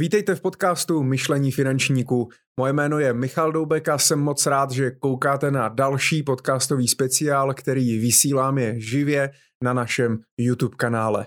[0.00, 2.28] Vítejte v podcastu Myšlení finančníků.
[2.60, 7.54] Moje jméno je Michal Doubek a jsem moc rád, že koukáte na další podcastový speciál,
[7.54, 9.30] který vysílám je živě
[9.64, 11.26] na našem YouTube kanále.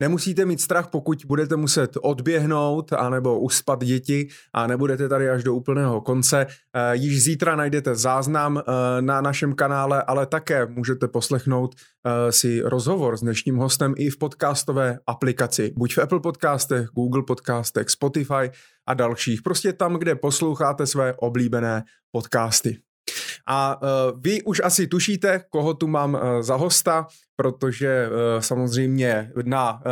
[0.00, 5.54] Nemusíte mít strach, pokud budete muset odběhnout anebo uspat děti a nebudete tady až do
[5.54, 6.46] úplného konce.
[6.46, 8.62] Eh, již zítra najdete záznam eh,
[9.02, 14.18] na našem kanále, ale také můžete poslechnout eh, si rozhovor s dnešním hostem i v
[14.18, 15.72] podcastové aplikaci.
[15.76, 18.50] Buď v Apple podcastech, Google podcastech, Spotify
[18.86, 19.42] a dalších.
[19.42, 22.85] Prostě tam, kde posloucháte své oblíbené podcasty.
[23.48, 27.06] A uh, vy už asi tušíte, koho tu mám uh, za hosta,
[27.36, 29.82] protože uh, samozřejmě na uh,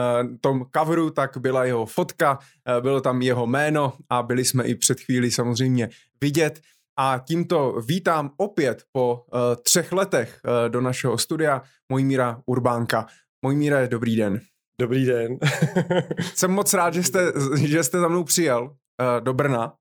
[0.40, 4.74] tom coveru tak byla jeho fotka, uh, bylo tam jeho jméno a byli jsme i
[4.74, 5.88] před chvíli samozřejmě
[6.20, 6.60] vidět.
[6.98, 13.06] A tímto vítám opět po uh, třech letech uh, do našeho studia Mojmíra Urbánka.
[13.44, 14.40] Mojmíre, dobrý den.
[14.80, 15.38] Dobrý den.
[16.34, 19.72] Jsem moc rád, že jste, že jste za mnou přijel uh, do Brna.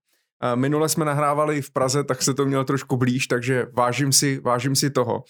[0.55, 4.75] Minule jsme nahrávali v Praze, tak se to mělo trošku blíž, takže vážím si, vážím
[4.75, 5.23] si toho.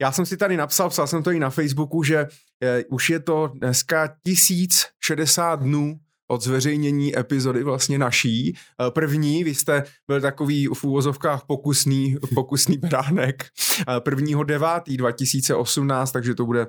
[0.00, 2.26] Já jsem si tady napsal, psal jsem to i na Facebooku, že
[2.62, 8.48] e, už je to dneska 1060 dnů od zveřejnění epizody vlastně naší.
[8.48, 8.54] E,
[8.90, 13.46] první, vy jste byl takový v úvozovkách pokusný, pokusný bránek.
[13.96, 14.68] E, prvního 9.
[14.96, 16.66] 2018, takže to bude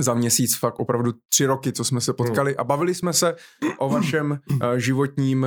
[0.00, 3.34] za měsíc fakt opravdu tři roky, co jsme se potkali a bavili jsme se
[3.78, 4.38] o vašem
[4.76, 5.46] životním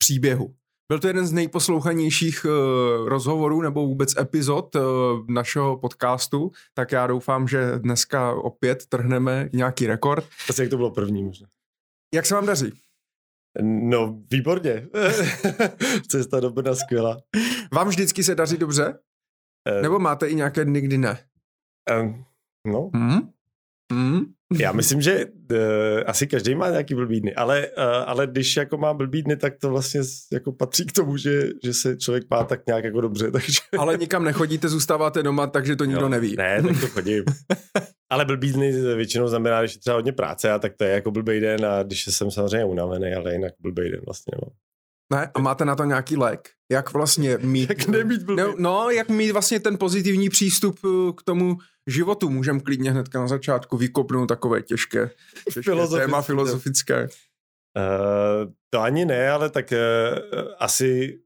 [0.00, 0.54] příběhu.
[0.90, 4.82] Byl to jeden z nejposlouchanějších uh, rozhovorů nebo vůbec epizod uh,
[5.28, 10.24] našeho podcastu, tak já doufám, že dneska opět trhneme nějaký rekord.
[10.48, 11.46] Asi jak to bylo první možná.
[12.14, 12.72] Jak se vám daří?
[13.62, 14.88] No, výborně.
[16.08, 17.20] Cesta do Brna skvělá.
[17.72, 18.98] Vám vždycky se daří dobře?
[19.76, 21.18] Um, nebo máte i nějaké dny, kdy ne?
[22.00, 22.24] Um,
[22.66, 22.90] no.
[22.94, 23.32] Hmm?
[23.92, 24.20] Hmm?
[24.58, 25.58] Já myslím, že uh,
[26.06, 29.56] asi každý má nějaký blbý dny, ale, uh, ale když jako má blbý dny, tak
[29.60, 30.00] to vlastně
[30.32, 33.30] jako patří k tomu, že, že se člověk má tak nějak jako dobře.
[33.32, 33.58] Takže...
[33.78, 36.36] Ale nikam nechodíte, zůstáváte doma, takže to nikdo no, neví.
[36.36, 37.24] Ne, tak to chodím.
[38.10, 41.10] ale blbý dny většinou znamená, že je třeba hodně práce a tak to je jako
[41.10, 44.32] blbý den a když jsem samozřejmě unavený, ale jinak blbý den vlastně.
[44.42, 44.48] No.
[45.12, 46.48] Ne, a máte na to nějaký lék?
[46.72, 47.68] Jak vlastně mít...
[47.68, 48.42] jak nemít blbý.
[48.42, 51.56] No, no, jak mít vlastně ten pozitivní přístup eh, k tomu
[51.86, 52.30] životu.
[52.30, 55.10] Můžeme klidně hnedka na začátku vykopnout takové těžké,
[55.44, 56.06] těžké Filozofické.
[56.06, 57.08] téma filozofické.
[57.76, 60.18] Uh, to ani ne, ale tak uh,
[60.58, 61.18] asi,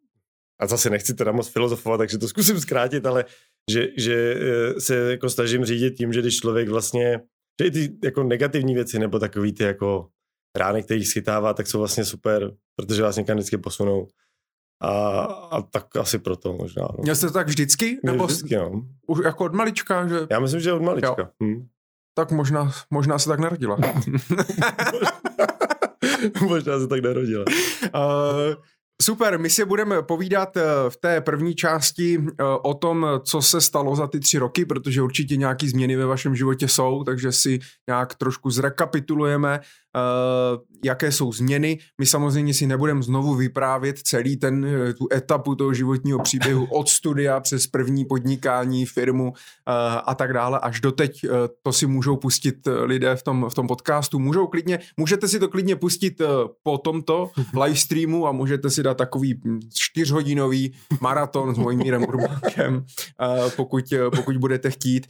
[0.61, 3.25] a zase nechci teda moc filozofovat, takže to zkusím zkrátit, ale
[3.71, 7.21] že, že uh, se jako snažím řídit tím, že když člověk vlastně,
[7.61, 10.09] že i ty jako negativní věci nebo takový ty jako
[10.57, 14.09] rány, který schytává, tak jsou vlastně super, protože vás někam vždycky posunou.
[14.81, 15.21] A,
[15.51, 16.83] a tak asi proto možná.
[16.83, 17.03] No.
[17.03, 17.99] Měl jste to tak vždycky?
[18.05, 18.83] Nebo vždycky, no.
[19.07, 20.09] Už jako od malička?
[20.09, 20.27] Že...
[20.31, 21.31] Já myslím, že od malička.
[21.43, 21.67] Hm.
[22.15, 23.77] Tak možná, možná se tak narodila.
[26.41, 27.45] možná se tak narodila.
[27.95, 28.55] Uh,
[29.03, 33.61] Super, my si budeme povídat eh, v té první části eh, o tom, co se
[33.61, 37.59] stalo za ty tři roky, protože určitě nějaké změny ve vašem životě jsou, takže si
[37.89, 39.61] nějak trošku zrekapitulujeme,
[40.85, 41.79] jaké jsou změny.
[41.99, 44.67] My samozřejmě si nebudeme znovu vyprávět celý ten,
[44.99, 49.33] tu etapu toho životního příběhu od studia přes první podnikání, firmu
[50.07, 51.27] a tak dále až do teď.
[51.63, 54.19] To si můžou pustit lidé v tom, v tom podcastu.
[54.19, 56.23] Můžou klidně, můžete si to klidně pustit
[56.63, 57.31] po tomto
[57.63, 59.41] livestreamu a můžete si dát takový
[59.75, 62.85] čtyřhodinový maraton s Mojmírem Urbánkem,
[63.21, 65.07] eh, pokud, eh, pokud budete chtít.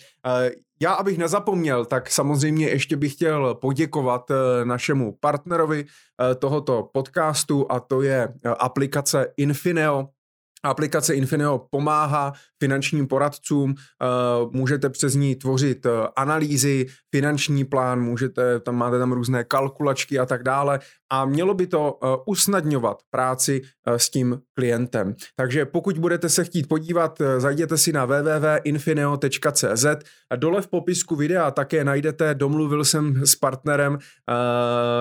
[0.75, 4.31] Eh, já, abych nezapomněl, tak samozřejmě ještě bych chtěl poděkovat
[4.65, 5.85] našemu partnerovi
[6.39, 10.14] tohoto podcastu a to je aplikace Infineo.
[10.65, 12.33] Aplikace Infineo pomáhá
[12.63, 13.75] finančním poradcům,
[14.51, 15.87] můžete přes ní tvořit
[16.17, 20.81] analýzy, finanční plán, můžete, tam máte tam různé kalkulačky a tak dále
[21.13, 25.15] a mělo by to uh, usnadňovat práci s tím klientem.
[25.37, 29.87] Takže pokud budete se chtít podívat, zajděte si na www.infineo.cz
[30.37, 33.99] dole v popisku videa také najdete, domluvil jsem s partnerem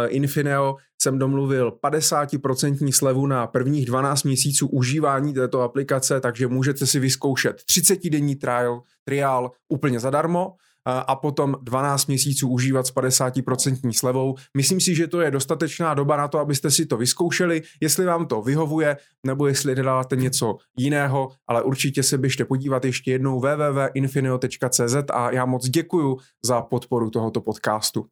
[0.08, 7.00] Infineo, jsem domluvil 50% slevu na prvních 12 měsíců užívání této aplikace, takže můžete si
[7.00, 10.54] vyzkoušet 30-denní trial, trial úplně zadarmo
[10.86, 14.36] a potom 12 měsíců užívat s 50% slevou.
[14.58, 18.26] Myslím si, že to je dostatečná doba na to, abyste si to vyzkoušeli, jestli vám
[18.26, 24.96] to vyhovuje, nebo jestli nedáte něco jiného, ale určitě se běžte podívat ještě jednou www.infinio.cz
[25.14, 28.06] a já moc děkuju za podporu tohoto podcastu.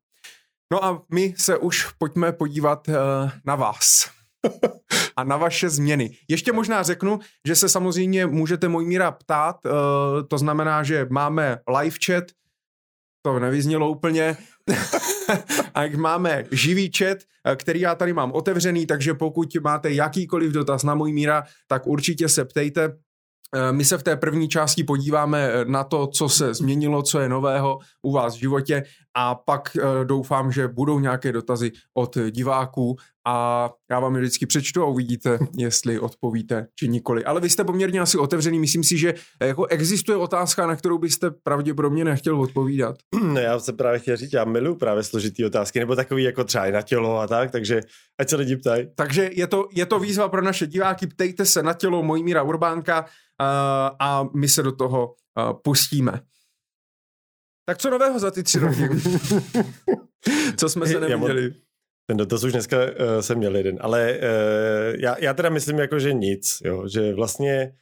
[0.71, 2.95] No a my se už pojďme podívat uh,
[3.45, 4.09] na vás
[5.15, 6.17] a na vaše změny.
[6.27, 9.71] Ještě možná řeknu, že se samozřejmě můžete míra ptát, uh,
[10.27, 12.23] to znamená, že máme live chat,
[13.21, 14.37] to nevyznělo úplně.
[15.75, 17.17] a máme živý chat,
[17.55, 22.29] který já tady mám otevřený, takže pokud máte jakýkoliv dotaz na můj míra, tak určitě
[22.29, 22.97] se ptejte.
[23.55, 27.19] Eh, my se v té první části podíváme eh, na to, co se změnilo, co
[27.19, 28.83] je nového u vás v životě
[29.17, 32.95] a pak eh, doufám, že budou nějaké dotazy od diváků
[33.27, 37.25] a já vám je vždycky přečtu a uvidíte, jestli odpovíte či nikoli.
[37.25, 39.13] Ale vy jste poměrně asi otevřený, myslím si, že
[39.43, 42.95] jako existuje otázka, na kterou byste pravděpodobně nechtěl odpovídat.
[43.23, 46.69] No já se právě chtěl říct, já miluji právě složitý otázky, nebo takový jako třeba
[46.69, 47.81] na tělo a tak, takže
[48.19, 48.87] ať se lidi ptají.
[48.95, 53.05] Takže je to, je to výzva pro naše diváky, ptejte se na tělo Mojmíra Urbánka,
[53.99, 55.15] a my se do toho
[55.63, 56.21] pustíme.
[57.71, 58.89] Tak co nového za ty tři roky?
[60.57, 61.53] co jsme se neviděli?
[62.09, 65.99] Ten dotaz už dneska uh, jsem měl jeden, ale uh, já, já teda myslím jako,
[65.99, 67.75] že nic, jo, že vlastně,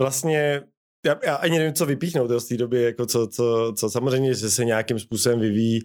[0.00, 0.62] vlastně
[1.06, 4.50] já, já ani nevím, co vypíchnout z té doby, jako co, co, co samozřejmě, že
[4.50, 5.80] se nějakým způsobem vyvíjí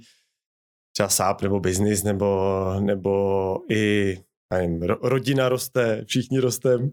[0.93, 4.17] třeba sáp nebo biznis, nebo, nebo i
[4.53, 6.91] nevím, ro, rodina roste, všichni rostem,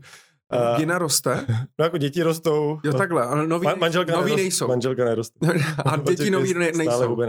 [0.52, 1.46] Rodina roste?
[1.78, 2.80] No jako děti rostou.
[2.84, 4.68] Jo takhle, ale nový, Man, manželka nový nerost, nejsou.
[4.68, 5.38] Manželka neroste.
[5.84, 7.12] A děti nový ne, nejsou.
[7.14, 7.24] Uh,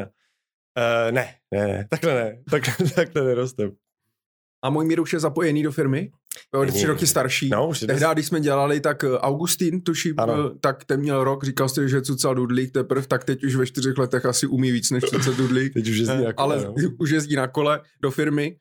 [1.12, 3.72] ne, ne, ne, takhle ne, takhle, takhle nerostem.
[4.64, 6.12] A můj mír už je zapojený do firmy?
[6.54, 7.50] O tři roky starší.
[7.50, 10.50] No, už Tehdy, když jsme dělali, tak eh, Augustín, tuším, ano.
[10.50, 13.98] tak ten měl rok, říkal jsi, že cucal dudlík teprve, tak teď už ve čtyřech
[13.98, 15.74] letech asi umí víc než cucat dudlík.
[15.74, 16.56] teď už jezdí na kole.
[16.56, 16.74] Ale no.
[17.00, 18.58] už jezdí na kole do firmy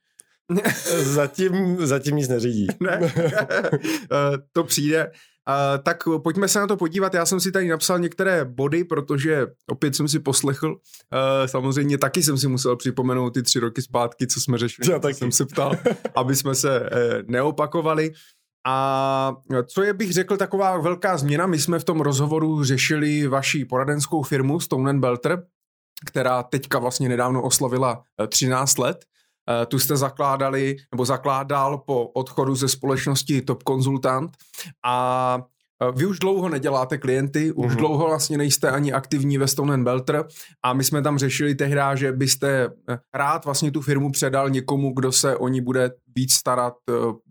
[1.03, 2.67] zatím, zatím nic neřídí.
[2.81, 5.11] ne, eh, to přijde.
[5.49, 7.15] Uh, tak pojďme se na to podívat.
[7.15, 10.69] Já jsem si tady napsal některé body, protože opět jsem si poslechl.
[10.69, 14.93] Uh, samozřejmě taky jsem si musel připomenout ty tři roky zpátky, co jsme řešili.
[14.93, 15.15] Já taky.
[15.15, 15.73] jsem se ptal,
[16.15, 16.87] aby jsme se uh,
[17.27, 18.13] neopakovali.
[18.67, 23.65] A co je, bych řekl, taková velká změna, my jsme v tom rozhovoru řešili vaši
[23.65, 25.43] poradenskou firmu Stone Belter,
[26.07, 29.05] která teďka vlastně nedávno oslavila 13 let.
[29.51, 34.31] Eh, tu jste zakládali, nebo zakládal po odchodu ze společnosti Top Consultant
[34.85, 35.39] a
[35.83, 37.77] eh, vy už dlouho neděláte klienty, už mm-hmm.
[37.77, 40.25] dlouho vlastně nejste ani aktivní ve Stone Belter
[40.65, 44.93] a my jsme tam řešili tehdy, že byste eh, rád vlastně tu firmu předal někomu,
[44.93, 46.75] kdo se o ní bude víc starat,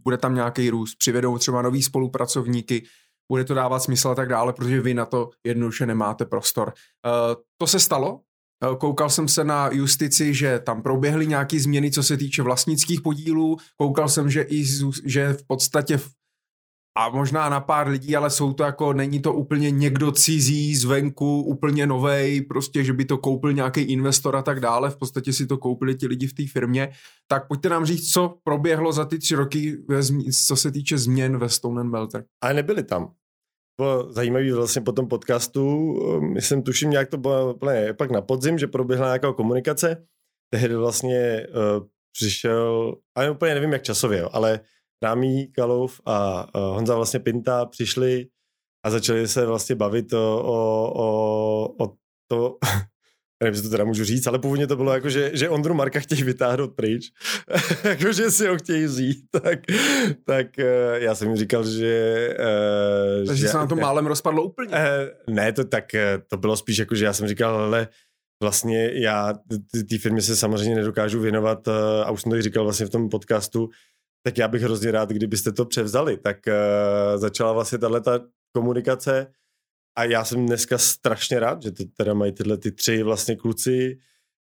[0.03, 2.83] bude tam nějaký růst, přivedou třeba nový spolupracovníky,
[3.31, 6.73] bude to dávat smysl a tak dále, protože vy na to jednoduše nemáte prostor.
[7.57, 8.19] To se stalo?
[8.63, 13.01] Eh, koukal jsem se na justici, že tam proběhly nějaké změny, co se týče vlastnických
[13.01, 13.57] podílů.
[13.77, 14.65] Koukal jsem, že i
[15.05, 15.99] že v podstatě
[16.97, 21.41] a možná na pár lidí, ale jsou to jako, není to úplně někdo cizí zvenku,
[21.41, 25.47] úplně novej, prostě, že by to koupil nějaký investor a tak dále, v podstatě si
[25.47, 26.89] to koupili ti lidi v té firmě.
[27.27, 29.77] Tak pojďte nám říct, co proběhlo za ty tři roky,
[30.47, 32.25] co se týče změn ve Stone Belter.
[32.41, 33.11] Ale nebyli tam
[33.77, 38.57] bylo zajímavý vlastně po tom podcastu, myslím, tuším, nějak to bylo úplně pak na podzim,
[38.57, 40.07] že proběhla nějaká komunikace,
[40.53, 44.59] tehdy vlastně uh, přišel, ale úplně nevím jak časově, jo, ale
[45.03, 48.27] Rámí Kalov a uh, Honza vlastně Pinta přišli
[48.85, 51.95] a začali se vlastně bavit o, o, o, o
[52.27, 52.57] to,
[53.43, 55.99] nevím, jestli to teda můžu říct, ale původně to bylo jako, že, že Ondru Marka
[55.99, 57.11] chtějí vytáhnout pryč,
[57.83, 59.59] jako, že si ho chtějí vzít, tak,
[60.25, 62.29] tak uh, já jsem jim říkal, že...
[63.19, 64.69] Uh, Takže že, se na to málem rozpadlo úplně.
[64.69, 65.85] Uh, ne, to tak,
[66.27, 67.87] to bylo spíš jako, že já jsem říkal, ale
[68.43, 69.33] vlastně já
[69.89, 71.67] té firmě se samozřejmě nedokážu věnovat
[72.03, 73.69] a už jsem to říkal vlastně v tom podcastu,
[74.23, 76.17] tak já bych hrozně rád, kdybyste to převzali.
[76.17, 78.01] Tak uh, začala vlastně tahle
[78.55, 79.27] komunikace,
[79.95, 83.97] a já jsem dneska strašně rád, že to teda mají tyhle ty tři vlastně kluci,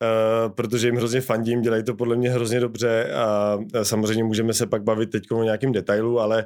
[0.02, 4.68] uh, protože jim hrozně fandím, dělají to podle mě hrozně dobře a samozřejmě můžeme se
[4.68, 6.46] pak bavit teď o nějakým detailu, ale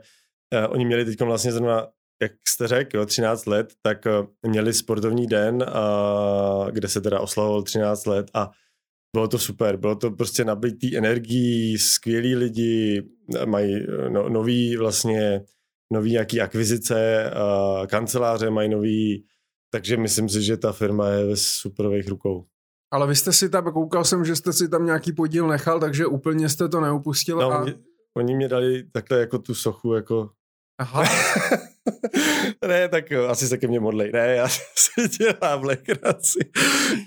[0.54, 1.88] uh, oni měli teď vlastně zrovna,
[2.22, 5.66] jak jste řekl, 13 let, tak uh, měli sportovní den,
[6.72, 8.52] kde se teda oslavoval 13 let a
[9.16, 13.04] bylo to super, bylo to prostě nabitý energií, skvělí lidi,
[13.46, 15.42] mají no, nový vlastně
[15.94, 19.26] nový nějaký akvizice, uh, kanceláře mají nový,
[19.72, 22.46] takže myslím si, že ta firma je ve superových rukou.
[22.92, 26.06] Ale vy jste si tam, koukal jsem, že jste si tam nějaký podíl nechal, takže
[26.06, 27.38] úplně jste to neupustil.
[27.38, 27.62] No, a...
[27.62, 27.76] oni,
[28.18, 30.30] oni mě dali takhle jako tu sochu, jako
[30.80, 31.04] Aha.
[32.68, 34.12] ne, tak jo, asi se ke mně modlej.
[34.12, 36.40] Ne, já si dělám legraci.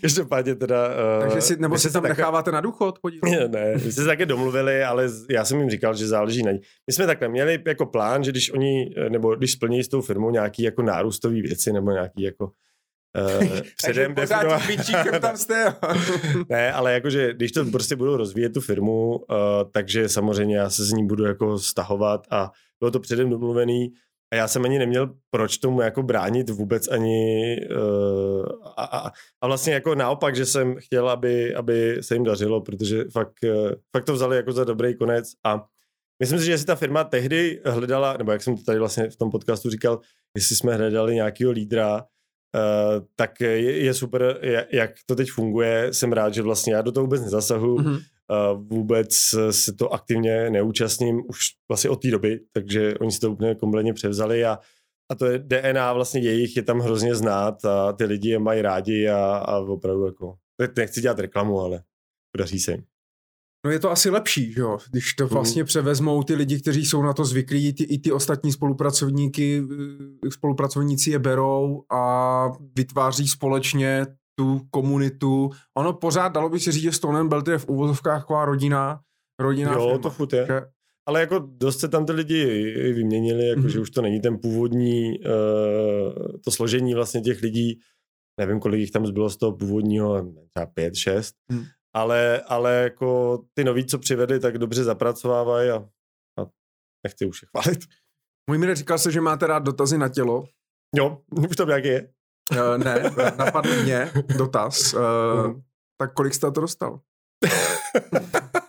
[0.00, 0.88] Každopádně teda...
[0.88, 2.12] Uh, Takže si, nebo si tam také...
[2.12, 2.98] necháváte na důchod?
[3.02, 3.30] Podívat?
[3.30, 6.52] Ne, ne, my jsme se také domluvili, ale já jsem jim říkal, že záleží na
[6.52, 6.60] ní.
[6.86, 10.30] My jsme takhle měli jako plán, že když oni, nebo když splní s tou firmou
[10.30, 12.50] nějaký jako nárůstový věci, nebo nějaký jako
[13.40, 14.62] Uh, předem definovat.
[15.20, 15.74] tam jste.
[16.48, 19.16] ne, ale jakože, když to prostě budou rozvíjet tu firmu, uh,
[19.72, 22.50] takže samozřejmě já se z ní budu jako stahovat a
[22.80, 23.92] bylo to předem domluvený
[24.32, 28.44] a já jsem ani neměl proč tomu jako bránit vůbec ani uh,
[28.76, 29.10] a, a,
[29.40, 33.70] a vlastně jako naopak, že jsem chtěl, aby, aby se jim dařilo, protože fakt, uh,
[33.96, 35.64] fakt to vzali jako za dobrý konec a
[36.20, 39.16] myslím si, že jestli ta firma tehdy hledala, nebo jak jsem to tady vlastně v
[39.16, 40.00] tom podcastu říkal,
[40.36, 44.40] jestli jsme hledali nějakého lídra, uh, tak je, je super,
[44.72, 45.92] jak to teď funguje.
[45.92, 47.76] Jsem rád, že vlastně já do toho vůbec nezasahu.
[47.76, 47.98] Mm-hmm
[48.54, 49.14] vůbec
[49.50, 53.94] se to aktivně neúčastním už vlastně od té doby, takže oni si to úplně kompletně
[53.94, 54.58] převzali a,
[55.10, 58.62] a to je DNA vlastně jejich, je tam hrozně znát a ty lidi je mají
[58.62, 60.34] rádi a, a opravdu jako,
[60.76, 61.82] nechci dělat reklamu, ale
[62.32, 62.84] podaří se jim.
[63.64, 64.78] No je to asi lepší, že jo?
[64.90, 65.34] když to mhm.
[65.34, 69.62] vlastně převezmou ty lidi, kteří jsou na to zvyklí, ty, i ty ostatní spolupracovníky,
[70.26, 72.44] eh, spolupracovníci je berou a
[72.76, 74.06] vytváří společně
[74.40, 75.50] tu komunitu.
[75.78, 79.00] Ono pořád, dalo by se říct, že Stone byl v úvozovkách taková rodina,
[79.40, 80.46] rodina Jo, firma, to furt je.
[81.06, 82.44] Ale jako dost se tam ty lidi
[82.92, 83.68] vyměnili, jako mm-hmm.
[83.68, 85.26] že už to není ten původní, uh,
[86.44, 87.80] to složení vlastně těch lidí,
[88.40, 91.64] nevím, kolik jich tam zbylo z toho původního, třeba pět, šest, mm.
[91.94, 95.76] ale, ale jako ty noví, co přivedli, tak dobře zapracovávají a,
[96.40, 96.46] a
[97.06, 97.84] nechci už je chválit.
[98.50, 100.44] Můj Mire, říkal se, že máte rád dotazy na tělo.
[100.96, 101.18] Jo,
[101.48, 102.12] už to nějaký je.
[102.50, 103.02] Uh, ne,
[103.36, 104.94] napadl mě dotaz.
[104.94, 105.60] Uh, uh.
[105.98, 107.00] Tak kolik jste to dostal?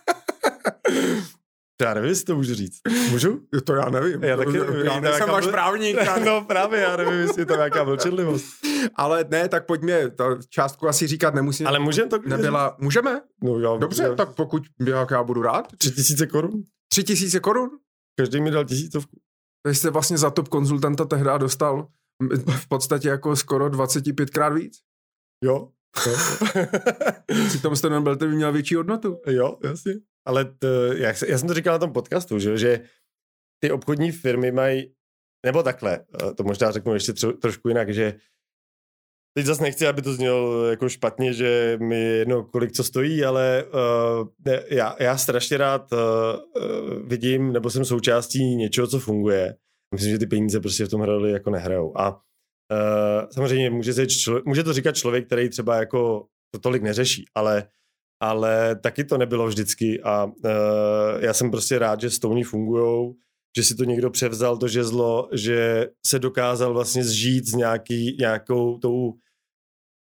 [1.82, 2.80] já nevím, jestli to můžu říct.
[3.10, 3.40] Můžu?
[3.64, 4.24] To já nevím.
[4.24, 4.86] Já taky nevím.
[4.86, 5.96] Já nejsem váš právník.
[6.24, 8.46] no právě, já nevím, jestli je to nějaká mlčenlivost.
[8.94, 11.66] Ale ne, tak pojďme, ta částku asi říkat nemusím.
[11.66, 13.20] Ale můžeme to Nebyla, můžeme?
[13.42, 14.14] No já, Dobře, já...
[14.14, 15.76] tak pokud jak já budu rád.
[15.76, 16.62] Tři tisíce korun.
[16.92, 17.70] Tři tisíce korun?
[18.18, 19.16] Každý mi dal tisícovku.
[19.62, 21.88] Takže jste vlastně za top konzultanta tehdy dostal
[22.56, 24.78] v podstatě jako skoro 25krát víc.
[25.44, 25.68] Jo.
[26.06, 26.16] jo.
[27.48, 29.20] Přitom jste byl by měl větší hodnotu.
[29.26, 29.94] Jo, jasně.
[30.26, 32.80] Ale to, já, já jsem to říkal na tom podcastu, že, že
[33.62, 34.94] ty obchodní firmy mají,
[35.46, 36.04] nebo takhle,
[36.36, 38.14] to možná řeknu ještě tro, trošku jinak, že
[39.34, 43.64] teď zase nechci, aby to znělo jako špatně, že mi jedno, kolik co stojí, ale
[43.64, 44.28] uh,
[44.70, 45.98] já, já strašně rád uh,
[47.08, 49.56] vidím, nebo jsem součástí něčeho, co funguje
[49.92, 51.98] Myslím, že ty peníze prostě v tom hráli jako nehrajou.
[51.98, 56.82] A uh, samozřejmě může, se člo, může to říkat člověk, který třeba jako to tolik
[56.82, 57.68] neřeší, ale,
[58.22, 60.32] ale taky to nebylo vždycky a uh,
[61.18, 63.14] já jsem prostě rád, že Stony fungujou,
[63.56, 68.78] že si to někdo převzal, to žezlo, že se dokázal vlastně zžít s nějaký, nějakou
[68.78, 69.12] tou,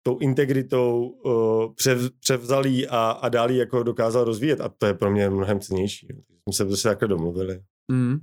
[0.07, 4.95] tou integritou, uh, přev, převzal jí a, a dál jako dokázal rozvíjet a to je
[4.95, 6.09] pro mě mnohem cenější.
[6.43, 7.61] Jsme se prostě takhle domluvili.
[7.93, 8.19] Mm.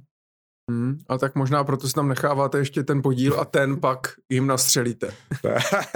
[0.71, 4.47] Hmm, a tak možná proto si tam necháváte ještě ten podíl a ten pak jim
[4.47, 5.13] nastřelíte.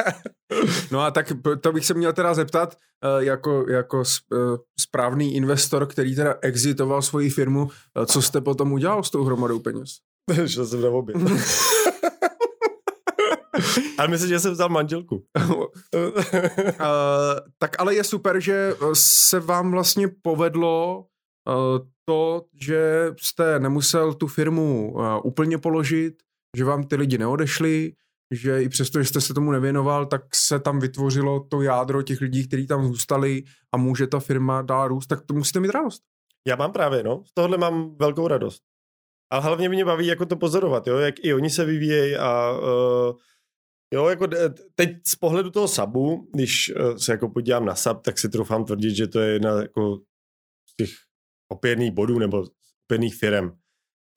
[0.92, 4.38] no a tak to bych se měl teda zeptat, eh, jako, jako eh,
[4.80, 7.70] správný investor, který teda exitoval svoji firmu,
[8.02, 9.90] eh, co jste potom udělal s tou hromadou peněz?
[10.46, 11.16] Šel jsem na obě.
[13.98, 15.24] Ale myslím, že jsem vzal manželku.
[15.50, 15.62] uh,
[17.58, 21.06] tak ale je super, že se vám vlastně povedlo
[22.06, 26.14] to, že jste nemusel tu firmu uh, úplně položit,
[26.58, 27.94] že vám ty lidi neodešli,
[28.34, 32.22] že i přesto, že jste se tomu nevěnoval, tak se tam vytvořilo to jádro těch
[32.22, 33.44] lidí, kteří tam zůstali
[33.76, 36.02] a může ta firma dál růst, tak to musíte mít radost.
[36.48, 37.24] Já mám právě, no.
[37.26, 38.62] Z tohohle mám velkou radost.
[39.32, 43.18] A hlavně mě baví jako to pozorovat, jo, jak i oni se vyvíjejí a uh,
[43.94, 44.28] jo, jako
[44.76, 48.96] teď z pohledu toho sabu, když se jako podívám na sab, tak si troufám tvrdit,
[48.96, 49.98] že to je jedna jako
[50.70, 50.90] z těch
[51.50, 52.46] opěrných bodů nebo
[52.86, 53.52] opěrných firm,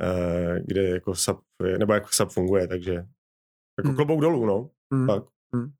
[0.03, 1.41] eh, kde jako SAP,
[1.79, 2.93] nebo jako SAP funguje, takže
[3.79, 3.97] jako hmm.
[3.97, 4.71] klobouk dolů, no.
[4.93, 5.07] Hmm.
[5.07, 5.23] Tak.
[5.55, 5.73] Hmm.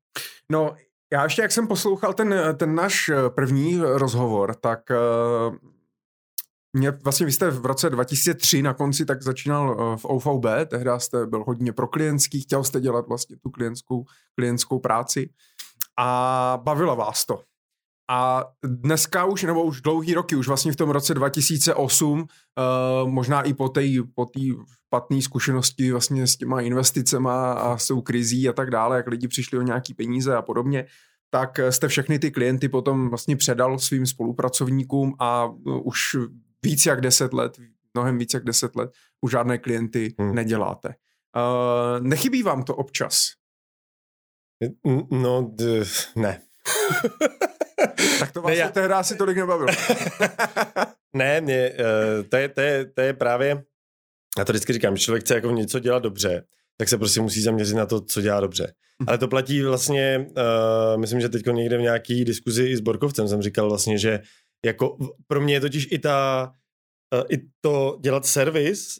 [0.51, 0.75] No,
[1.13, 5.55] já ještě, jak jsem poslouchal ten, ten náš eh, první rozhovor, tak uh,
[6.73, 11.25] mě vlastně vy jste v roce 2003 na konci tak začínal v OVB, tehdy jste
[11.25, 14.05] byl hodně pro klientský, chtěl jste dělat vlastně tu klientskou,
[14.35, 15.29] klientskou práci
[15.99, 17.43] a bavilo vás to.
[18.13, 23.09] A dneska už, nebo už dlouhý roky, už vlastně v tom roce 2008, uh, eh,
[23.09, 23.81] možná i po té
[24.15, 24.25] po
[24.87, 29.27] špatné zkušenosti vlastně s těma investicema a s tou krizí a tak dále, jak lidi
[29.27, 30.85] přišli o nějaký peníze a podobně,
[31.29, 36.15] tak jste všechny ty klienty potom vlastně předal svým spolupracovníkům a uh, už
[36.63, 37.57] víc jak deset let,
[37.93, 38.91] mnohem víc jak deset let,
[39.21, 40.35] už žádné klienty hmm.
[40.35, 40.89] neděláte.
[40.89, 43.29] Uh, nechybí vám to občas?
[45.11, 45.83] No, d-
[46.15, 46.41] ne.
[48.19, 48.71] tak to vlastně ne, já...
[48.71, 49.69] tehdy asi tolik nebavilo.
[51.15, 53.63] ne, mě, eh, to, je, to, je, to je právě,
[54.37, 56.43] já to vždycky říkám, že člověk chce jako něco dělat dobře,
[56.77, 58.73] tak se prostě musí zaměřit na to, co dělá dobře.
[59.03, 59.05] Hm.
[59.07, 63.27] Ale to platí vlastně, uh, myslím, že teď někde v nějaký diskuzi i s Borkovcem
[63.27, 64.19] jsem říkal vlastně, že
[64.65, 64.97] jako
[65.27, 66.51] pro mě je totiž i ta,
[67.15, 68.95] uh, i to dělat servis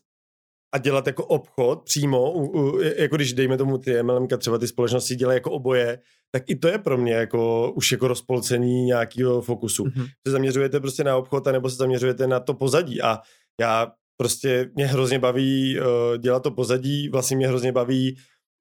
[0.74, 4.68] a dělat jako obchod přímo, u, u, jako když dejme tomu ty MLM, třeba ty
[4.68, 6.00] společnosti dělají jako oboje,
[6.32, 9.84] tak i to je pro mě jako už jako rozpolcení nějakého fokusu.
[9.84, 10.08] Mm-hmm.
[10.28, 13.20] Se zaměřujete prostě na obchod, nebo se zaměřujete na to pozadí a
[13.62, 15.86] já prostě mě hrozně baví uh,
[16.18, 18.16] dělat to pozadí, vlastně mě hrozně baví,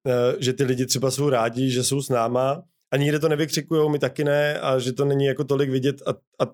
[0.06, 3.88] uh, že ty lidi třeba jsou rádi, že jsou s náma a nikde to nevykřikujou,
[3.88, 6.10] my taky ne a že to není jako tolik vidět a,
[6.44, 6.52] a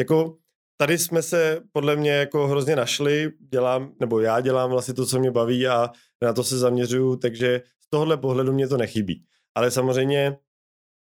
[0.00, 0.36] jako
[0.80, 5.18] tady jsme se podle mě jako hrozně našli, dělám, nebo já dělám vlastně to, co
[5.18, 5.90] mě baví a
[6.22, 9.24] na to se zaměřuju, takže z tohohle pohledu mě to nechybí.
[9.54, 10.36] Ale samozřejmě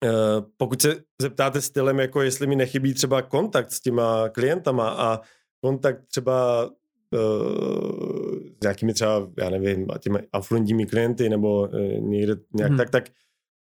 [0.03, 5.20] eh, pokud se zeptáte stylem, jako jestli mi nechybí třeba kontakt s těma klientama a
[5.63, 12.70] kontakt třeba uh, s nějakými třeba, já nevím, těmi affluentními klienty nebo uh, někde nějak
[12.70, 12.77] hmm.
[12.77, 13.03] tak, tak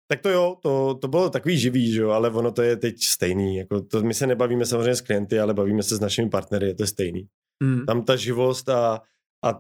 [0.08, 3.04] tak to jo, to, to bylo takový živý, že jo, ale ono to je teď
[3.04, 3.58] stejný.
[3.58, 6.76] Jako to, my se nebavíme samozřejmě s klienty, ale bavíme se s našimi partnery, je
[6.76, 7.28] to stejný.
[7.64, 7.86] Mm.
[7.86, 9.02] Tam ta živost a,
[9.46, 9.54] a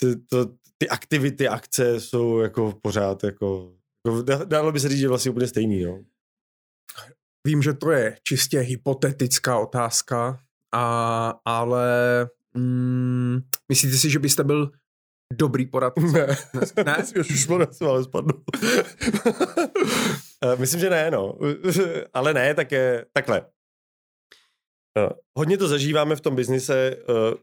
[0.00, 0.46] ty, to,
[0.78, 3.74] ty aktivity, akce jsou jako pořád, jako,
[4.06, 5.98] jako dalo by se říct, že vlastně úplně stejný, jo.
[7.46, 10.40] Vím, že to je čistě hypotetická otázka,
[10.74, 11.86] a, ale
[12.54, 13.38] mm,
[13.68, 14.70] myslíte si, že byste byl
[15.32, 16.00] dobrý poradce?
[16.54, 16.84] Ne.
[16.84, 16.96] Ne?
[17.20, 17.48] Už
[17.80, 18.34] ale spadnu.
[20.44, 21.38] Eh, myslím, že ne, no.
[22.14, 23.42] Ale ne, tak je, takhle.
[24.98, 25.08] Eh,
[25.38, 27.34] hodně to zažíváme v tom biznise eh,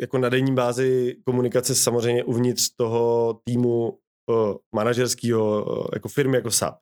[0.00, 3.98] jako na denní bázi komunikace samozřejmě uvnitř toho týmu
[4.74, 6.78] manažerského jako firmy jako SAP.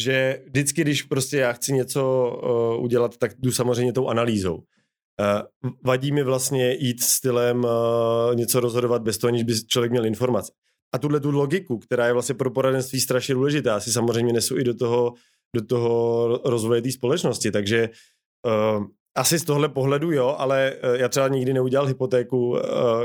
[0.00, 2.32] Že vždycky, když prostě já chci něco
[2.80, 4.62] udělat, tak jdu samozřejmě tou analýzou.
[5.20, 7.70] Uh, vadí mi vlastně jít stylem uh,
[8.34, 10.52] něco rozhodovat bez toho, aniž by člověk měl informace.
[10.94, 14.64] A tuhle tu logiku, která je vlastně pro poradenství strašně důležitá, si samozřejmě nesu i
[14.64, 15.14] do toho,
[15.56, 17.50] do toho rozvoje té společnosti.
[17.50, 17.88] Takže
[18.46, 18.84] uh,
[19.16, 22.58] asi z tohle pohledu jo, ale já třeba nikdy neudělal hypotéku uh,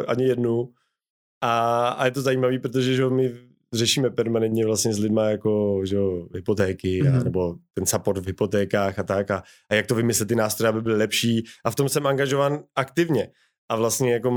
[0.08, 0.70] ani jednu.
[1.42, 3.34] A, a je to zajímavé, protože že my
[3.74, 7.10] řešíme permanentně vlastně s lidma jako že jo, hypotéky mm-hmm.
[7.10, 7.24] a, mhm.
[7.24, 10.82] nebo ten support v hypotékách a tak a, a jak to vymyslet ty nástroje, aby
[10.82, 13.28] byly lepší a v tom jsem angažovan aktivně
[13.72, 14.30] a vlastně jako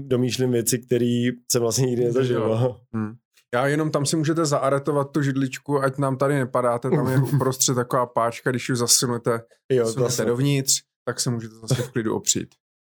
[0.00, 2.54] domýšlím věci, které jsem vlastně nikdy nezažil.
[2.92, 3.12] Hmm.
[3.54, 7.74] Já jenom tam si můžete zaaretovat tu židličku, ať nám tady nepadáte, tam je uprostřed
[7.74, 12.48] taková páčka, když ji zasunete, jo, zasunete dovnitř, tak se můžete zase v klidu opřít.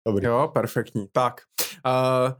[0.07, 0.27] Dobrý.
[0.27, 1.07] Jo, perfektní.
[1.13, 1.41] Tak,
[1.87, 2.33] uh,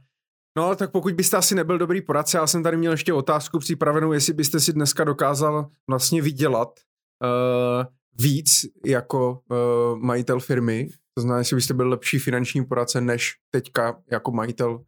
[0.57, 4.13] No, tak pokud byste asi nebyl dobrý poradce, já jsem tady měl ještě otázku připravenou,
[4.13, 6.79] jestli byste si dneska dokázal vlastně vydělat
[7.23, 7.85] uh,
[8.19, 14.01] víc jako uh, majitel firmy, to znamená, jestli byste byl lepší finanční poradce než teďka
[14.11, 14.81] jako majitel uh,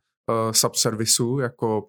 [0.51, 1.87] subservisu, jako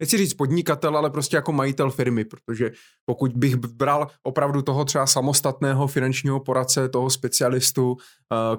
[0.00, 2.70] nechci říct podnikatel, ale prostě jako majitel firmy, protože
[3.04, 7.96] pokud bych bral opravdu toho třeba samostatného finančního poradce, toho specialistu,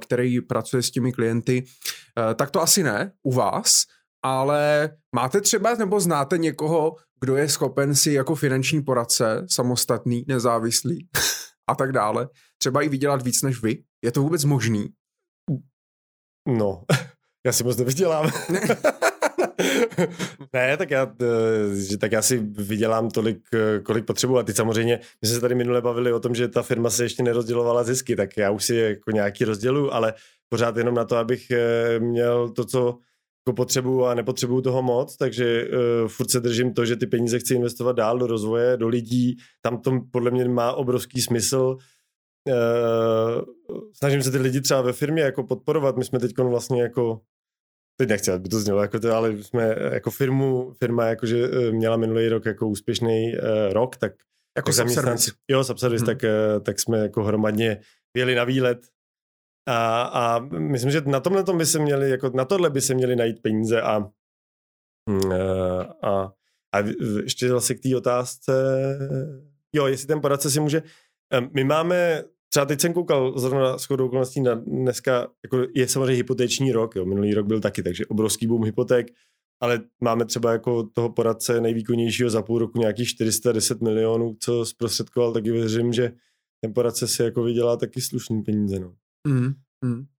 [0.02, 1.64] který pracuje s těmi klienty,
[2.36, 3.84] tak to asi ne u vás,
[4.24, 11.08] ale máte třeba nebo znáte někoho, kdo je schopen si jako finanční poradce, samostatný, nezávislý
[11.70, 13.84] a tak dále, třeba i vydělat víc než vy?
[14.04, 14.88] Je to vůbec možný?
[16.48, 16.84] No,
[17.46, 18.32] já si moc nevydělám.
[20.54, 21.16] ne, tak já,
[21.94, 24.38] eh, tak já si vydělám tolik, eh, kolik potřebuji.
[24.38, 27.04] A ty samozřejmě, my jsme se tady minule bavili o tom, že ta firma se
[27.04, 30.14] ještě nerozdělovala zisky, tak já už si jako nějaký rozdělu, ale
[30.50, 32.98] pořád jenom na to, abych eh, měl to, co
[33.50, 37.40] jako potřebuju a nepotřebuju toho moc, takže uh, furt se držím to, že ty peníze
[37.40, 41.78] chci investovat dál do rozvoje, do lidí, tam to podle mě má obrovský smysl.
[42.48, 43.42] Uh,
[43.94, 47.22] snažím se ty lidi třeba ve firmě jako podporovat, my jsme teď vlastně jako
[47.98, 51.98] teď nechci, aby to znělo jako to, ale jsme jako firmu, firma jakože eh, měla
[51.98, 54.14] minulý rok jako úspěšný uh, rok, tak
[54.58, 55.32] jako subservice.
[55.52, 56.18] Jo, subservice, hmm.
[56.18, 56.32] tak,
[56.64, 57.82] tak jsme jako hromadně
[58.18, 58.80] jeli na výlet
[59.70, 62.94] a, a myslím, že na tomhle tom by se měli, jako na tohle by se
[62.94, 64.00] měli najít peníze a,
[65.10, 65.42] mm, e,
[66.04, 66.34] a,
[66.76, 66.80] a
[67.24, 68.54] ještě zase k té otázce,
[69.76, 70.84] jo, jestli ten poradce si může,
[71.54, 76.72] my máme, třeba teď jsem koukal zrovna shodou okolností na dneska, jako je samozřejmě hypotéční
[76.72, 79.08] rok, jo, minulý rok byl taky, takže obrovský boom hypoték,
[79.62, 85.34] ale máme třeba jako toho poradce nejvýkonnějšího za půl roku nějakých 410 milionů, co zprostředkoval,
[85.34, 86.12] taky věřím, že
[86.62, 88.96] ten poradce si jako vydělá taky slušný peníze, no.
[89.28, 89.54] Mm,
[89.86, 90.06] mm.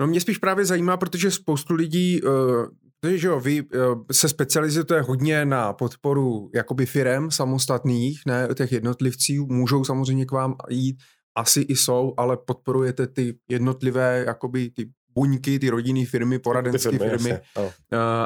[0.00, 2.66] No mě spíš právě zajímá, protože spoustu lidí, uh,
[3.14, 9.46] že jo, vy uh, se specializujete hodně na podporu jakoby firem samostatných, ne těch jednotlivců,
[9.46, 10.96] můžou samozřejmě k vám jít,
[11.36, 17.08] asi i jsou, ale podporujete ty jednotlivé jakoby ty buňky, ty rodinné firmy, poradenské firmy,
[17.08, 17.68] firmy jasně, uh,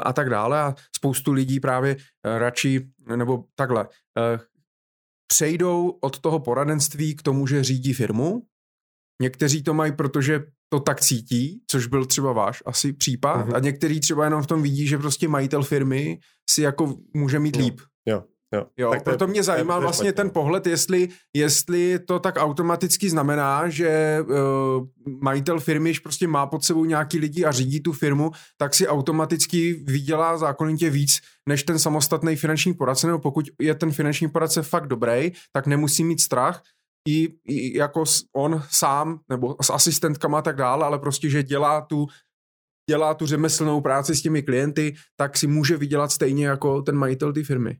[0.03, 0.59] a tak dále.
[0.59, 2.01] A spoustu lidí právě uh,
[2.37, 4.41] radši, nebo takhle, uh,
[5.27, 8.41] přejdou od toho poradenství k tomu, že řídí firmu,
[9.21, 13.55] Někteří to mají, protože to tak cítí, což byl třeba váš asi případ mm-hmm.
[13.55, 17.57] a některý třeba jenom v tom vidí, že prostě majitel firmy si jako může mít
[17.57, 17.65] jo.
[17.65, 17.81] líp.
[18.05, 18.23] Jo.
[18.53, 23.09] Jo, jo tak proto mě zajímal to vlastně ten pohled, jestli, jestli to tak automaticky
[23.09, 24.87] znamená, že uh,
[25.21, 28.87] majitel firmy, když prostě má pod sebou nějaký lidi a řídí tu firmu, tak si
[28.87, 34.61] automaticky vydělá zákonitě víc než ten samostatný finanční poradce, nebo pokud je ten finanční poradce
[34.61, 36.61] fakt dobrý, tak nemusí mít strach,
[37.07, 38.03] i, i jako
[38.35, 42.07] on sám, nebo s asistentkama a tak dále, ale prostě, že dělá tu
[42.89, 47.33] dělá tu řemeslnou práci s těmi klienty, tak si může vydělat stejně jako ten majitel
[47.33, 47.77] té firmy.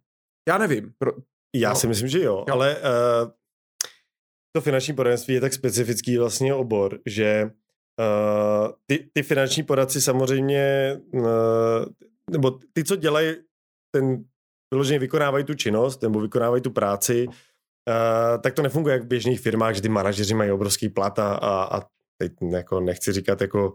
[0.50, 0.94] Já nevím.
[0.98, 1.12] Pro...
[1.56, 1.76] Já no.
[1.76, 2.54] si myslím, že jo, jo.
[2.54, 3.32] ale uh,
[4.56, 10.98] to finanční poradenství je tak specifický vlastně obor, že uh, ty, ty finanční poradci samozřejmě,
[11.14, 11.86] uh,
[12.32, 13.36] nebo ty, co dělají
[13.96, 14.24] ten,
[14.74, 17.28] vyloženě vykonávají tu činnost, nebo vykonávají tu práci,
[17.88, 21.34] uh, tak to nefunguje jak v běžných firmách, že ty manažeři mají obrovský plat a,
[21.34, 21.82] a, a
[22.18, 23.74] teď jako nechci říkat jako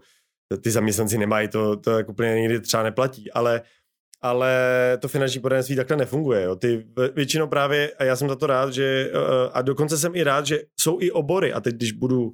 [0.61, 3.61] ty zaměstnanci nemají, to, to jako úplně někdy třeba neplatí, ale
[4.21, 6.43] ale to finanční poradenství takhle nefunguje.
[6.43, 6.55] Jo.
[6.55, 10.23] Ty většinou právě, a já jsem za to rád, že eh, a dokonce jsem i
[10.23, 12.31] rád, že jsou i obory a teď, když budu,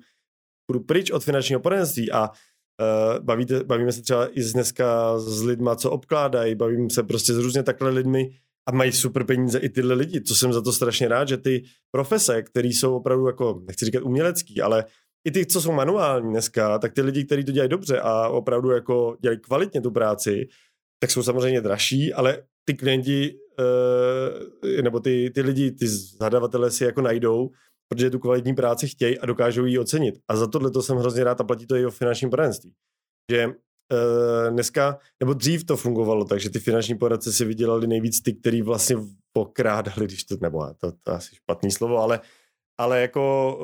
[0.71, 5.75] budu pryč od finančního poradenství a uh, bavíte, bavíme se třeba i dneska s lidma,
[5.75, 8.29] co obkládají, bavím se prostě s různě takhle lidmi
[8.69, 11.63] a mají super peníze i tyhle lidi, co jsem za to strašně rád, že ty
[11.91, 14.85] profese, které jsou opravdu jako, nechci říkat umělecký, ale
[15.27, 18.71] i ty, co jsou manuální dneska, tak ty lidi, kteří to dělají dobře a opravdu
[18.71, 20.47] jako dělají kvalitně tu práci,
[20.99, 26.83] tak jsou samozřejmě dražší, ale ty klienti uh, nebo ty, ty lidi, ty zadavatele si
[26.83, 27.49] jako najdou,
[27.89, 30.15] protože tu kvalitní práci chtějí a dokážou ji ocenit.
[30.27, 32.73] A za tohle to jsem hrozně rád a platí to i o finančním poradenství.
[33.31, 33.47] Že
[34.49, 38.95] dneska, nebo dřív to fungovalo, takže ty finanční poradce si vydělali nejvíc ty, který vlastně
[39.33, 42.19] pokrádali, když to, nebo to, to asi špatný slovo, ale
[42.77, 43.55] ale jako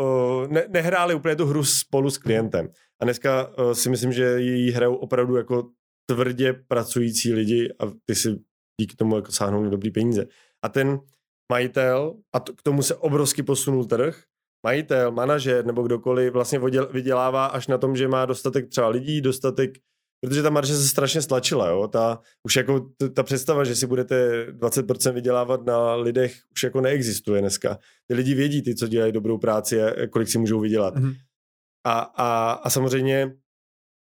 [0.43, 2.69] uh, ne, nehráli úplně tu hru spolu s klientem.
[3.01, 5.69] A dneska uh, si myslím, že ji hrajou opravdu jako
[6.05, 8.39] tvrdě pracující lidi a ty si
[8.81, 10.25] díky tomu jako sáhnou dobrý peníze.
[10.61, 10.99] A ten
[11.51, 14.23] majitel, a to, k tomu se obrovsky posunul trh,
[14.65, 16.59] majitel, manažer nebo kdokoliv vlastně
[16.91, 19.71] vydělává až na tom, že má dostatek třeba lidí, dostatek,
[20.21, 24.45] protože ta marže se strašně stlačila, jo, ta, už jako ta představa, že si budete
[24.51, 27.79] 20% vydělávat na lidech, už jako neexistuje dneska.
[28.07, 30.95] Ty lidi vědí, ty, co dělají dobrou práci a kolik si můžou vydělat.
[30.95, 31.15] Mm-hmm.
[31.85, 33.35] A, a, a samozřejmě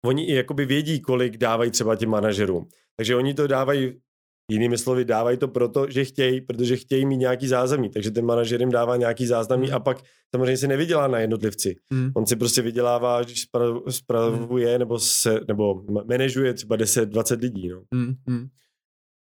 [0.06, 2.70] oni i jakoby vědí, kolik dávají třeba těm manažerům.
[2.98, 4.02] Takže oni to dávají,
[4.52, 7.90] jinými slovy, dávají to proto, že chtějí, protože chtějí mít nějaký zázemí.
[7.90, 9.76] Takže ten manažer jim dává nějaký záznamí hmm.
[9.76, 9.98] a pak
[10.36, 11.76] samozřejmě si nevydělá na jednotlivci.
[11.92, 12.12] Hmm.
[12.16, 13.46] On si prostě vydělává, když
[13.90, 14.80] spravuje hmm.
[14.80, 17.70] nebo, se, nebo manažuje třeba 10-20 lidí.
[17.70, 17.82] No.
[17.94, 18.14] Hmm.
[18.28, 18.48] Hmm.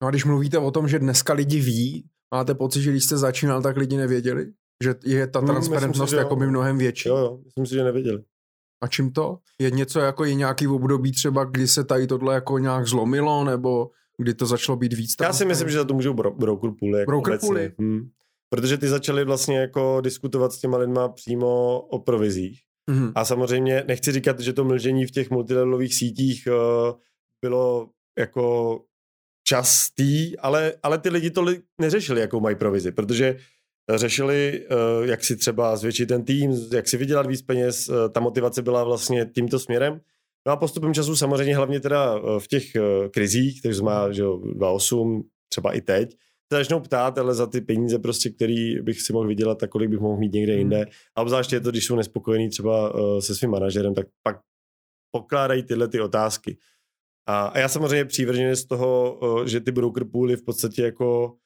[0.02, 2.04] no a když mluvíte o tom, že dneska lidi ví,
[2.34, 4.46] máte pocit, že když jste začínal, tak lidi nevěděli?
[4.84, 7.08] Že je ta hmm, transparentnost hmm, jako by mnohem větší?
[7.08, 8.22] Jo, jo, myslím si, že nevěděli.
[8.82, 9.38] A čím to?
[9.60, 13.90] Je něco jako je nějaký období třeba, kdy se tady tohle jako nějak zlomilo, nebo
[14.18, 15.14] kdy to začalo být víc?
[15.20, 16.98] Já si myslím, že za to můžou bro- broker pooly.
[17.00, 17.72] Jako broker pooly?
[17.78, 18.08] Hmm.
[18.50, 22.60] Protože ty začali vlastně jako diskutovat s těma lidma přímo o provizích.
[22.90, 23.12] Mm-hmm.
[23.14, 26.94] A samozřejmě nechci říkat, že to mlžení v těch multilevelových sítích uh,
[27.42, 28.80] bylo jako
[29.48, 33.36] častý, ale, ale ty lidi to li- neřešili, jakou mají provizi, protože
[33.94, 38.20] řešili, eh, jak si třeba zvětšit ten tým, jak si vydělat víc peněz, eh, ta
[38.20, 40.00] motivace byla vlastně tímto směrem.
[40.46, 42.64] No a postupem času samozřejmě hlavně teda eh, v těch
[43.10, 46.10] krizích, takže má že 2.8, třeba i teď,
[46.52, 49.90] se začnou ptát, ale za ty peníze prostě, který bych si mohl vydělat, tak kolik
[49.90, 50.58] bych mohl mít někde hmm.
[50.58, 50.86] jinde.
[51.16, 54.40] A obzvláště je to, když jsou nespokojení třeba se svým manažerem, tak pak
[55.10, 56.58] pokládají tyhle ty otázky.
[57.28, 61.36] A, a já samozřejmě přívrženě z toho, že ty broker pooly v podstatě jako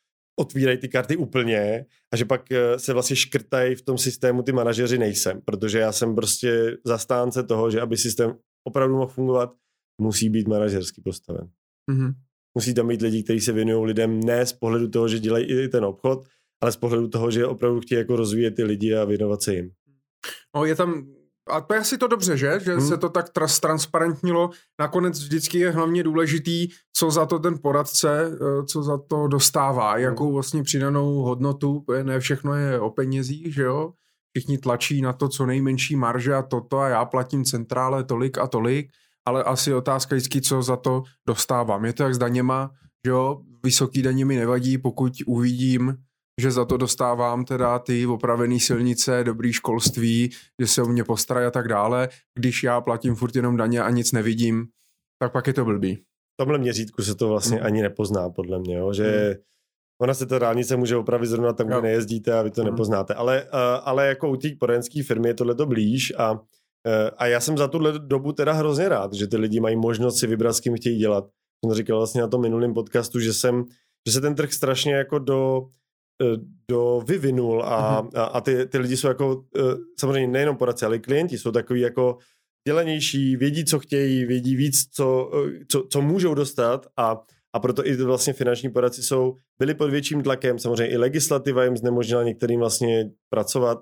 [0.40, 4.52] otvírají ty karty úplně a že pak eh, se vlastně škrtají v tom systému ty
[4.52, 9.52] manažeři nejsem, protože já jsem prostě zastánce toho, že aby systém opravdu mohl fungovat,
[10.00, 11.48] musí být manažersky postaven.
[11.90, 12.14] Mm-hmm.
[12.54, 15.68] Musí tam být lidi, kteří se věnují lidem ne z pohledu toho, že dělají i
[15.68, 16.28] ten obchod,
[16.62, 19.70] ale z pohledu toho, že opravdu chtějí jako rozvíjet ty lidi a věnovat se jim.
[20.56, 21.06] No, je tam
[21.50, 22.60] a to je asi to dobře, že?
[22.62, 22.88] Že hmm.
[22.88, 24.50] se to tak trans- transparentnilo.
[24.80, 29.92] Nakonec vždycky je hlavně důležitý, co za to ten poradce, eh, co za to dostává,
[29.92, 30.02] hmm.
[30.02, 33.92] jakou vlastně přidanou hodnotu, ne všechno je o penězích, že jo?
[34.36, 38.46] Všichni tlačí na to, co nejmenší marže a toto a já platím centrále tolik a
[38.46, 38.90] tolik,
[39.26, 41.84] ale asi otázka vždycky, co za to dostávám.
[41.84, 42.70] Je to jak s daněma,
[43.06, 43.40] že jo?
[43.64, 45.96] Vysoký daně mi nevadí, pokud uvidím,
[46.40, 51.46] že za to dostávám teda ty opravené silnice, dobrý školství, že se o mě postarají
[51.46, 52.08] a tak dále.
[52.38, 54.66] Když já platím furt jenom daně a nic nevidím,
[55.18, 55.96] tak pak je to blbý.
[55.96, 57.66] V tomhle měřítku se to vlastně hmm.
[57.66, 58.92] ani nepozná, podle mě, jo?
[58.92, 59.42] že hmm.
[60.02, 61.82] Ona se ta dálnice může opravit zrovna tam, kde jo.
[61.82, 62.70] nejezdíte a vy to hmm.
[62.70, 63.14] nepoznáte.
[63.14, 63.48] Ale, uh,
[63.84, 66.40] ale jako u té poradenské firmy je tohle to blíž a
[66.86, 70.18] Eh, a já jsem za tuhle dobu teda hrozně rád, že ty lidi mají možnost
[70.18, 71.24] si vybrat, s kým chtějí dělat.
[71.64, 73.64] Jsem říkal vlastně na tom minulém podcastu, že jsem,
[74.06, 75.62] že se ten trh strašně jako do,
[76.22, 76.36] eh,
[76.70, 78.10] do vyvinul a, mm-hmm.
[78.14, 79.60] a, a ty, ty lidi jsou jako, eh,
[80.00, 82.18] samozřejmě nejenom poradci, ale i klienti jsou takový jako
[82.68, 85.30] dělenější, vědí, co chtějí, vědí víc, co,
[85.68, 87.20] co, co můžou dostat a,
[87.54, 91.76] a proto i vlastně finanční poradci jsou, byli pod větším tlakem, samozřejmě i legislativa jim
[91.76, 93.78] znemožnila některým vlastně pracovat,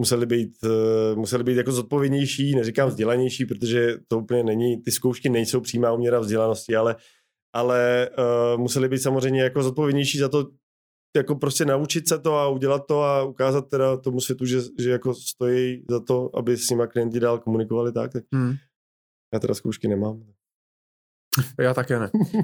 [0.00, 5.28] museli být, uh, museli být jako zodpovědnější, neříkám vzdělanější, protože to úplně není, ty zkoušky
[5.28, 6.96] nejsou přímá uměra vzdělanosti, ale,
[7.54, 10.46] ale uh, museli být samozřejmě jako zodpovědnější za to,
[11.16, 14.90] jako prostě naučit se to a udělat to a ukázat teda tomu světu, že, že
[14.90, 18.12] jako stojí za to, aby s nima klienti dál komunikovali tak.
[18.12, 18.24] tak.
[18.34, 18.54] Hmm.
[19.34, 20.22] Já teda zkoušky nemám.
[21.60, 22.10] Já také ne.
[22.34, 22.40] Uh,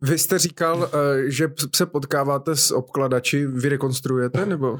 [0.02, 0.88] vy jste říkal, uh,
[1.26, 4.72] že se potkáváte s obkladači, vy rekonstruujete, nebo?
[4.72, 4.78] Uh,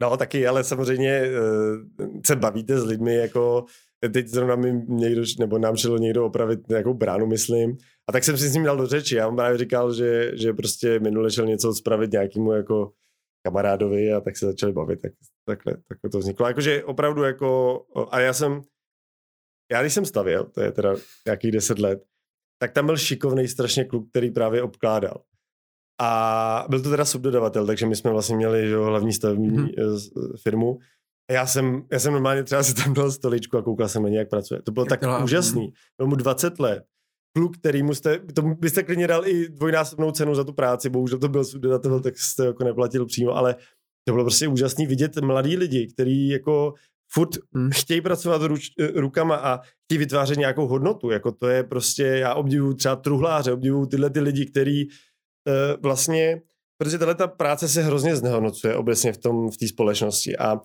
[0.00, 1.30] no taky, ale samozřejmě uh,
[2.26, 3.64] se bavíte s lidmi, jako
[4.12, 7.76] teď zrovna mi někdo, nebo nám šel někdo opravit nějakou bránu, myslím,
[8.08, 9.16] a tak jsem si s ním dal do řeči.
[9.16, 12.92] Já mu právě říkal, že, že prostě minule šel něco spravit nějakému jako
[13.46, 15.12] kamarádovi a tak se začali bavit, tak,
[15.48, 16.46] takhle, takhle to vzniklo.
[16.46, 17.80] Jakože opravdu jako,
[18.10, 18.62] a já jsem,
[19.72, 20.94] já když jsem stavěl, to je teda
[21.26, 22.04] nějakých deset let,
[22.58, 25.22] tak tam byl šikovný strašně kluk, který právě obkládal.
[26.00, 30.36] A byl to teda subdodavatel, takže my jsme vlastně měli že, hlavní stavební mm-hmm.
[30.42, 30.78] firmu.
[31.30, 34.08] A já jsem, já jsem normálně třeba si tam dal stoličku a koukal jsem na
[34.08, 34.62] ně, jak pracuje.
[34.62, 35.72] To bylo jak tak dělá, úžasný.
[35.98, 36.84] Byl mu 20 let.
[37.36, 41.18] Kluk, který mu jste, to byste klidně dal i dvojnásobnou cenu za tu práci, bohužel
[41.18, 43.56] to byl subdodavatel, tak jste jako neplatil přímo, ale
[44.08, 46.74] to bylo prostě úžasný vidět mladý lidi, který jako
[47.12, 47.70] furt hmm.
[47.72, 51.10] chtějí pracovat ruč, rukama a chtějí vytvářet nějakou hodnotu.
[51.10, 54.92] Jako to je prostě, já obdivuju třeba truhláře, obdivuju tyhle ty lidi, který uh,
[55.82, 56.40] vlastně,
[56.78, 60.60] protože tahle ta práce se hrozně znehodnocuje obecně v tom v té společnosti a uh,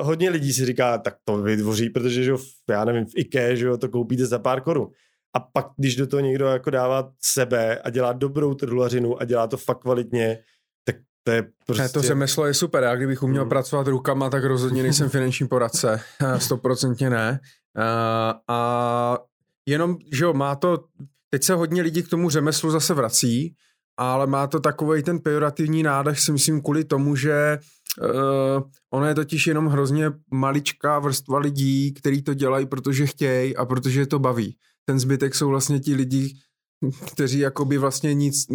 [0.00, 2.32] hodně lidí si říká, tak to vytvoří, protože že
[2.70, 4.88] já nevím, v IKEA, že jo, to koupíte za pár korun.
[5.36, 9.46] A pak, když do toho někdo jako dává sebe a dělá dobrou truhlařinu a dělá
[9.46, 10.38] to fakt kvalitně,
[11.24, 11.82] to je prostě...
[11.82, 12.82] Ne, to řemeslo je super.
[12.82, 13.48] Já kdybych uměl mm.
[13.48, 16.00] pracovat rukama, tak rozhodně nejsem finanční poradce.
[16.38, 17.40] Stoprocentně ne.
[17.78, 19.18] A, a
[19.68, 20.84] jenom, že jo, má to,
[21.30, 23.54] teď se hodně lidí k tomu řemeslu zase vrací,
[23.96, 27.58] ale má to takový ten pejorativní nádech, si myslím, kvůli tomu, že
[28.02, 33.64] uh, ono je totiž jenom hrozně maličká vrstva lidí, kteří to dělají, protože chtějí a
[33.64, 34.56] protože to baví.
[34.84, 36.36] Ten zbytek jsou vlastně ti lidi,
[36.90, 38.46] kteří jakoby vlastně nic,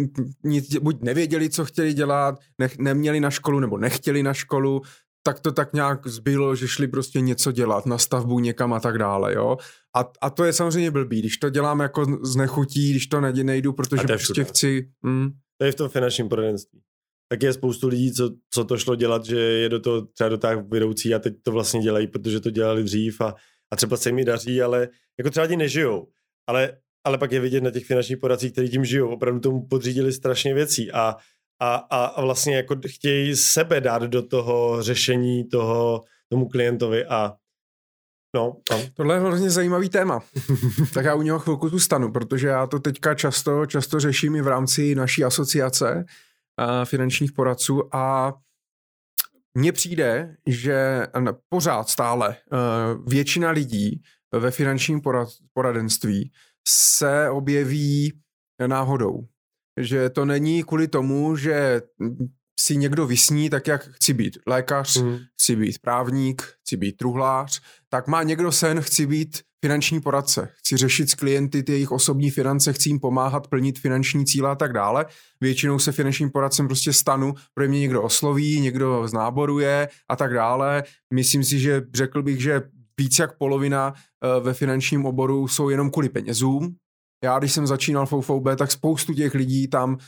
[0.44, 4.82] nic buď nevěděli, co chtěli dělat, ne, neměli na školu nebo nechtěli na školu,
[5.22, 8.98] tak to tak nějak zbylo, že šli prostě něco dělat na stavbu někam a tak
[8.98, 9.56] dále, jo.
[9.96, 13.42] A, a to je samozřejmě blbý, když to dělám jako z nechutí, když to nejdu,
[13.42, 14.90] nejdu protože prostě chci...
[15.02, 15.30] Mm.
[15.58, 16.80] To je v tom finančním poradenství.
[17.28, 20.58] Tak je spoustu lidí, co, co to šlo dělat, že je do toho třeba dotáh
[20.68, 23.34] vedoucí a teď to vlastně dělají, protože to dělali dřív a,
[23.72, 24.88] a třeba se mi daří, ale
[25.18, 26.08] jako třeba ti nežijou.
[26.46, 26.72] Ale
[27.04, 30.54] ale pak je vidět na těch finančních poradcích, kteří tím žijou, opravdu tomu podřídili strašně
[30.54, 31.16] věcí a,
[31.60, 37.32] a, a vlastně jako chtějí sebe dát do toho řešení toho tomu klientovi a
[38.34, 38.80] No, tam.
[38.94, 40.20] Tohle je hrozně zajímavý téma.
[40.94, 44.48] tak já u něho chvilku zůstanu, protože já to teďka často, často řeším i v
[44.48, 48.34] rámci naší asociace uh, finančních poradců a
[49.54, 51.06] mně přijde, že
[51.48, 56.32] pořád stále uh, většina lidí ve finančním porad, poradenství
[56.70, 58.12] se objeví
[58.66, 59.26] náhodou.
[59.80, 61.82] Že to není kvůli tomu, že
[62.60, 65.18] si někdo vysní tak, jak chci být lékař, mm.
[65.40, 70.76] chci být právník, chci být truhlář, tak má někdo sen, chci být finanční poradce, chci
[70.76, 74.72] řešit s klienty ty jejich osobní finance, chci jim pomáhat plnit finanční cíle a tak
[74.72, 75.06] dále.
[75.40, 80.82] Většinou se finančním poradcem prostě stanu, protože mě někdo osloví, někdo znáboruje a tak dále.
[81.14, 82.62] Myslím si, že řekl bych, že
[83.00, 86.76] víc jak polovina eh, ve finančním oboru jsou jenom kvůli penězům.
[87.24, 89.98] Já, když jsem začínal v OVB, tak spoustu těch lidí tam uh,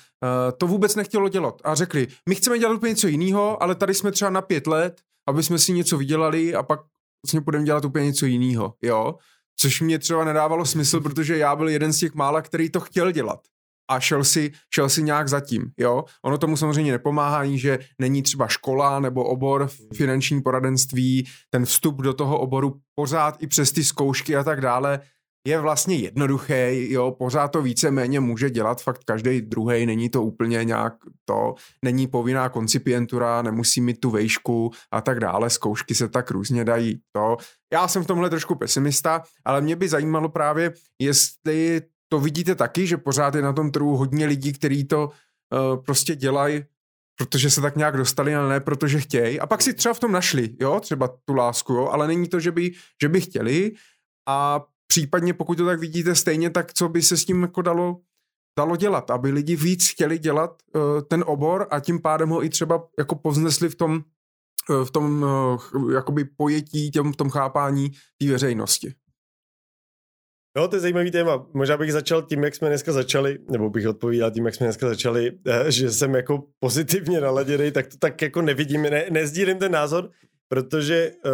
[0.57, 4.13] to vůbec nechtělo dělat a řekli, my chceme dělat úplně něco jiného, ale tady jsme
[4.13, 6.81] třeba na pět let, aby jsme si něco vydělali a pak
[7.25, 9.15] vlastně budeme dělat úplně něco jiného, jo.
[9.61, 13.13] Což mě třeba nedávalo smysl, protože já byl jeden z těch mála, který to chtěl
[13.13, 13.41] dělat
[13.91, 16.05] a šel si, šel si nějak zatím, jo.
[16.25, 22.15] Ono tomu samozřejmě nepomáhá, že není třeba škola nebo obor finanční poradenství, ten vstup do
[22.15, 25.01] toho oboru pořád i přes ty zkoušky a tak dále
[25.47, 30.65] je vlastně jednoduchý, jo, pořád to více-méně může dělat fakt každý druhý, není to úplně
[30.65, 36.31] nějak to, není povinná koncipientura, nemusí mít tu vejšku a tak dále, zkoušky se tak
[36.31, 37.37] různě dají to.
[37.73, 42.87] Já jsem v tomhle trošku pesimista, ale mě by zajímalo právě, jestli to vidíte taky,
[42.87, 46.65] že pořád je na tom trhu hodně lidí, kteří to uh, prostě dělají
[47.17, 49.41] protože se tak nějak dostali, ale ne protože chtějí.
[49.41, 52.41] A pak si třeba v tom našli, jo, třeba tu lásku, jo, ale není to,
[52.41, 52.73] že by,
[53.03, 53.73] že by chtěli.
[54.29, 58.01] A případně, pokud to tak vidíte stejně, tak co by se s tím jako dalo,
[58.59, 62.49] dalo dělat, aby lidi víc chtěli dělat uh, ten obor a tím pádem ho i
[62.49, 64.05] třeba jako povznesli v tom,
[64.71, 68.95] uh, v tom uh, jakoby pojetí, těm, v tom chápání té veřejnosti.
[70.57, 71.47] No, to je zajímavý téma.
[71.55, 74.89] Možná bych začal tím, jak jsme dneska začali, nebo bych odpovídal tím, jak jsme dneska
[74.89, 75.33] začali,
[75.69, 80.11] že jsem jako pozitivně naladěný, tak to tak jako nevidím, ne, nezdílím ten názor,
[80.49, 81.33] protože uh,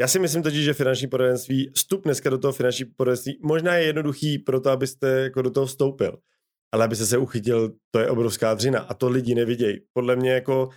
[0.00, 3.86] já si myslím totiž, že finanční poradenství, vstup dneska do toho finanční poradenství, možná je
[3.86, 6.18] jednoduchý pro to, abyste jako do toho vstoupil.
[6.72, 9.80] Ale abyste se uchytil, to je obrovská dřina a to lidi nevidějí.
[9.92, 10.68] Podle mě jako,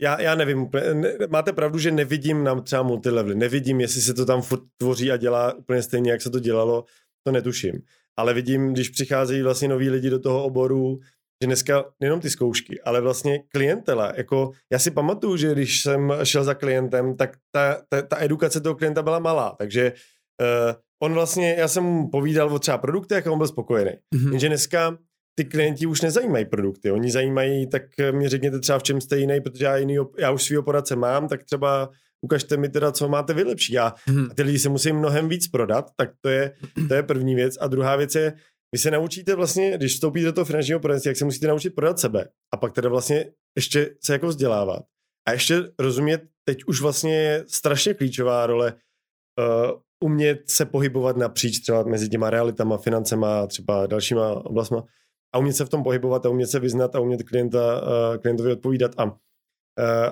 [0.00, 4.26] já, já nevím, ne, máte pravdu, že nevidím nám třeba multilevely, nevidím, jestli se to
[4.26, 6.84] tam furt tvoří a dělá úplně stejně, jak se to dělalo,
[7.26, 7.72] to netuším.
[8.18, 10.98] Ale vidím, když přicházejí vlastně noví lidi do toho oboru,
[11.42, 16.12] že dneska nejenom ty zkoušky, ale vlastně klientela, jako já si pamatuju, že když jsem
[16.24, 19.92] šel za klientem, tak ta, ta, ta edukace toho klienta byla malá, takže
[20.40, 23.90] uh, on vlastně, já jsem mu povídal o třeba produktech a on byl spokojený.
[24.14, 24.30] Mm-hmm.
[24.30, 24.98] Jenže dneska
[25.40, 29.40] ty klienti už nezajímají produkty, oni zajímají, tak mi řekněte třeba v čem jste jiný,
[29.40, 31.90] protože já, jiný, já už svého poradce mám, tak třeba
[32.24, 33.78] ukažte mi teda, co máte vy lepší.
[33.78, 34.30] A, mm-hmm.
[34.30, 36.52] a ty lidi se musí mnohem víc prodat, tak to je,
[36.88, 37.54] to je první věc.
[37.60, 38.32] A druhá věc je,
[38.72, 41.98] vy se naučíte vlastně, když vstoupíte do toho finančního poradenství, jak se musíte naučit prodat
[41.98, 44.82] sebe a pak teda vlastně ještě se jako vzdělávat.
[45.28, 51.60] A ještě rozumět, teď už vlastně je strašně klíčová role uh, umět se pohybovat napříč
[51.60, 54.84] třeba mezi těma realitama, financema a třeba dalšíma oblastma
[55.32, 58.52] a umět se v tom pohybovat a umět se vyznat a umět klienta, uh, klientovi
[58.52, 59.12] odpovídat a, uh,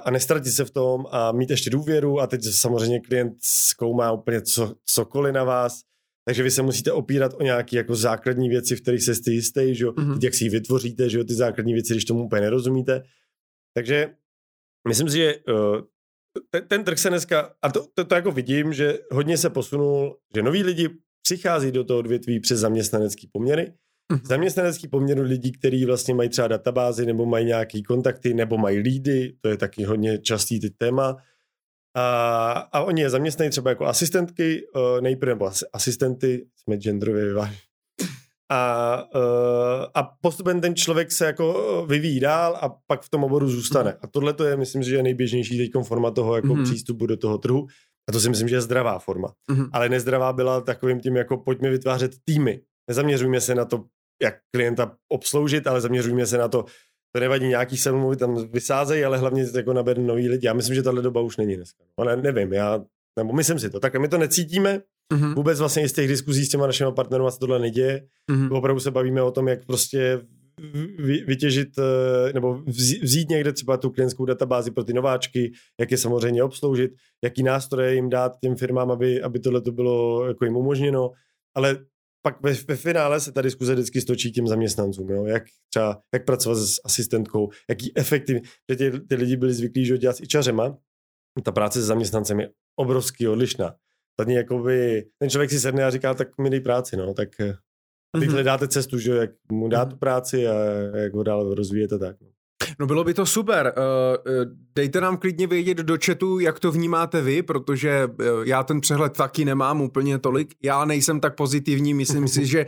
[0.04, 4.40] a nestratit se v tom a mít ještě důvěru a teď samozřejmě klient zkoumá úplně
[4.42, 5.88] co, cokoliv na vás
[6.28, 9.84] takže vy se musíte opírat o nějaké jako základní věci, v kterých jste jistý, že
[9.84, 9.92] jo?
[9.92, 10.18] Mm-hmm.
[10.22, 11.24] jak si ji vytvoříte, že jo?
[11.24, 13.02] ty základní věci, když tomu úplně nerozumíte.
[13.74, 14.14] Takže
[14.88, 15.80] myslím si, že uh,
[16.50, 20.16] ten, ten trh se dneska, a to, to, to jako vidím, že hodně se posunul,
[20.34, 20.88] že noví lidi
[21.22, 23.72] přichází do toho odvětví přes zaměstnanecký poměry.
[24.12, 24.20] Mm-hmm.
[24.24, 29.34] Zaměstnanecký poměr lidí, kteří vlastně mají třeba databázy, nebo mají nějaké kontakty, nebo mají lídy,
[29.40, 31.16] to je taky hodně častý ty téma
[31.96, 37.58] a, a oni je zaměstnají třeba jako asistentky, uh, nejprve nebo asistenty, jsme genderově vyvážení.
[38.50, 43.48] A, uh, a postupem ten člověk se jako vyvíjí dál a pak v tom oboru
[43.48, 43.96] zůstane.
[44.02, 46.64] A tohle to je, myslím, že je nejběžnější teď forma toho jako mm-hmm.
[46.64, 47.66] přístupu do toho trhu.
[48.08, 49.32] A to si myslím, že je zdravá forma.
[49.50, 49.68] Mm-hmm.
[49.72, 52.60] Ale nezdravá byla takovým tím, jako pojďme vytvářet týmy.
[52.88, 53.84] Nezaměřujme se na to,
[54.22, 56.64] jak klienta obsloužit, ale zaměřujme se na to,
[57.12, 60.46] to nevadí, nějaký se tam vysázejí, ale hlavně jako nabere nový lidi.
[60.46, 61.84] Já myslím, že tahle doba už není dneska.
[61.96, 62.80] Ale no, nevím, já,
[63.18, 63.80] nebo myslím si to.
[63.80, 65.34] Tak my to necítíme, mm-hmm.
[65.34, 68.06] vůbec vlastně z těch diskuzí s těma našimi partnery se tohle neděje.
[68.30, 68.56] Mm-hmm.
[68.56, 70.20] Opravdu se bavíme o tom, jak prostě
[71.26, 72.62] vytěžit eh, nebo
[73.02, 76.90] vzít někde třeba tu klientskou databázi pro ty nováčky, jak je samozřejmě obsloužit,
[77.24, 81.10] jaký nástroje jim dát těm firmám, aby, aby tohle to bylo jako jim umožněno.
[81.54, 81.78] Ale
[82.22, 85.24] pak ve, ve finále se ta diskuze vždycky stočí těm zaměstnancům, jo?
[85.24, 89.98] Jak, třeba, jak pracovat s asistentkou, jaký efektivní, že ty, ty lidi byli zvyklí, že
[89.98, 90.78] dělat s ičařema,
[91.44, 93.74] ta práce s zaměstnancem je obrovský odlišná.
[94.18, 98.20] Tady jakoby, ten člověk si sedne a říká, tak mi dej práci, no, tak mm-hmm.
[98.20, 100.54] teď hledáte cestu, že jak mu dát tu práci a
[100.96, 102.20] jak ho dál rozvíjete tak.
[102.20, 102.28] No.
[102.80, 103.72] No bylo by to super.
[103.76, 103.82] Eh,
[104.26, 108.80] eh, dejte nám klidně vědět do chatu, jak to vnímáte vy, protože eh, já ten
[108.80, 110.54] přehled taky nemám úplně tolik.
[110.62, 112.66] Já nejsem tak pozitivní, myslím si, že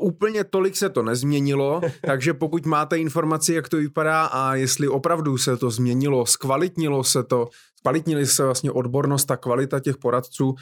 [0.00, 5.38] Úplně tolik se to nezměnilo, takže pokud máte informaci, jak to vypadá a jestli opravdu
[5.38, 10.54] se to změnilo, zkvalitnilo se to, zkvalitnili se vlastně odbornost a kvalita těch poradců,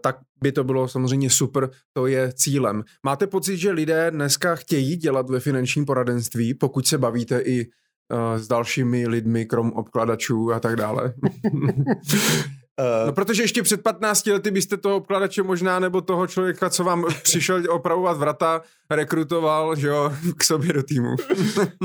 [0.00, 2.84] tak by to bylo samozřejmě super, to je cílem.
[3.02, 7.66] Máte pocit, že lidé dneska chtějí dělat ve finančním poradenství, pokud se bavíte i
[8.12, 11.14] uh, s dalšími lidmi, krom obkladačů a tak dále.
[13.06, 17.06] No protože ještě před 15 lety byste toho obkladače možná nebo toho člověka, co vám
[17.22, 21.16] přišel opravovat vrata, rekrutoval, že jo, k sobě do týmu.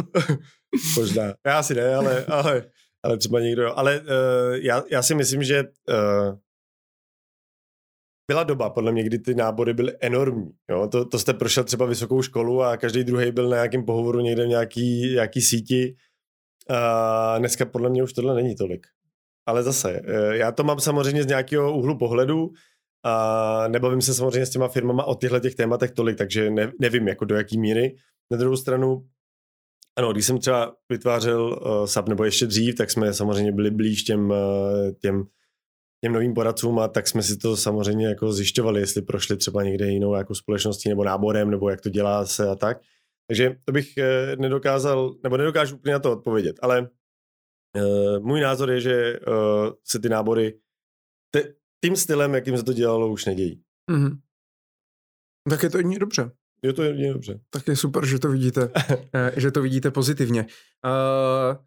[0.97, 1.33] možná.
[1.45, 2.63] Já si ne, ale, ale,
[3.03, 3.79] ale třeba někdo.
[3.79, 4.05] Ale uh,
[4.53, 6.37] já, já si myslím, že uh,
[8.31, 10.51] byla doba, podle mě, kdy ty nábory byly enormní.
[10.69, 10.87] Jo?
[10.87, 14.45] To, to jste prošel třeba vysokou školu a každý druhý byl na nějakém pohovoru někde
[14.45, 15.95] v nějaký, nějaký síti
[16.69, 18.87] a dneska podle mě už tohle není tolik.
[19.45, 22.51] Ale zase, e, já to mám samozřejmě z nějakého úhlu pohledu
[23.03, 27.07] a nebavím se samozřejmě s těma firmama o těchto těch tématech tolik, takže ne, nevím,
[27.07, 27.95] jako do jaký míry.
[28.31, 29.07] Na druhou stranu,
[29.97, 34.03] ano, když jsem třeba vytvářel uh, SAP nebo ještě dřív, tak jsme samozřejmě byli blíž
[34.03, 34.37] těm, uh,
[35.01, 35.23] těm,
[36.03, 39.87] těm novým poradcům a tak jsme si to samozřejmě jako zjišťovali, jestli prošli třeba někde
[39.87, 42.77] jinou jako společností nebo náborem, nebo jak to dělá se a tak.
[43.27, 48.71] Takže to bych eh, nedokázal, nebo nedokážu úplně na to odpovědět, ale uh, můj názor
[48.71, 50.59] je, že uh, se ty nábory
[51.31, 51.53] te,
[51.83, 53.63] tím stylem, jakým se to dělalo, už nedějí.
[53.91, 54.19] Mm-hmm.
[55.49, 56.31] Tak je to jedině dobře.
[56.63, 57.39] Je to jedině dobře.
[57.49, 58.71] Tak je super, že to vidíte,
[59.37, 60.41] že to vidíte pozitivně.
[60.41, 61.57] Uh,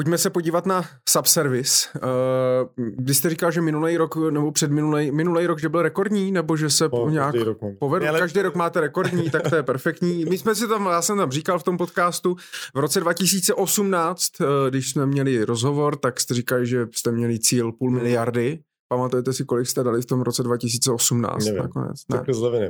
[0.00, 1.88] Pojďme se podívat na subservice.
[1.94, 6.56] Uh, když jste říkal, že minulý rok, nebo předminulý, minulý rok, že byl rekordní, nebo
[6.56, 7.34] že se po, nějak
[7.78, 8.18] povedl, ale...
[8.18, 10.24] každý rok máte rekordní, tak to je perfektní.
[10.24, 12.36] My jsme si tam, já jsem tam říkal v tom podcastu,
[12.74, 17.38] v roce 2018, uh, eh, když jsme měli rozhovor, tak jste říkali, že jste měli
[17.38, 18.58] cíl půl miliardy.
[18.88, 21.96] Pamatujete si, kolik jste dali v tom roce 2018 nevím, nakonec?
[22.08, 22.18] Ne.
[22.18, 22.28] Tak.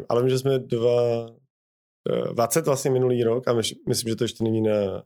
[0.08, 1.26] Ale vím, že jsme dva,
[2.32, 3.52] 20 vlastně minulý rok a
[3.88, 5.02] myslím, že to ještě není na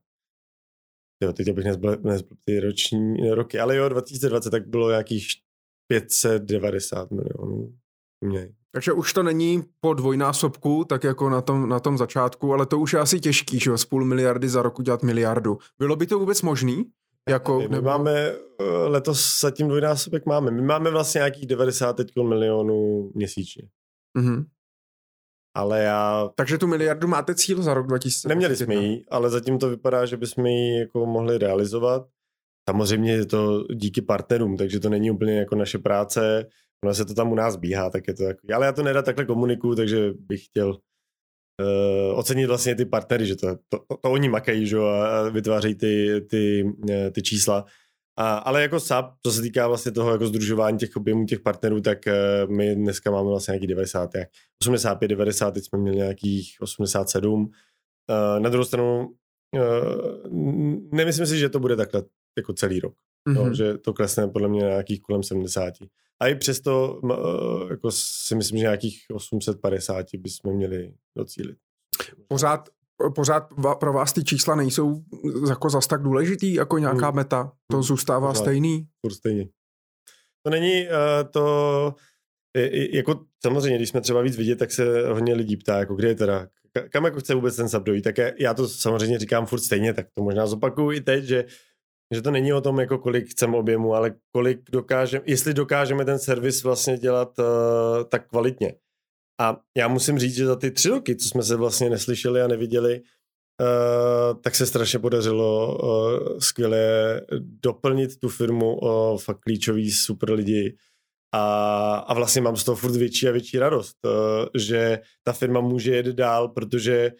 [1.24, 5.26] Jo, teď bych nezbyl, nezbyl ty roční roky, ale jo, 2020 tak bylo nějakých
[5.88, 7.74] 590 milionů.
[8.24, 8.54] Měj.
[8.72, 12.78] Takže už to není po dvojnásobku, tak jako na tom, na tom začátku, ale to
[12.78, 15.58] už je asi těžký, že z půl miliardy za rok udělat miliardu.
[15.78, 16.84] Bylo by to vůbec možný?
[17.28, 17.82] Jako, my nebo...
[17.82, 20.50] máme, eh, letos zatím dvojnásobek máme.
[20.50, 23.68] My máme vlastně nějakých 90 milionů měsíčně.
[24.18, 24.44] Mm-hmm.
[25.56, 26.28] Ale já...
[26.34, 28.28] Takže tu miliardu máte cíl za rok 2020?
[28.28, 32.06] Neměli jsme ji, ale zatím to vypadá, že bychom ji jako mohli realizovat.
[32.70, 36.46] Samozřejmě je to díky partnerům, takže to není úplně jako naše práce.
[36.84, 38.40] Ono se to tam u nás bíhá, tak je to jako...
[38.54, 43.36] Ale já to nerad takhle komunikuju, takže bych chtěl uh, ocenit vlastně ty partnery, že
[43.36, 47.64] to, to, to, to oni makají že, a vytvářejí ty, ty, eh, ty čísla.
[48.16, 51.80] A, ale jako SAP, co se týká vlastně toho jako združování těch objemů těch partnerů,
[51.80, 54.10] tak uh, my dneska máme vlastně nějaký 90,
[54.62, 57.42] 85, 90, teď jsme měli nějakých 87.
[57.42, 57.50] Uh,
[58.10, 59.08] eh, na druhou stranu
[59.54, 60.28] uh,
[60.92, 62.02] nemyslím si, že to bude takhle
[62.36, 62.94] jako celý rok.
[63.28, 63.44] Mm-hmm.
[63.44, 65.74] No, že to klesne podle mě nějakých kolem 70.
[66.20, 71.56] A i přesto uh, jako si myslím, že nějakých 850 bychom měli docílit.
[72.28, 72.68] Pořád
[73.14, 73.48] pořád
[73.80, 75.02] pro vás ty čísla nejsou
[75.48, 77.16] jako zas tak důležitý jako nějaká hmm.
[77.16, 77.52] meta?
[77.70, 77.82] To hmm.
[77.82, 78.42] zůstává pořád.
[78.42, 78.86] stejný?
[79.06, 79.50] Furt stejný.
[80.46, 81.94] To není uh, to,
[82.92, 86.14] jako samozřejmě, když jsme třeba víc vidět, tak se hodně lidí ptá, jako kde je
[86.14, 86.48] teda,
[86.90, 90.06] kam jako chce vůbec ten sub dojít, tak já to samozřejmě říkám furt stejně, tak
[90.14, 91.44] to možná zopakuju i teď, že,
[92.14, 96.18] že to není o tom, jako kolik chceme objemu, ale kolik dokážeme, jestli dokážeme ten
[96.18, 97.44] servis vlastně dělat uh,
[98.08, 98.74] tak kvalitně.
[99.40, 102.48] A já musím říct, že za ty tři roky, co jsme se vlastně neslyšeli a
[102.48, 110.32] neviděli, uh, tak se strašně podařilo uh, skvěle doplnit tu firmu o fakt klíčový super
[110.32, 110.76] lidi.
[111.34, 114.10] A, a vlastně mám z toho furt větší a větší radost, uh,
[114.54, 117.12] že ta firma může jet dál, protože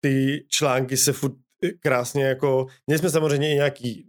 [0.00, 1.34] ty články se furt
[1.80, 4.06] krásně jako, měli jsme samozřejmě i nějaký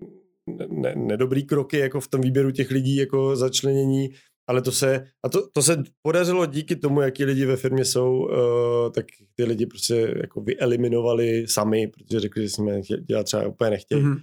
[0.70, 4.10] ne, nedobrý kroky jako v tom výběru těch lidí jako začlenění,
[4.50, 8.20] ale to se, a to, to se podařilo díky tomu, jaký lidi ve firmě jsou,
[8.20, 13.70] uh, tak ty lidi prostě jako vyeliminovali sami, protože řekli, že jsme dělat třeba úplně
[13.70, 14.04] nechtějí.
[14.04, 14.22] Mm-hmm.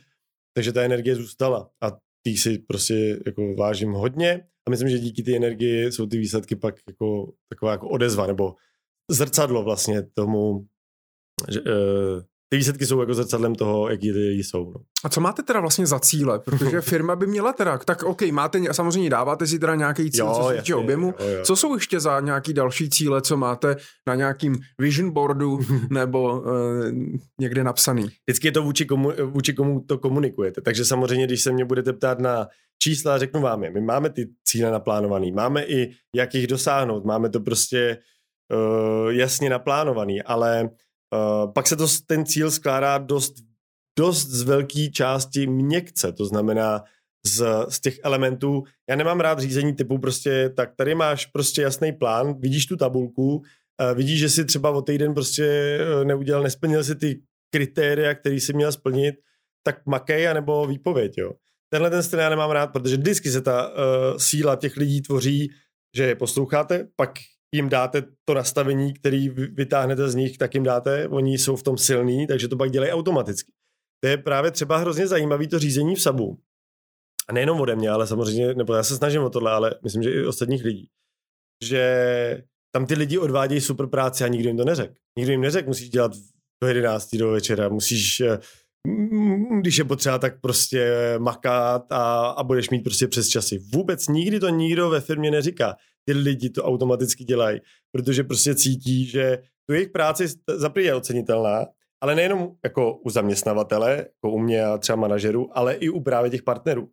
[0.54, 5.22] Takže ta energie zůstala a ty si prostě jako vážím hodně a myslím, že díky
[5.22, 8.54] té energii jsou ty výsledky pak jako taková jako odezva nebo
[9.10, 10.66] zrcadlo vlastně tomu,
[11.48, 14.72] že, uh, ty výsledky jsou jako zrcadlem toho, jaký lidi jsou.
[14.72, 14.80] No.
[15.04, 16.38] A co máte teda vlastně za cíle?
[16.38, 20.34] Protože firma by měla teda, tak OK, máte, samozřejmě dáváte si teda nějaký cíl, jo,
[20.34, 21.14] co se týče objemu.
[21.20, 21.44] Jo, jo.
[21.44, 23.76] Co jsou ještě za nějaký další cíle, co máte
[24.06, 25.58] na nějakým vision boardu
[25.90, 26.52] nebo uh,
[27.40, 28.08] někde napsaný?
[28.26, 30.60] Vždycky je to vůči komu, vůči komu to komunikujete.
[30.60, 32.48] Takže samozřejmě, když se mě budete ptát na
[32.82, 33.70] čísla, řeknu vám je.
[33.70, 37.98] My máme ty cíle naplánovaný, máme i jak jich dosáhnout, máme to prostě
[38.52, 40.70] uh, jasně naplánovaný, ale
[41.14, 43.34] Uh, pak se to, ten cíl skládá dost,
[43.98, 46.82] dost z velké části měkce, to znamená
[47.26, 48.62] z, z těch elementů.
[48.88, 53.36] Já nemám rád řízení typu prostě, tak tady máš prostě jasný plán, vidíš tu tabulku,
[53.36, 53.42] uh,
[53.94, 57.20] vidíš, že si třeba o týden prostě uh, neudělal, nesplnil si ty
[57.54, 59.14] kritéria, který si měl splnit,
[59.66, 61.32] tak makej, anebo výpověď, jo.
[61.70, 63.74] Tenhle ten styl já nemám rád, protože vždycky se ta uh,
[64.16, 65.50] síla těch lidí tvoří,
[65.96, 67.10] že je posloucháte, pak
[67.54, 71.78] jim dáte to nastavení, který vytáhnete z nich, tak jim dáte, oni jsou v tom
[71.78, 73.52] silní, takže to pak dělají automaticky.
[74.00, 76.38] To je právě třeba hrozně zajímavý to řízení v sabu.
[77.28, 80.10] A nejenom ode mě, ale samozřejmě, nebo já se snažím o tohle, ale myslím, že
[80.10, 80.88] i ostatních lidí.
[81.64, 82.42] Že
[82.74, 84.94] tam ty lidi odvádějí super práci a nikdo jim to neřekl.
[85.18, 86.12] Nikdo jim neřekl, musíš dělat
[86.62, 88.38] do 11 do večera, musíš, eh,
[89.60, 93.58] když je potřeba, tak prostě makat a, a budeš mít prostě přes časy.
[93.74, 95.76] Vůbec nikdy to nikdo ve firmě neříká
[96.08, 97.60] ty lidi to automaticky dělají,
[97.92, 101.66] protože prostě cítí, že tu jejich práci za je ocenitelná,
[102.02, 106.30] ale nejenom jako u zaměstnavatele, jako u mě a třeba manažerů, ale i u právě
[106.30, 106.88] těch partnerů.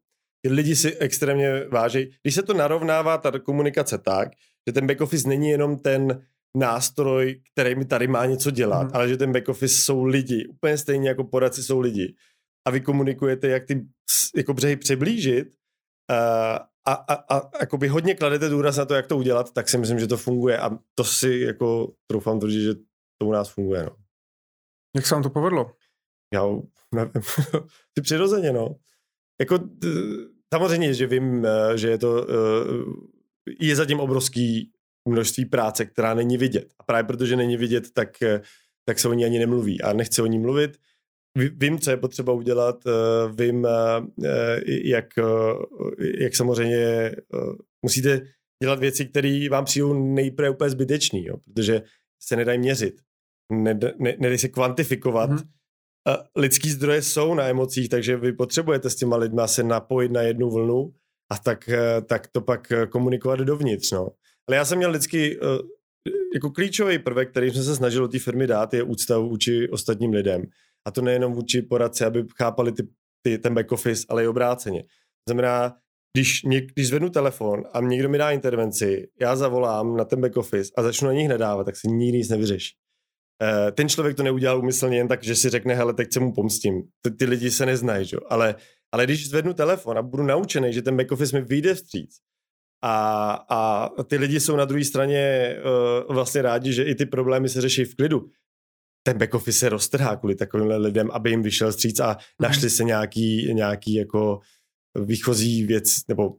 [0.45, 2.11] Ty lidi si extrémně váží.
[2.21, 4.29] Když se to narovnává, ta komunikace tak,
[4.67, 6.25] že ten back office není jenom ten
[6.57, 8.91] nástroj, který mi tady má něco dělat, mm.
[8.93, 12.15] ale že ten back office jsou lidi, úplně stejně jako poradci jsou lidi.
[12.67, 13.85] A vy komunikujete, jak ty
[14.35, 15.47] jako břehy přiblížit
[16.09, 19.99] a, a, a jakoby hodně kladete důraz na to, jak to udělat, tak si myslím,
[19.99, 22.73] že to funguje a to si jako troufám tvrdit, že
[23.17, 23.83] to u nás funguje.
[23.83, 23.95] No.
[24.95, 25.71] Jak se vám to povedlo?
[26.33, 26.43] Já
[26.95, 27.11] nevím.
[27.93, 28.75] Ty přirozeně, no.
[29.39, 29.59] Jako
[30.53, 32.27] samozřejmě, že vím, eh, že je to
[33.59, 34.71] je zatím obrovský
[35.07, 36.73] množství práce, která není vidět.
[36.79, 38.41] A právě protože není vidět, tak, eh,
[38.85, 39.81] tak se o ní ani nemluví.
[39.81, 40.77] A nechci o ní mluvit.
[41.35, 42.91] Vím, co je potřeba udělat, eh,
[43.43, 45.05] vím, eh, jak,
[46.19, 47.11] jak samozřejmě
[47.81, 48.21] musíte
[48.63, 51.81] dělat věci, které vám přijdou nejprve úplně zbytečný, jo, protože
[52.23, 53.01] se nedají měřit,
[53.51, 55.29] nedají ne, nedají se kvantifikovat.
[55.29, 55.39] Hmm.
[56.35, 60.49] Lidský zdroje jsou na emocích, takže vy potřebujete s těma lidma se napojit na jednu
[60.49, 60.93] vlnu
[61.31, 61.69] a tak,
[62.05, 63.91] tak to pak komunikovat dovnitř.
[63.91, 64.09] No.
[64.47, 65.39] Ale já jsem měl vždycky
[66.33, 70.43] jako klíčový prvek, který jsme se snažili té firmy dát, je úcta vůči ostatním lidem.
[70.85, 72.83] A to nejenom vůči poradci, aby chápali ty,
[73.21, 74.83] ty, ten back office, ale i obráceně.
[75.29, 75.75] Znamená,
[76.15, 80.37] když, něk, když zvednu telefon a někdo mi dá intervenci, já zavolám na ten back
[80.37, 82.75] office a začnu na nich nedávat, tak se nikdy nic nevyřeší.
[83.43, 86.33] Uh, ten člověk to neudělal úmyslně jen tak, že si řekne, hele, teď se mu
[86.33, 86.83] pomstím.
[87.01, 88.17] Ty, ty lidi se neznají, že?
[88.29, 88.55] Ale,
[88.91, 92.15] ale když zvednu telefon a budu naučený, že ten back office mi vyjde vstříc,
[92.83, 95.55] a, a ty lidi jsou na druhé straně
[96.07, 98.25] uh, vlastně rádi, že i ty problémy se řeší v klidu.
[99.07, 102.17] Ten back office se roztrhá kvůli takovým lidem, aby jim vyšel stříc a mhm.
[102.39, 104.39] našli se nějaký, nějaký jako
[104.95, 106.35] výchozí věc, nebo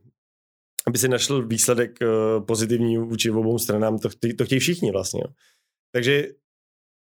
[0.87, 4.09] aby se našel výsledek uh, pozitivní vůči obou stranám, to,
[4.39, 5.21] to chtějí všichni vlastně.
[5.25, 5.33] Jo.
[5.95, 6.29] Takže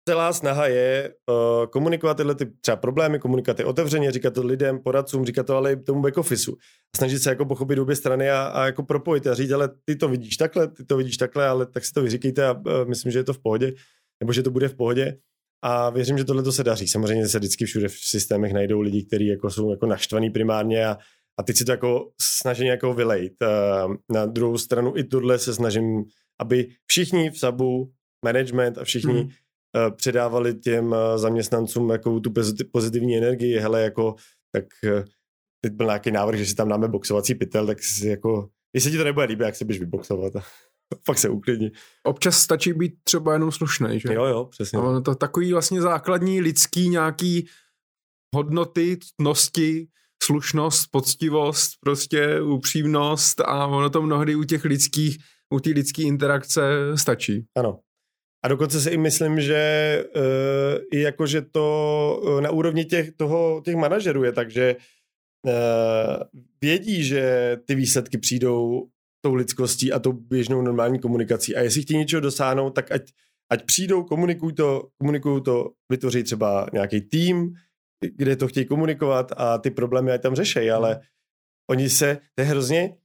[0.08, 4.78] celá snaha je uh, komunikovat tyhle ty třeba problémy, komunikovat ty otevřeně, říkat to lidem,
[4.82, 6.56] poradcům, říkat to ale i tomu back officeu.
[6.96, 10.08] Snažit se jako pochopit obě strany a, a jako propojit a říct, ale ty to
[10.08, 13.18] vidíš takhle, ty to vidíš takhle, ale tak si to vyříkejte a uh, myslím, že
[13.18, 13.72] je to v pohodě,
[14.20, 15.18] nebo že to bude v pohodě.
[15.62, 16.88] A věřím, že tohle to se daří.
[16.88, 20.98] Samozřejmě se vždycky všude v systémech najdou lidi, kteří jako jsou jako naštvaný primárně a,
[21.38, 23.32] a teď si to jako snaží jako vylejt.
[24.12, 26.04] Na druhou stranu i tohle se snažím,
[26.40, 27.92] aby všichni v SABu,
[28.24, 29.30] management a všichni hmm
[29.76, 32.32] Eh, předávali těm eh, zaměstnancům jako tu
[32.72, 34.14] pozitivní energii, hele, jako,
[34.52, 35.04] tak eh,
[35.64, 38.96] teď byl nějaký návrh, že si tam dáme boxovací pytel, tak si jako, jestli ti
[38.96, 40.32] to nebude líbit, jak se běž vyboxovat.
[41.06, 41.72] Pak se uklidní.
[42.04, 44.14] Občas stačí být třeba jenom slušný, že?
[44.14, 44.78] Jo, jo, přesně.
[44.78, 47.46] No, to takový vlastně základní lidský nějaký
[48.34, 49.88] hodnoty, ctnosti,
[50.22, 55.18] slušnost, poctivost, prostě upřímnost a ono to mnohdy u těch lidských,
[55.54, 56.62] u té lidské interakce
[56.96, 57.46] stačí.
[57.56, 57.80] Ano,
[58.44, 63.12] a dokonce si i myslím, že uh, i jako, že to uh, na úrovni těch,
[63.12, 64.76] toho, těch manažerů je tak, že
[65.46, 68.88] uh, vědí, že ty výsledky přijdou
[69.20, 71.56] tou lidskostí a tou běžnou normální komunikací.
[71.56, 73.02] A jestli chtějí něčeho dosáhnout, tak ať,
[73.50, 77.54] ať přijdou, komunikují to, komunikují to, vytvoří třeba nějaký tým,
[78.16, 81.00] kde to chtějí komunikovat a ty problémy ať tam řešejí, ale
[81.70, 82.96] oni se, to je hrozně,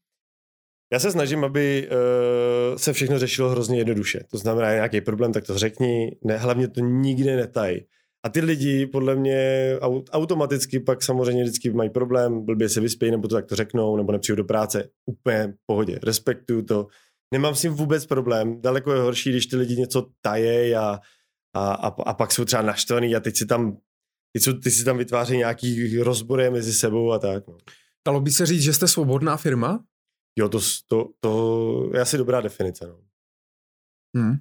[0.93, 4.23] já se snažím, aby uh, se všechno řešilo hrozně jednoduše.
[4.31, 7.79] To znamená, nějaký problém, tak to řekni, ne, hlavně to nikdy netaj.
[8.25, 13.11] A ty lidi podle mě aut, automaticky pak samozřejmě vždycky mají problém, blbě se vyspějí,
[13.11, 14.89] nebo to tak to řeknou, nebo nepřijdu do práce.
[15.05, 16.87] Úplně v pohodě, respektuju to.
[17.33, 18.61] Nemám s tím vůbec problém.
[18.61, 20.99] Daleko je horší, když ty lidi něco taje a,
[21.55, 23.77] a, a, a pak jsou třeba naštvaný a teď si tam,
[24.33, 27.47] teď, jsou, teď si tam vytváří nějaký rozbory mezi sebou a tak.
[27.47, 27.57] No.
[28.07, 29.83] Dalo by se říct, že jste svobodná firma?
[30.39, 32.87] Jo, to, to, to je asi dobrá definice.
[32.87, 32.99] No.
[34.17, 34.35] Hmm.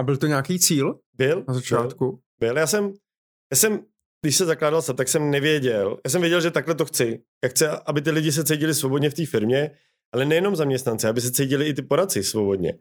[0.00, 1.00] A byl to nějaký cíl?
[1.16, 1.44] Byl.
[1.48, 2.10] Na začátku?
[2.10, 2.18] Byl.
[2.40, 2.56] Byl.
[2.56, 2.92] Já jsem,
[3.52, 3.80] já jsem,
[4.22, 5.98] když se zakládal jsem, tak jsem nevěděl.
[6.04, 7.22] Já jsem věděl, že takhle to chci.
[7.44, 9.70] Já chci, aby ty lidi se cítili svobodně v té firmě,
[10.12, 12.78] ale nejenom zaměstnanci, aby se cítili i ty poradci svobodně.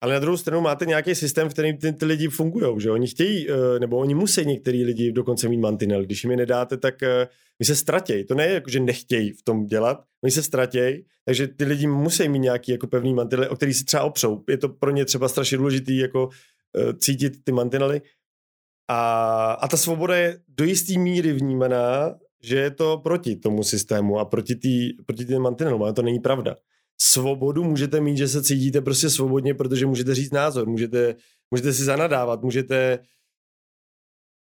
[0.00, 3.06] Ale na druhou stranu máte nějaký systém, v kterým ty, ty lidi fungují, že oni
[3.06, 6.04] chtějí, eh, nebo oni musí některý lidi dokonce mít mantinel.
[6.04, 7.28] Když jim je nedáte, tak eh,
[7.58, 8.24] my se ztratějí.
[8.24, 11.86] To ne je jako, že nechtějí v tom dělat, oni se ztratějí, takže ty lidi
[11.86, 14.44] musí mít nějaký jako pevný mantinel, o který si třeba opřou.
[14.48, 16.28] Je to pro ně třeba strašně důležitý jako
[16.78, 18.02] eh, cítit ty mantinely.
[18.88, 24.18] A, a ta svoboda je do jisté míry vnímaná, že je to proti tomu systému
[24.18, 26.56] a proti, tý, proti těm mantinelům, ale to není pravda
[27.00, 31.14] svobodu můžete mít, že se cítíte prostě svobodně, protože můžete říct názor, můžete,
[31.50, 32.98] můžete si zanadávat, můžete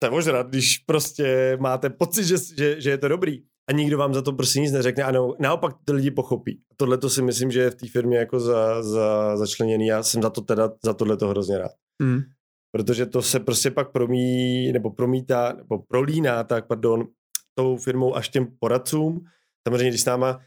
[0.03, 4.13] se ožrat, když prostě máte pocit, že, že, že je to dobrý a nikdo vám
[4.13, 6.61] za to prostě nic neřekne a naopak ty lidi pochopí.
[6.77, 9.87] Tohle to si myslím, že je v té firmě jako za, za, začleněný.
[9.87, 11.71] Já jsem za to teda, za tohle to hrozně rád.
[12.01, 12.21] Mm.
[12.77, 17.07] Protože to se prostě pak promí, nebo promítá, nebo prolíná, tak pardon,
[17.55, 19.21] tou firmou až těm poradcům.
[19.67, 20.39] Samozřejmě, když s náma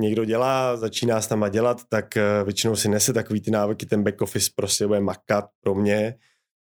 [0.00, 4.02] někdo dělá, začíná s náma dělat, tak eh, většinou si nese takový ty návyky, ten
[4.02, 6.14] back office prostě bude makat pro mě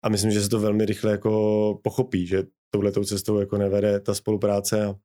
[0.03, 4.13] a myslím, že se to velmi rychle jako pochopí, že touhletou cestou jako nevede ta
[4.13, 4.95] spolupráce a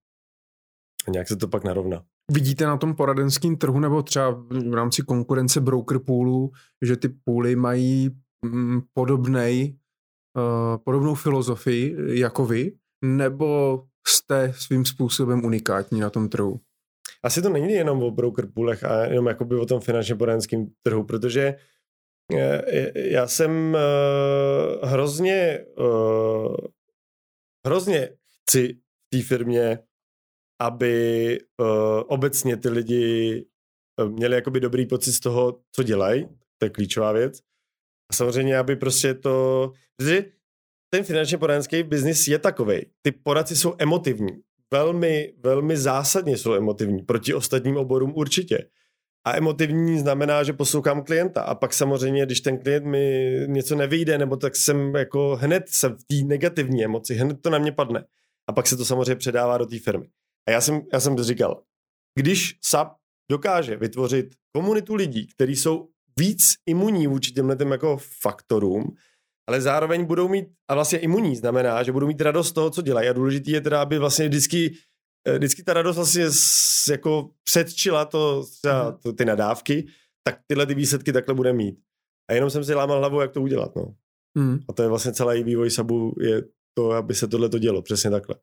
[1.11, 2.03] nějak se to pak narovná.
[2.33, 4.31] Vidíte na tom poradenském trhu nebo třeba
[4.71, 6.51] v rámci konkurence broker poolů,
[6.83, 8.11] že ty půly mají
[8.45, 9.77] mm, podobnej,
[10.37, 12.73] uh, podobnou filozofii jako vy,
[13.05, 16.61] nebo jste svým způsobem unikátní na tom trhu?
[17.23, 21.05] Asi to není jenom o broker poolech a jenom jakoby o tom finančně poradenském trhu,
[21.05, 21.55] protože
[22.35, 23.77] eh, já jsem
[24.83, 25.65] hrozně
[27.67, 28.11] hrozně
[28.43, 29.79] chci v té firmě
[30.61, 31.39] aby
[32.07, 33.47] obecně ty lidi
[34.09, 36.29] měli jakoby dobrý pocit z toho, co dělají,
[36.59, 37.41] to je klíčová věc.
[38.11, 40.25] A samozřejmě, aby prostě to, protože
[40.91, 42.87] ten finančně poradenský biznis je takový.
[43.03, 44.33] Ty poradci jsou emotivní.
[44.73, 47.03] Velmi, velmi zásadně jsou emotivní.
[47.03, 48.59] Proti ostatním oborům určitě.
[49.27, 51.43] A emotivní znamená, že poslouchám klienta.
[51.43, 55.97] A pak samozřejmě, když ten klient mi něco nevyjde, nebo tak jsem jako hned jsem
[55.97, 58.05] v té negativní emoci, hned to na mě padne.
[58.49, 60.07] A pak se to samozřejmě předává do té firmy.
[60.49, 61.63] A já jsem, já jsem říkal,
[62.19, 62.97] když SAP
[63.31, 64.27] dokáže vytvořit
[64.57, 65.89] komunitu lidí, kteří jsou
[66.19, 68.97] víc imunní vůči těmhle jako faktorům,
[69.49, 72.83] ale zároveň budou mít, a vlastně imunní znamená, že budou mít radost z toho, co
[72.83, 73.09] dělají.
[73.09, 74.75] A důležitý je teda, aby vlastně vždycky,
[75.29, 76.25] eh, vždycky ta radost vlastně
[76.91, 78.99] jako předčila to, třeba, mhm.
[79.03, 79.87] to, ty nadávky,
[80.27, 81.79] tak tyhle ty výsledky takhle bude mít.
[82.31, 83.77] A jenom jsem si lámal hlavu, jak to udělat.
[83.77, 83.95] No.
[84.39, 84.59] Hmm.
[84.69, 86.43] A to je vlastně celý vývoj Sabu, je
[86.75, 88.37] to, aby se tohle to dělo, přesně takhle.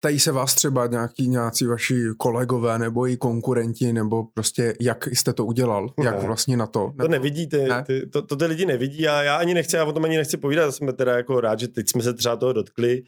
[0.00, 5.32] Ptají se vás třeba nějaký nějací vaši kolegové nebo i konkurenti, nebo prostě jak jste
[5.32, 6.04] to udělal, ne.
[6.04, 6.86] jak vlastně na to?
[6.86, 7.02] Nebo...
[7.02, 7.84] To nevidíte, ne?
[7.86, 10.36] ty, to, to ty lidi nevidí a já ani nechci, já o tom ani nechci
[10.36, 13.02] povídat, jsme teda jako rád, že teď jsme se třeba toho dotkli,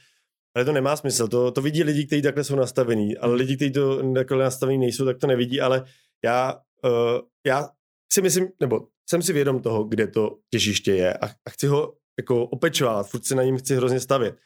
[0.57, 3.73] ale to nemá smysl, to, to vidí lidi, kteří takhle jsou nastavení, ale lidi, kteří
[3.73, 5.85] to takhle nastavení nejsou, tak to nevidí, ale
[6.25, 7.69] já, uh, já
[8.13, 8.81] si myslím, nebo
[9.11, 13.25] jsem si vědom toho, kde to těžiště je a, a chci ho jako opečovat, furt
[13.25, 14.37] se na ním chci hrozně stavět.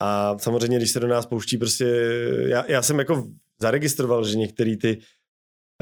[0.00, 1.84] A samozřejmě, když se do nás pouští, prostě
[2.46, 3.28] já, já jsem jako
[3.60, 4.98] zaregistroval, že některý ty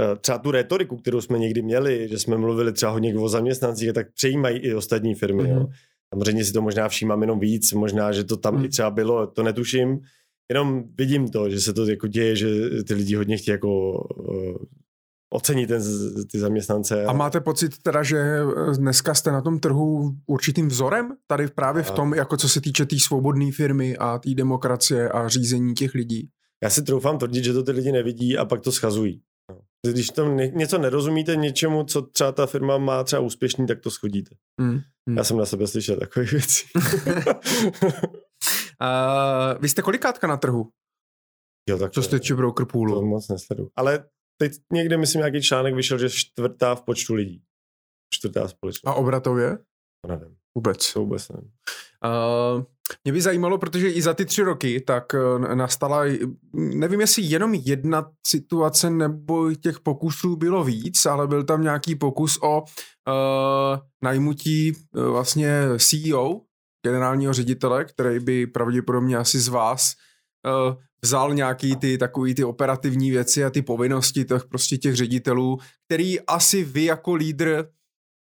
[0.00, 3.92] eh, třeba tu retoriku, kterou jsme někdy měli, že jsme mluvili třeba hodně o zaměstnancích,
[3.92, 5.42] tak přejímají i ostatní firmy.
[5.42, 5.54] Mm-hmm.
[5.54, 5.60] Jo.
[5.60, 5.72] Mhm.
[6.14, 8.64] Samozřejmě si to možná všímám jenom víc, možná, že to tam mm.
[8.64, 10.00] i třeba bylo, to netuším.
[10.50, 12.48] Jenom vidím to, že se to jako děje, že
[12.88, 14.56] ty lidi hodně chtějí jako uh,
[15.34, 15.82] ocení ten,
[16.30, 17.04] ty zaměstnance.
[17.04, 18.40] A máte pocit teda, že
[18.78, 21.12] dneska jste na tom trhu určitým vzorem?
[21.26, 25.08] Tady právě v tom, jako co se týče té tý svobodné firmy a té demokracie
[25.08, 26.28] a řízení těch lidí?
[26.62, 29.22] Já si troufám tvrdit, že to ty lidi nevidí a pak to schazují.
[29.50, 29.60] No.
[29.92, 34.34] Když tam něco nerozumíte něčemu, co třeba ta firma má třeba úspěšný, tak to schodíte.
[34.60, 35.16] Mm, mm.
[35.16, 36.64] Já jsem na sebe slyšel takové věci.
[37.24, 37.32] uh,
[39.60, 40.68] vy jste kolikátka na trhu?
[41.70, 42.94] Jo, tak co jste či broker poolu?
[42.94, 43.68] To moc nesledu.
[43.76, 44.04] Ale
[44.36, 47.42] teď někde, myslím, nějaký článek vyšel, že čtvrtá v počtu lidí.
[48.14, 48.86] Čtvrtá společnost.
[48.86, 49.58] A obratově?
[50.04, 50.36] To nevím.
[50.54, 50.92] Vůbec.
[50.92, 51.50] To vůbec nevím.
[52.04, 52.64] Uh,
[53.04, 56.04] mě by zajímalo, protože i za ty tři roky tak uh, nastala,
[56.54, 62.38] nevím jestli jenom jedna situace nebo těch pokusů bylo víc, ale byl tam nějaký pokus
[62.42, 66.40] o uh, najmutí uh, vlastně CEO,
[66.86, 69.92] generálního ředitele, který by pravděpodobně asi z vás
[70.46, 70.74] uh,
[71.04, 76.20] vzal nějaký ty takový ty operativní věci a ty povinnosti těch prostě těch ředitelů, který
[76.20, 77.68] asi vy jako lídr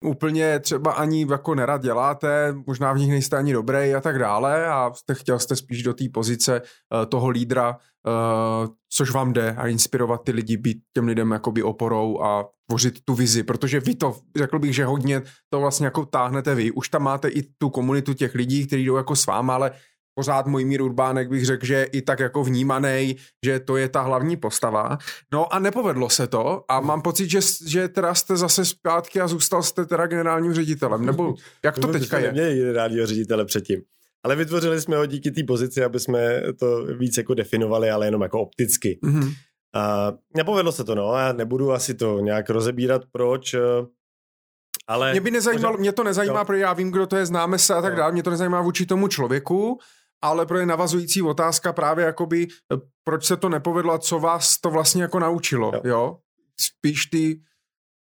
[0.05, 4.67] úplně třeba ani jako nerad děláte, možná v nich nejste ani dobrý a tak dále
[4.67, 9.53] a jste chtěl jste spíš do té pozice uh, toho lídra, uh, což vám jde
[9.53, 13.95] a inspirovat ty lidi, být těm lidem jakoby oporou a tvořit tu vizi, protože vy
[13.95, 16.71] to, řekl bych, že hodně to vlastně jako táhnete vy.
[16.71, 19.73] Už tam máte i tu komunitu těch lidí, kteří jdou jako s váma, ale
[20.15, 23.89] pořád můj mír Urbánek bych řekl, že je i tak jako vnímaný, že to je
[23.89, 24.99] ta hlavní postava.
[25.33, 29.29] No a nepovedlo se to a mám pocit, že, že teda jste zase zpátky a
[29.29, 31.35] zůstal jste teda generálním ředitelem, nebo
[31.65, 32.27] jak to teďka je?
[32.27, 33.83] Neměli generálního ředitele předtím.
[34.23, 38.23] Ale vytvořili jsme ho díky té pozici, aby jsme to víc jako definovali, ale jenom
[38.23, 38.99] jako opticky.
[39.03, 39.35] Mm-hmm.
[39.75, 43.61] A nepovedlo se to, no, já nebudu asi to nějak rozebírat, proč, eh,
[44.87, 45.11] ale...
[45.11, 46.45] Mě by nezajímalo, mě to nezajímá, jo.
[46.45, 48.87] protože já vím, kdo to je, známe se a tak dále, mě to nezajímá vůči
[48.87, 49.79] tomu člověku,
[50.23, 54.61] ale pro je navazující otázka právě jakoby, eh, proč se to nepovedlo a co vás
[54.61, 55.81] to vlastně jako naučilo, jo?
[55.85, 56.17] jo?
[56.61, 57.41] Spíš ty...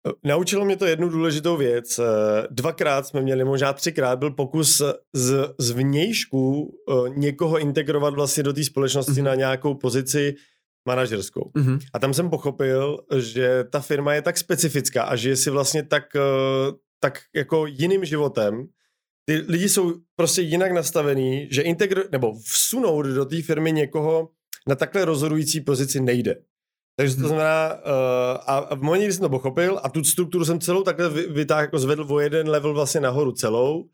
[0.08, 2.00] Eh, naučilo mě to jednu důležitou věc.
[2.00, 2.04] Eh,
[2.52, 4.82] dvakrát jsme měli, možná třikrát byl pokus
[5.14, 6.74] z, z vnějšku
[7.16, 9.24] někoho integrovat vlastně do té společnosti mm-hmm.
[9.24, 10.36] na nějakou pozici
[10.88, 11.52] manažerskou.
[11.56, 11.80] Mm-hmm.
[11.94, 16.04] A tam jsem pochopil, že ta firma je tak specifická a že si vlastně tak,
[17.00, 18.68] tak jako jiným životem,
[19.30, 24.30] ty lidi jsou prostě jinak nastavený, že integr, nebo vsunout do té firmy někoho
[24.68, 26.36] na takhle rozhodující pozici nejde.
[26.96, 27.82] Takže to znamená, uh,
[28.48, 31.80] a, v momentě, kdy jsem to pochopil a tu strukturu jsem celou takhle vytáhl, jako
[31.80, 33.90] zvedl o jeden level vlastně nahoru celou,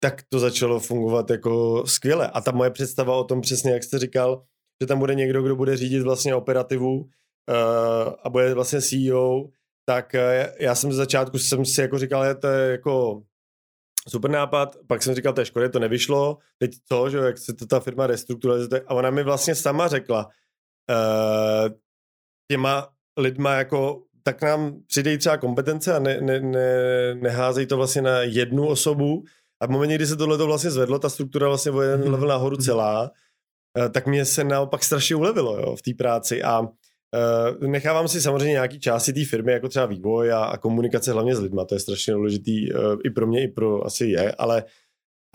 [0.00, 2.30] tak to začalo fungovat jako skvěle.
[2.30, 4.42] A ta moje představa o tom přesně, jak jste říkal,
[4.82, 7.08] že tam bude někdo, kdo bude řídit vlastně operativu uh,
[8.22, 9.44] a bude vlastně CEO,
[9.86, 10.20] tak uh,
[10.60, 13.22] já jsem z začátku jsem si jako říkal, že to je jako
[14.08, 17.54] super nápad, pak jsem říkal, to je škoda, to nevyšlo, teď co, že jak se
[17.54, 21.68] to ta firma restrukturalizuje, a ona mi vlastně sama řekla, uh,
[22.50, 22.88] těma
[23.18, 28.20] lidma jako tak nám přidej třeba kompetence a ne, ne, ne, neházej to vlastně na
[28.20, 29.24] jednu osobu.
[29.62, 32.12] A v momentě, kdy se tohle vlastně zvedlo, ta struktura vlastně o jeden mhm.
[32.12, 32.64] level nahoru mhm.
[32.64, 33.10] celá,
[33.78, 36.42] eh, tak mě se naopak strašně ulevilo jo, v té práci.
[36.42, 36.62] A
[37.14, 41.36] uh, nechávám si samozřejmě nějaký části té firmy, jako třeba vývoj a, a komunikace hlavně
[41.36, 44.64] s lidma, to je strašně důležitý uh, i pro mě, i pro asi je, ale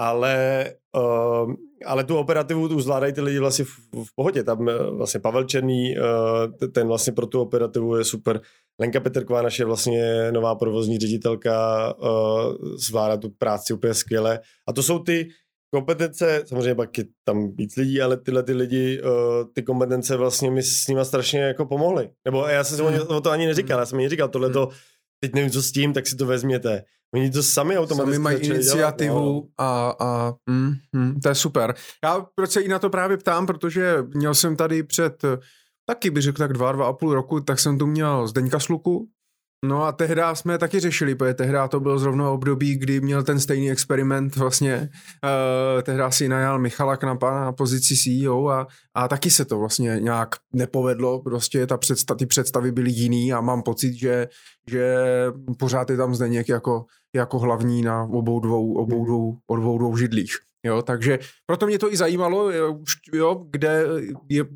[0.04, 0.66] ale,
[0.98, 1.54] uh,
[1.86, 3.70] ale tu operativu tu zvládají ty lidi vlastně v,
[4.06, 4.44] v pohodě.
[4.44, 8.42] Tam vlastně Pavel Černý, uh, ten vlastně pro tu operativu je super.
[8.80, 14.40] Lenka Petrková, naše vlastně nová provozní ředitelka, uh, zvládá tu práci úplně skvěle.
[14.68, 15.28] A to jsou ty
[15.74, 19.10] kompetence, samozřejmě pak je tam víc lidí, ale tyhle ty lidi, uh,
[19.54, 22.10] ty kompetence vlastně mi s nima strašně jako pomohly.
[22.26, 23.00] Nebo já jsem hmm.
[23.08, 24.70] o to ani neříkal, já jsem ani říkal, tohle to,
[25.20, 26.84] teď nevím, co s tím, tak si to vezměte.
[27.16, 29.48] Oni to sami automaticky Sami mají iniciativu dělat, no.
[29.58, 31.76] a, a mm, mm, to je super.
[32.04, 35.26] Já proč se i na to právě ptám, protože měl jsem tady před
[35.86, 39.08] taky bych řekl tak dva, dva a půl roku, tak jsem tu měl Zdeňka Sluku,
[39.66, 43.40] No a tehdy jsme taky řešili, protože tehdy to bylo zrovna období, kdy měl ten
[43.40, 44.90] stejný experiment vlastně.
[45.24, 50.00] Uh, tehdy si najal Michala Knapa na pozici CEO a, a taky se to vlastně
[50.00, 51.20] nějak nepovedlo.
[51.22, 54.28] Prostě ta představ, ty představy byly jiný a mám pocit, že,
[54.68, 54.96] že
[55.60, 56.86] pořád je tam Zdeněk jako,
[57.16, 60.51] jako hlavní na obou dvou, obou dvou, obou dvou židlích.
[60.66, 62.52] Jo, takže proto mě to i zajímalo,
[63.14, 63.86] jo, kde,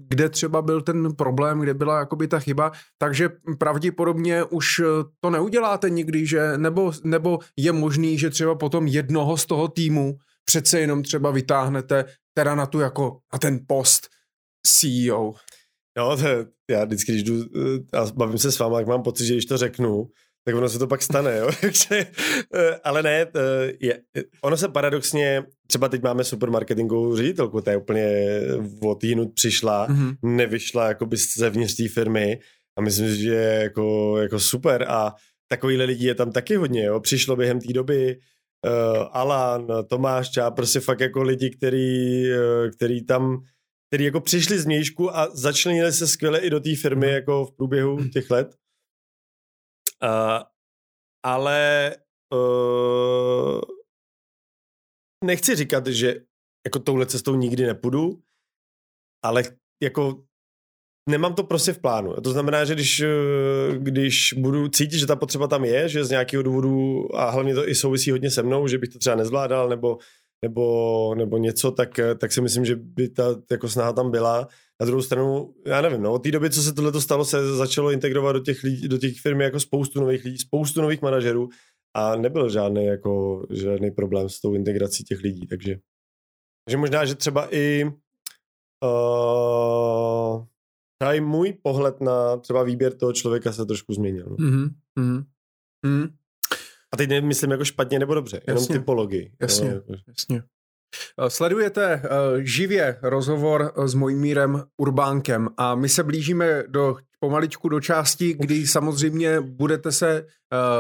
[0.07, 3.29] kde třeba byl ten problém, kde byla jakoby ta chyba, takže
[3.59, 4.81] pravděpodobně už
[5.19, 10.17] to neuděláte nikdy, že, nebo, nebo je možný, že třeba potom jednoho z toho týmu
[10.45, 14.07] přece jenom třeba vytáhnete teda na tu jako, na ten post
[14.67, 15.33] CEO.
[15.97, 16.27] Jo, to,
[16.71, 17.43] já vždycky, když jdu
[17.93, 20.07] a bavím se s vámi, tak mám pocit, že když to řeknu,
[20.45, 21.49] tak ono se to pak stane, jo.
[22.55, 23.27] Eh, ale ne,
[23.79, 24.01] je,
[24.41, 28.07] ono se paradoxně, třeba teď máme supermarketingovou ředitelku, ta je úplně
[28.81, 30.17] od jinut přišla, mm-hmm.
[30.23, 32.39] nevyšla jakoby zevnitř té firmy
[32.77, 35.13] a myslím, že je jako, jako super a
[35.47, 36.99] takovýhle lidí je tam taky hodně, jo.
[36.99, 38.17] Přišlo během té doby
[38.65, 43.43] uh, Alan, Tomáš Čá, prostě fakt jako lidi, který, uh, který tam
[43.89, 47.15] který jako přišli z mějšku a začlenili se skvěle i do té firmy mhm.
[47.15, 48.55] jako v průběhu těch let.
[50.03, 50.43] Uh,
[51.23, 51.95] ale
[52.33, 53.61] uh,
[55.25, 56.15] nechci říkat, že
[56.65, 58.19] jako touhle cestou nikdy nepůjdu,
[59.23, 59.43] ale
[59.83, 60.23] jako
[61.09, 62.13] nemám to prostě v plánu.
[62.13, 66.09] To znamená, že když, eh, když budu cítit, že ta potřeba tam je, že z
[66.09, 69.69] nějakého důvodu, a hlavně to i souvisí hodně se mnou, že bych to třeba nezvládal,
[69.69, 69.97] nebo
[70.41, 74.47] nebo, nebo něco, tak, tak si myslím, že by ta jako snaha tam byla.
[74.79, 77.91] Na druhou stranu, já nevím, no, od té doby, co se tohle stalo, se začalo
[77.91, 81.49] integrovat do těch, lidí, do těch firm jako spoustu nových lidí, spoustu nových manažerů
[81.95, 85.79] a nebyl žádný, jako, žádný problém s tou integrací těch lidí, takže,
[86.65, 87.85] takže možná, že třeba i
[88.83, 90.45] uh,
[91.13, 94.25] i můj pohled na třeba výběr toho člověka se trošku změnil.
[94.29, 94.35] No.
[94.35, 94.69] Mm-hmm.
[95.85, 96.13] Mm-hmm.
[96.93, 99.31] A teď nemyslím jako špatně nebo dobře, jenom jasně, typologii.
[99.41, 100.43] Jasně, no, jasně.
[101.19, 107.81] Eh, sledujete uh, živě rozhovor s Mojmírem Urbánkem a my se blížíme do pomaličku do
[107.81, 110.25] části, kdy samozřejmě budete se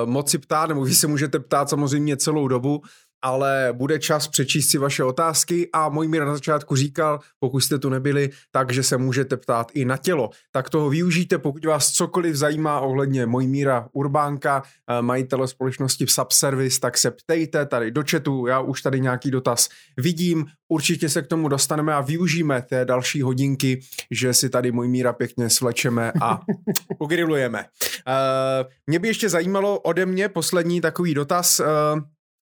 [0.05, 2.81] moci ptát, nebo vy se můžete ptát samozřejmě celou dobu,
[3.25, 7.79] ale bude čas přečíst si vaše otázky a můj mír na začátku říkal, pokud jste
[7.79, 10.29] tu nebyli, takže se můžete ptát i na tělo.
[10.51, 16.97] Tak toho využijte, pokud vás cokoliv zajímá ohledně míra Urbánka, eh, majitele společnosti Subservice, tak
[16.97, 21.47] se ptejte tady do chatu, já už tady nějaký dotaz vidím, určitě se k tomu
[21.47, 23.79] dostaneme a využijeme té další hodinky,
[24.11, 26.39] že si tady míra pěkně svlečeme a
[26.99, 27.65] ugrilujeme.
[28.07, 31.65] Uh, mě by ještě zajímalo ode mě poslední takový dotaz, uh,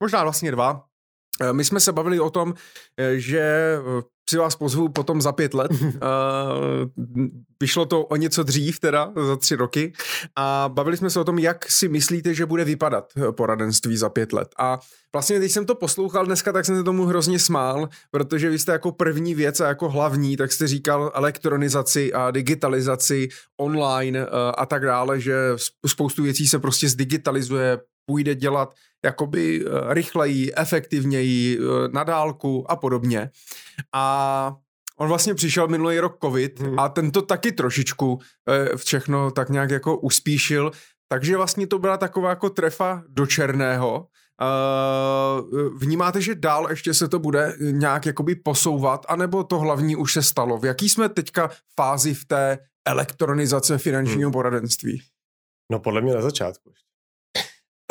[0.02, 0.88] možná vlastně dva.
[1.40, 2.54] Eh, my jsme se bavili o tom,
[3.00, 5.70] eh, že eh, si vás pozvu potom za pět let.
[7.60, 9.92] Vyšlo to o něco dřív, teda za tři roky.
[10.36, 14.32] A bavili jsme se o tom, jak si myslíte, že bude vypadat poradenství za pět
[14.32, 14.48] let.
[14.58, 14.78] A
[15.12, 18.72] vlastně, když jsem to poslouchal dneska, tak jsem se tomu hrozně smál, protože vy jste
[18.72, 23.28] jako první věc a jako hlavní, tak jste říkal elektronizaci a digitalizaci
[23.60, 24.26] online
[24.58, 25.34] a tak dále, že
[25.86, 27.78] spoustu věcí se prostě zdigitalizuje,
[28.08, 33.30] půjde dělat jakoby eh, rychleji, efektivněji, eh, na dálku a podobně.
[33.94, 34.56] A
[34.98, 36.78] on vlastně přišel minulý rok covid hmm.
[36.78, 40.70] a ten to taky trošičku eh, všechno tak nějak jako uspíšil,
[41.08, 44.06] takže vlastně to byla taková jako trefa do černého.
[45.76, 50.22] Vnímáte, že dál ještě se to bude nějak jakoby posouvat, anebo to hlavní už se
[50.22, 50.58] stalo?
[50.58, 54.32] V jaký jsme teďka fázi v té elektronizace finančního hmm.
[54.32, 55.02] poradenství?
[55.72, 56.72] No podle mě na začátku.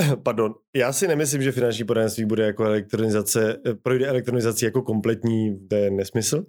[0.24, 5.76] Pardon, já si nemyslím, že finanční poradenství bude jako elektronizace, projde elektronizací jako kompletní, to
[5.76, 6.46] je nesmysl,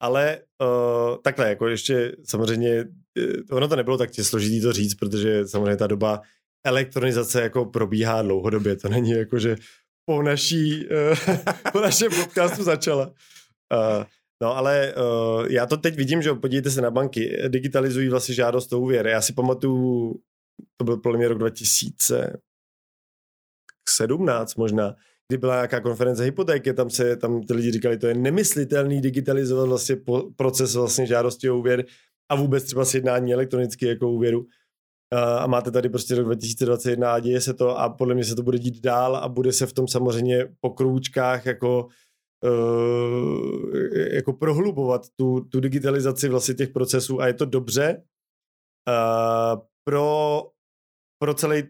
[0.00, 2.84] ale uh, takhle, jako ještě samozřejmě,
[3.50, 6.20] ono to nebylo tak tě složitý to říct, protože samozřejmě ta doba
[6.66, 9.56] elektronizace jako probíhá dlouhodobě, to není jako, že
[10.04, 11.36] po naší, uh,
[11.72, 13.06] po našem podcastu začala.
[13.06, 14.04] Uh,
[14.42, 18.72] No ale uh, já to teď vidím, že podívejte se na banky, digitalizují vlastně žádost
[18.72, 19.06] o úvěr.
[19.06, 20.14] Já si pamatuju,
[20.76, 21.38] to byl podle mě rok
[23.88, 24.94] 2017 možná,
[25.28, 29.68] kdy byla nějaká konference hypotéky, tam se tam ty lidi říkali, to je nemyslitelný digitalizovat
[29.68, 31.84] vlastně po, proces vlastně žádosti o úvěr
[32.30, 34.46] a vůbec třeba sjednání elektronicky jako úvěru.
[35.38, 38.42] A máte tady prostě rok 2021 a děje se to a podle mě se to
[38.42, 41.88] bude dít dál a bude se v tom samozřejmě po krůčkách jako
[42.44, 43.76] uh,
[44.12, 48.02] jako prohlubovat tu, tu digitalizaci vlastně těch procesů a je to dobře
[48.88, 50.42] uh, pro,
[51.18, 51.62] pro celý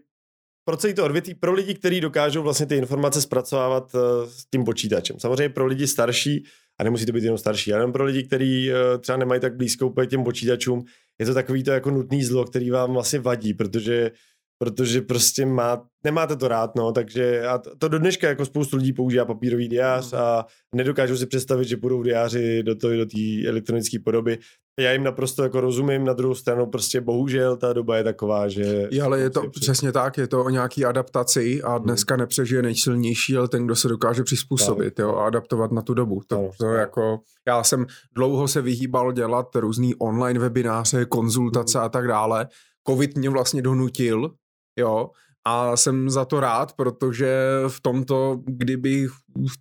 [0.65, 4.63] pro celý to odvětví, pro lidi, kteří dokážou vlastně ty informace zpracovávat uh, s tím
[4.63, 5.19] počítačem.
[5.19, 6.45] Samozřejmě pro lidi starší,
[6.79, 9.87] a nemusí to být jenom starší, ale pro lidi, kteří uh, třeba nemají tak blízko
[9.87, 10.83] úplně těm počítačům,
[11.19, 14.11] je to takový to jako nutný zlo, který vám vlastně vadí, protože
[14.57, 18.93] protože prostě má, nemáte to rád, no, takže a to do dneška jako spoustu lidí
[18.93, 20.19] používá papírový diář mm.
[20.19, 20.45] a
[20.75, 24.37] nedokážu si představit, že budou diáři do toho, do té elektronické podoby.
[24.79, 28.87] Já jim naprosto jako rozumím, na druhou stranu prostě bohužel ta doba je taková, že...
[28.91, 31.83] Je, ale je to prostě přesně tak, je to o nějaký adaptaci a hmm.
[31.83, 36.21] dneska nepřežije nejsilnější, ale ten, kdo se dokáže přizpůsobit jo, a adaptovat na tu dobu.
[36.27, 37.85] To, to jako, já jsem
[38.15, 41.85] dlouho se vyhýbal dělat různý online webináře, konzultace hmm.
[41.85, 42.47] a tak dále.
[42.87, 44.31] Covid mě vlastně donutil,
[44.79, 45.09] jo,
[45.45, 47.35] a jsem za to rád, protože
[47.67, 49.11] v tomto, kdybych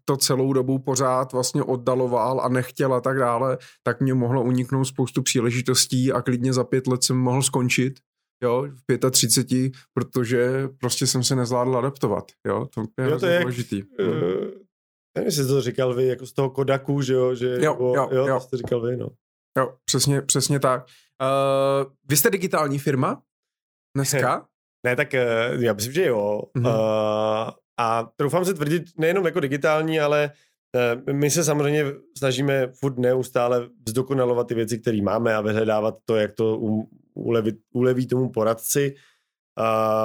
[0.05, 4.85] to celou dobu pořád vlastně oddaloval a nechtěl a tak dále, tak mě mohlo uniknout
[4.85, 7.95] spoustu příležitostí a klidně za pět let jsem mohl skončit,
[8.43, 13.41] jo, v 35, protože prostě jsem se nezvládl adaptovat, jo, to je, jo, to je
[13.41, 13.79] důležitý.
[13.79, 14.15] Jak, uh,
[15.17, 18.27] nevím, jestli to říkal vy, jako z toho Kodaku, že jo, že, jo, jo, jo,
[18.27, 18.35] jo.
[18.35, 19.09] to jste říkal vy, no.
[19.59, 20.87] Jo, přesně, přesně tak.
[21.23, 23.23] Uh, vy jste digitální firma
[23.97, 24.49] dneska?
[24.85, 26.43] Ne, tak eh, já myslím, že jo.
[26.57, 26.67] Mm-hmm.
[26.67, 30.31] Uh, a troufám se tvrdit, nejenom jako digitální, ale
[31.07, 31.85] uh, my se samozřejmě
[32.19, 37.59] snažíme furt neustále zdokonalovat ty věci, které máme a vyhledávat to, jak to um, uleví,
[37.73, 38.95] uleví tomu poradci.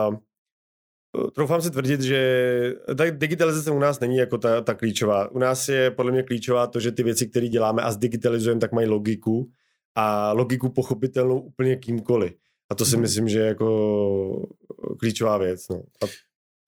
[0.09, 0.15] Uh,
[1.35, 5.31] troufám se tvrdit, že ta digitalizace u nás není jako ta, ta klíčová.
[5.31, 8.71] U nás je podle mě klíčová to, že ty věci, které děláme a zdigitalizujeme, tak
[8.71, 9.51] mají logiku
[9.95, 12.33] a logiku pochopitelnou úplně kýmkoliv.
[12.71, 13.01] A to si mhm.
[13.01, 14.47] myslím, že je jako
[14.99, 15.67] klíčová věc.
[15.69, 15.81] No.
[16.03, 16.05] A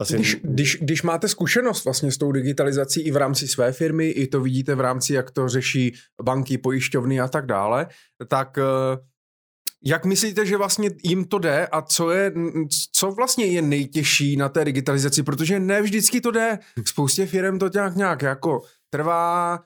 [0.02, 0.16] asi...
[0.16, 4.28] Když, když, když máte zkušenost vlastně s tou digitalizací i v rámci své firmy, i
[4.28, 7.88] to vidíte v rámci, jak to řeší banky, pojišťovny a tak dále,
[8.28, 8.97] tak eh,
[9.86, 12.34] jak myslíte, že vlastně jim to jde a co, je,
[12.91, 15.24] co vlastně je nejtěžší na té digitalizaci?
[15.24, 16.60] Protože ne vždycky to jde.
[16.86, 19.60] Spoustě firm to nějak, nějak jako trvá,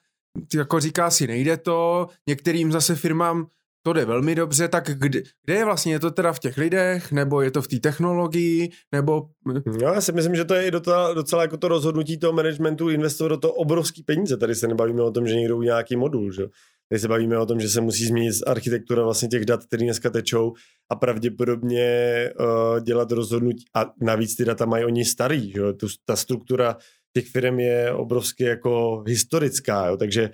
[0.56, 3.48] jako říká si, nejde to, některým zase firmám
[3.84, 7.12] to jde velmi dobře, tak kde, kde je vlastně, je to teda v těch lidech,
[7.12, 9.24] nebo je to v té technologii, nebo...
[9.46, 12.90] No, já si myslím, že to je i docela, docela jako to rozhodnutí toho managementu
[12.90, 14.38] investovat do toho obrovský peníze.
[14.38, 16.44] Tady se nebavíme o tom, že někdo udělá nějaký modul, že?
[16.90, 20.10] Tady se bavíme o tom, že se musí změnit architektura vlastně těch dat, které dneska
[20.10, 20.54] tečou
[20.90, 23.66] a pravděpodobně uh, dělat rozhodnutí.
[23.76, 25.74] A navíc ty data mají oni starý, že?
[25.74, 26.78] Tu, ta struktura
[27.14, 29.98] těch firm je obrovsky jako historická, jo?
[29.98, 30.30] takže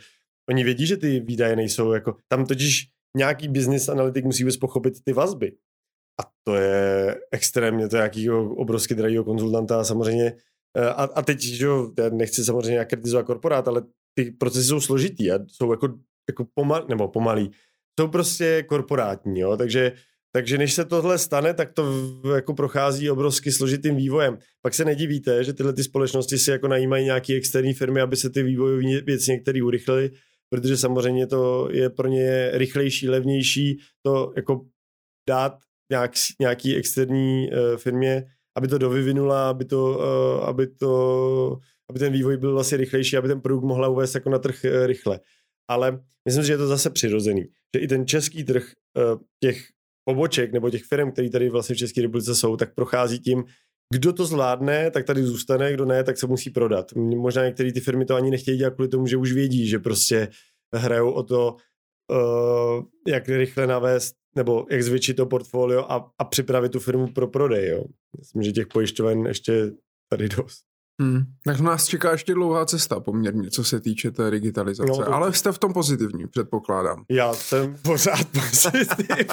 [0.50, 2.88] oni vědí, že ty výdaje nejsou jako, tam totiž
[3.18, 5.52] nějaký business analytik musí vůbec pochopit ty vazby.
[6.22, 10.34] A to je extrémně, to je nějakýho obrovsky drahého konzultanta a samozřejmě
[10.78, 13.82] eh, a, a teď, že jo, já nechci samozřejmě jak kritizovat korporát, ale
[14.14, 15.88] ty procesy jsou složitý a jsou jako,
[16.30, 17.52] jako pomal, nebo pomalý.
[18.00, 19.94] Jsou prostě korporátní, jo, takže
[20.32, 21.94] takže než se tohle stane, tak to
[22.36, 24.38] jako prochází obrovsky složitým vývojem.
[24.62, 28.30] Pak se nedivíte, že tyhle ty společnosti si jako najímají nějaké externí firmy, aby se
[28.30, 30.12] ty vývojové věci některé urychlily
[30.50, 34.66] protože samozřejmě to je pro ně rychlejší, levnější to jako
[35.30, 35.58] dát
[35.92, 38.26] nějak, nějaký externí uh, firmě,
[38.58, 41.58] aby to dovyvinula, aby to, uh, aby to,
[41.90, 44.86] aby ten vývoj byl vlastně rychlejší, aby ten produkt mohla uvést jako na trh uh,
[44.86, 45.20] rychle.
[45.70, 47.46] Ale myslím si, že je to zase přirozený,
[47.76, 48.64] že i ten český trh
[48.98, 49.64] uh, těch
[50.06, 53.44] poboček nebo těch firm, které tady vlastně v České republice jsou, tak prochází tím,
[53.94, 56.94] kdo to zvládne, tak tady zůstane, kdo ne, tak se musí prodat.
[56.96, 60.28] Možná některé ty firmy to ani nechtějí dělat kvůli tomu, že už vědí, že prostě
[60.76, 61.56] hrajou o to,
[62.12, 67.28] uh, jak rychle navést nebo jak zvětšit to portfolio a, a připravit tu firmu pro
[67.28, 67.70] prodej.
[67.70, 67.84] Jo.
[68.20, 69.72] Myslím, že těch pojišťoven ještě
[70.10, 70.69] tady dost.
[71.02, 71.22] Hmm.
[71.46, 74.90] Tak nás čeká ještě dlouhá cesta poměrně, co se týče té digitalizace.
[74.90, 75.14] No, to...
[75.14, 77.04] Ale jste v tom pozitivní, předpokládám.
[77.10, 79.26] Já jsem pořád pozitivní.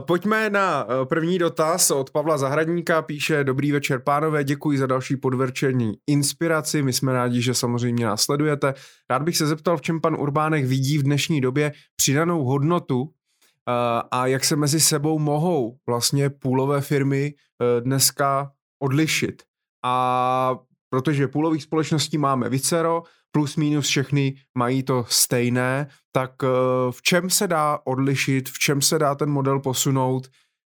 [0.00, 3.02] Pojďme na eh, první dotaz od Pavla Zahradníka.
[3.02, 6.82] Píše, dobrý večer pánové, děkuji za další podverčení inspiraci.
[6.82, 8.74] My jsme rádi, že samozřejmě následujete.
[9.10, 13.10] Rád bych se zeptal, v čem pan Urbánek vidí v dnešní době přidanou hodnotu
[13.68, 18.50] eh, a jak se mezi sebou mohou vlastně půlové firmy eh, dneska
[18.82, 19.42] odlišit.
[19.84, 20.58] A
[20.90, 26.46] protože půlových společností máme vicero, plus minus všechny mají to stejné, tak eh,
[26.90, 30.28] v čem se dá odlišit, v čem se dá ten model posunout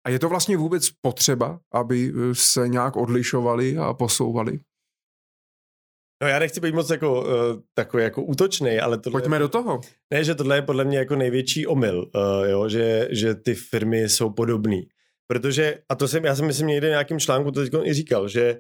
[0.06, 4.60] a je to vlastně vůbec potřeba, aby eh, se nějak odlišovali a posouvali?
[6.24, 7.28] No já nechci být moc jako, uh,
[7.74, 9.22] takový jako útočný, ale tohle...
[9.22, 9.82] Pojďme do toho.
[10.14, 14.10] Ne, že tohle je podle mě jako největší omyl, uh, jo, že, že ty firmy
[14.10, 14.82] jsou podobné.
[15.28, 18.28] Protože, a to jsem, já jsem myslím někde v nějakém článku to teď i říkal,
[18.28, 18.60] že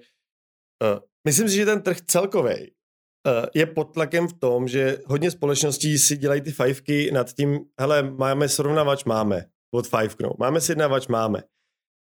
[0.83, 5.31] uh, myslím si, že ten trh celkový uh, je pod tlakem v tom, že hodně
[5.31, 11.07] společností si dělají ty fajfky nad tím, hele, máme srovnavač, máme, od fajfknou, máme sjednavač,
[11.07, 11.43] máme.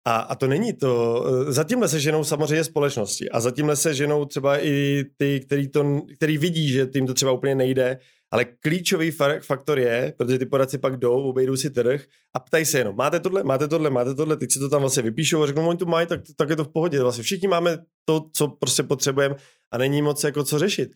[0.08, 1.24] A, a to není to.
[1.28, 6.02] Eh, zatímhle se ženou samozřejmě společnosti a zatímhle se ženou třeba i ty, který, to,
[6.16, 8.00] který vidí, že tím to třeba úplně nejde
[8.34, 9.12] ale klíčový
[9.42, 13.20] faktor je, protože ty poradci pak jdou, obejdou si trh a ptají se jenom, máte
[13.20, 15.86] tohle, máte tohle, máte tohle, teď si to tam vlastně vypíšou a řeknou, oni to
[15.86, 17.02] mají, tak, tak je to v pohodě.
[17.02, 19.36] Vlastně všichni máme to, co prostě potřebujeme
[19.72, 20.92] a není moc jako co řešit.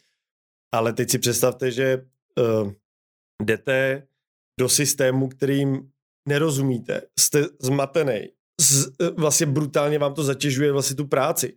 [0.74, 2.06] Ale teď si představte, že
[2.40, 2.72] uh,
[3.44, 4.08] jdete
[4.60, 5.90] do systému, kterým
[6.28, 8.28] nerozumíte, jste zmatený,
[8.62, 11.54] z, uh, vlastně brutálně vám to zatěžuje vlastně tu práci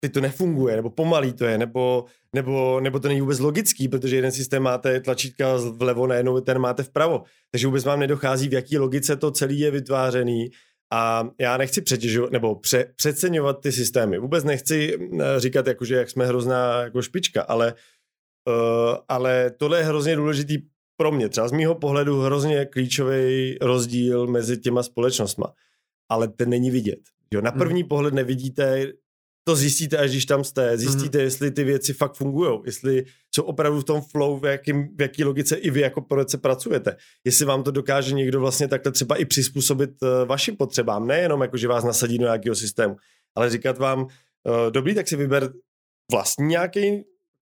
[0.00, 4.16] teď to nefunguje, nebo pomalý to je, nebo, nebo, nebo to není vůbec logický, protože
[4.16, 7.22] jeden systém máte tlačítka vlevo, najednou ten máte vpravo.
[7.50, 10.50] Takže vůbec vám nedochází, v jaký logice to celý je vytvářený.
[10.92, 14.18] A já nechci přetěžovat, nebo pře, přeceňovat ty systémy.
[14.18, 17.74] Vůbec nechci eh, říkat, jakože jak jsme hrozná jako špička, ale,
[18.48, 20.58] uh, ale tohle je hrozně důležitý
[20.96, 21.28] pro mě.
[21.28, 25.52] Třeba z mýho pohledu hrozně klíčový rozdíl mezi těma společnostma.
[26.08, 26.98] Ale ten není vidět.
[27.34, 27.58] Jo, na hmm.
[27.58, 27.88] první hmm.
[27.88, 28.92] pohled nevidíte,
[29.50, 30.78] to zjistíte, až když tam jste.
[30.78, 31.24] Zjistíte, mm.
[31.24, 35.24] jestli ty věci fakt fungují, jestli jsou opravdu v tom flow, v, jakým, v jaký
[35.24, 36.96] logice i vy jako poradce pracujete.
[37.24, 41.56] Jestli vám to dokáže někdo vlastně takhle třeba i přizpůsobit uh, vašim potřebám, nejenom jako,
[41.56, 42.96] že vás nasadí do nějakého systému,
[43.34, 44.08] ale říkat vám, uh,
[44.70, 45.52] dobrý, tak si vyber
[46.10, 46.86] vlastní nějaký,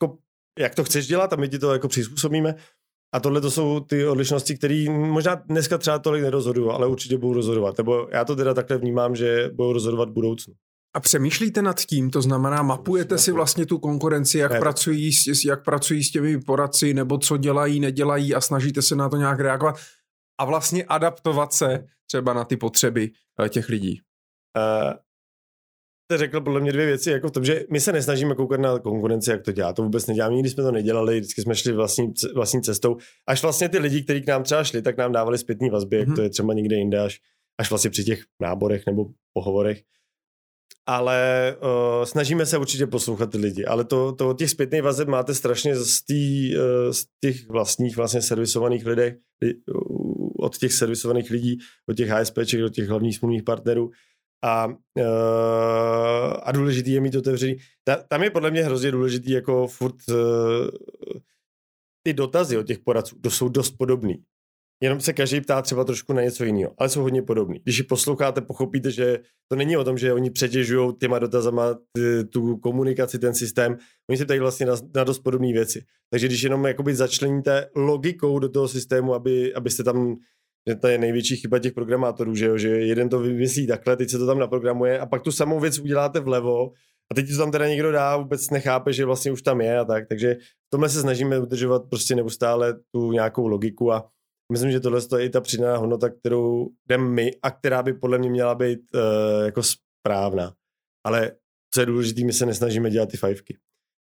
[0.03, 0.19] jako,
[0.59, 2.55] jak to chceš dělat a my ti to jako přizpůsobíme.
[3.15, 7.33] A tohle to jsou ty odlišnosti, které možná dneska třeba tolik nerozhodují, ale určitě budou
[7.33, 7.79] rozhodovat.
[7.79, 10.55] Nebo já to teda takhle vnímám, že budou rozhodovat v budoucnu.
[10.99, 15.11] A přemýšlíte nad tím, to znamená, mapujete si vlastně tu konkurenci, jak, pracují,
[15.47, 19.41] jak pracují s těmi poradci, nebo co dělají, nedělají a snažíte se na to nějak
[19.41, 19.77] reagovat
[20.41, 23.11] a vlastně adaptovat se třeba na ty potřeby
[23.45, 24.01] eh, těch lidí.
[24.57, 24.93] Uh,
[26.05, 28.79] jste řekl podle mě dvě věci, jako v tom, že my se nesnažíme koukat na
[28.79, 29.73] konkurenci, jak to dělá.
[29.73, 32.97] To vůbec neděláme, nikdy jsme to nedělali, vždycky jsme šli vlastní, vlastní cestou.
[33.27, 36.01] Až vlastně ty lidi, kteří k nám třeba šli, tak nám dávali zpětní vazby, mm-hmm.
[36.01, 36.17] jak mhm.
[36.17, 37.21] to je třeba někde jinde, až,
[37.61, 39.83] až vlastně při těch náborech nebo pohovorech
[40.89, 45.09] ale uh, snažíme se určitě poslouchat ty lidi, ale to, to od těch zpětných vazeb
[45.09, 49.17] máte strašně z, tý, uh, z těch vlastních vlastně servisovaných lidí,
[49.69, 51.59] uh, od těch servisovaných lidí,
[51.89, 53.91] od těch HSPček, od těch hlavních smluvních partnerů
[54.45, 54.75] a, uh,
[56.43, 57.57] a důležitý je mít otevřený.
[57.85, 60.17] Ta, tam je podle mě hrozně důležitý jako furt uh,
[62.03, 64.15] ty dotazy od těch poradců, to jsou dost podobný.
[64.83, 67.61] Jenom se každý ptá třeba trošku na něco jiného, ale jsou hodně podobný.
[67.63, 69.19] Když ji posloucháte, pochopíte, že
[69.49, 73.77] to není o tom, že oni přetěžují těma dotazama ty, tu komunikaci, ten systém.
[74.11, 75.83] Oni se ptají vlastně na, na dost podobné věci.
[76.11, 80.17] Takže když jenom jakoby začleníte logikou do toho systému, aby, abyste tam
[80.69, 82.59] že to je největší chyba těch programátorů, že, jo?
[82.59, 85.79] že jeden to vymyslí takhle, teď se to tam naprogramuje a pak tu samou věc
[85.79, 86.73] uděláte vlevo
[87.13, 89.85] a teď to tam teda někdo dá, vůbec nechápe, že vlastně už tam je a
[89.85, 90.09] tak.
[90.09, 94.09] Takže v tomhle se snažíme udržovat prostě neustále tu nějakou logiku a
[94.53, 98.19] Myslím, že tohle je i ta přidaná hodnota, kterou jdeme my a která by podle
[98.19, 100.53] mě měla být uh, jako správná.
[101.05, 101.33] Ale
[101.75, 103.57] co je důležité, my se nesnažíme dělat ty fajfky.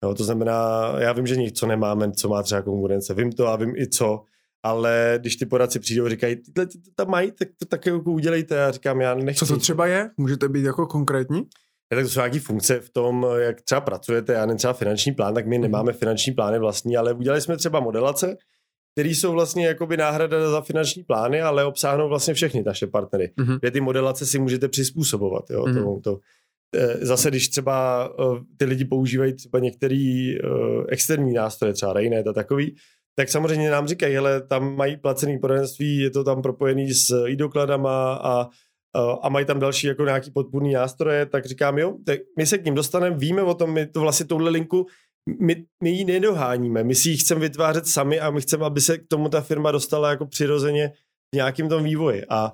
[0.03, 3.55] No, to znamená, já vím, že něco nemáme, co má třeba konkurence, vím to a
[3.55, 4.23] vím i co,
[4.63, 7.89] ale když ty poradci přijdou a říkají, tyhle ty to tam mají, tak to také
[7.89, 8.55] jako udělejte.
[8.55, 9.45] Já říkám, já nechci.
[9.45, 10.09] Co to třeba je?
[10.17, 11.41] Můžete být jako konkrétní?
[11.91, 15.11] Ja, tak to jsou nějaké funkce v tom, jak třeba pracujete, já nevím, třeba finanční
[15.11, 15.61] plán, tak my mhm.
[15.61, 18.37] nemáme finanční plány vlastní, ale udělali jsme třeba modelace,
[18.93, 23.31] které jsou vlastně jakoby náhrada za finanční plány, ale obsáhnou vlastně všechny naše partnery.
[23.37, 23.59] Mm-hmm.
[23.59, 25.49] Kde ty modelace si můžete přizpůsobovat.
[25.49, 26.01] Jo, mm-hmm.
[26.01, 26.19] to, to,
[26.75, 32.27] eh, zase, když třeba uh, ty lidi používají třeba některý uh, externí nástroje, třeba Rainet
[32.27, 32.75] a takový,
[33.15, 38.13] tak samozřejmě nám říkají, hele, tam mají placený poradenství, je to tam propojený s e-dokladama
[38.13, 38.47] a,
[39.21, 42.65] a mají tam další jako nějaký podpůrný nástroje, tak říkám, jo, tak my se k
[42.65, 44.85] ním dostaneme, víme o tom, my to vlastně touhle linku,
[45.39, 48.97] my, my ji nedoháníme, my si ji chceme vytvářet sami a my chceme, aby se
[48.97, 50.91] k tomu ta firma dostala jako přirozeně
[51.33, 52.53] v nějakým tom vývoji a,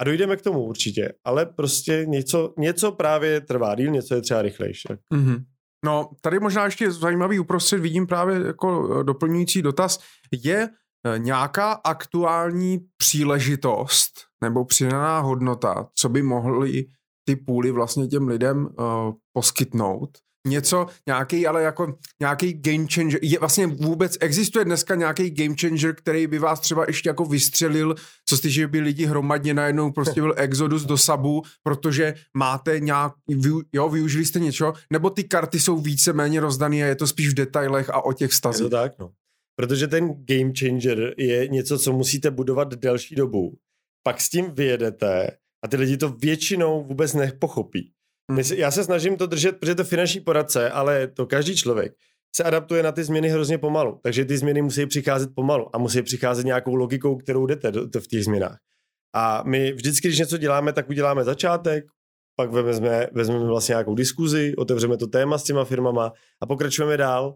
[0.00, 4.42] a dojdeme k tomu určitě, ale prostě něco, něco právě trvá díl, něco je třeba
[4.42, 4.88] rychlejší.
[5.14, 5.44] Mm-hmm.
[5.84, 9.98] No, tady možná ještě zajímavý uprostřed vidím právě jako doplňující dotaz.
[10.44, 14.10] Je eh, nějaká aktuální příležitost
[14.42, 16.86] nebo přidaná hodnota, co by mohly
[17.28, 20.18] ty půly vlastně těm lidem uh, poskytnout?
[20.46, 25.94] Něco, nějaký, ale jako nějaký game changer, je vlastně vůbec, existuje dneska nějaký game changer,
[25.94, 27.94] který by vás třeba ještě jako vystřelil,
[28.28, 33.12] co jste, že by lidi hromadně najednou prostě byl exodus do sabu, protože máte nějak,
[33.72, 37.34] jo, využili jste něco, nebo ty karty jsou více-méně rozdané a je to spíš v
[37.34, 38.64] detailech a o těch stazích.
[38.64, 39.10] Je to tak, no.
[39.56, 43.58] Protože ten game changer je něco, co musíte budovat delší dobu.
[44.02, 45.30] Pak s tím vyjedete
[45.64, 47.92] a ty lidi to většinou vůbec nepochopí.
[48.30, 48.40] Hmm.
[48.56, 51.92] Já se snažím to držet, protože to finanční poradce, ale to každý člověk
[52.36, 54.00] se adaptuje na ty změny hrozně pomalu.
[54.02, 58.00] Takže ty změny musí přicházet pomalu a musí přicházet nějakou logikou, kterou jdete do, do,
[58.00, 58.58] v těch změnách.
[59.14, 61.84] A my vždycky, když něco děláme, tak uděláme začátek,
[62.36, 67.34] pak vezmeme, vezmeme vlastně nějakou diskuzi, otevřeme to téma s těma firmama a pokračujeme dál.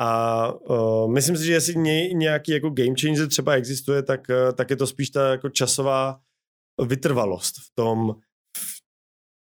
[0.00, 1.76] A uh, myslím si, že jestli
[2.14, 6.16] nějaký jako game changer třeba existuje, tak, uh, tak je to spíš ta jako časová
[6.86, 8.14] vytrvalost v tom,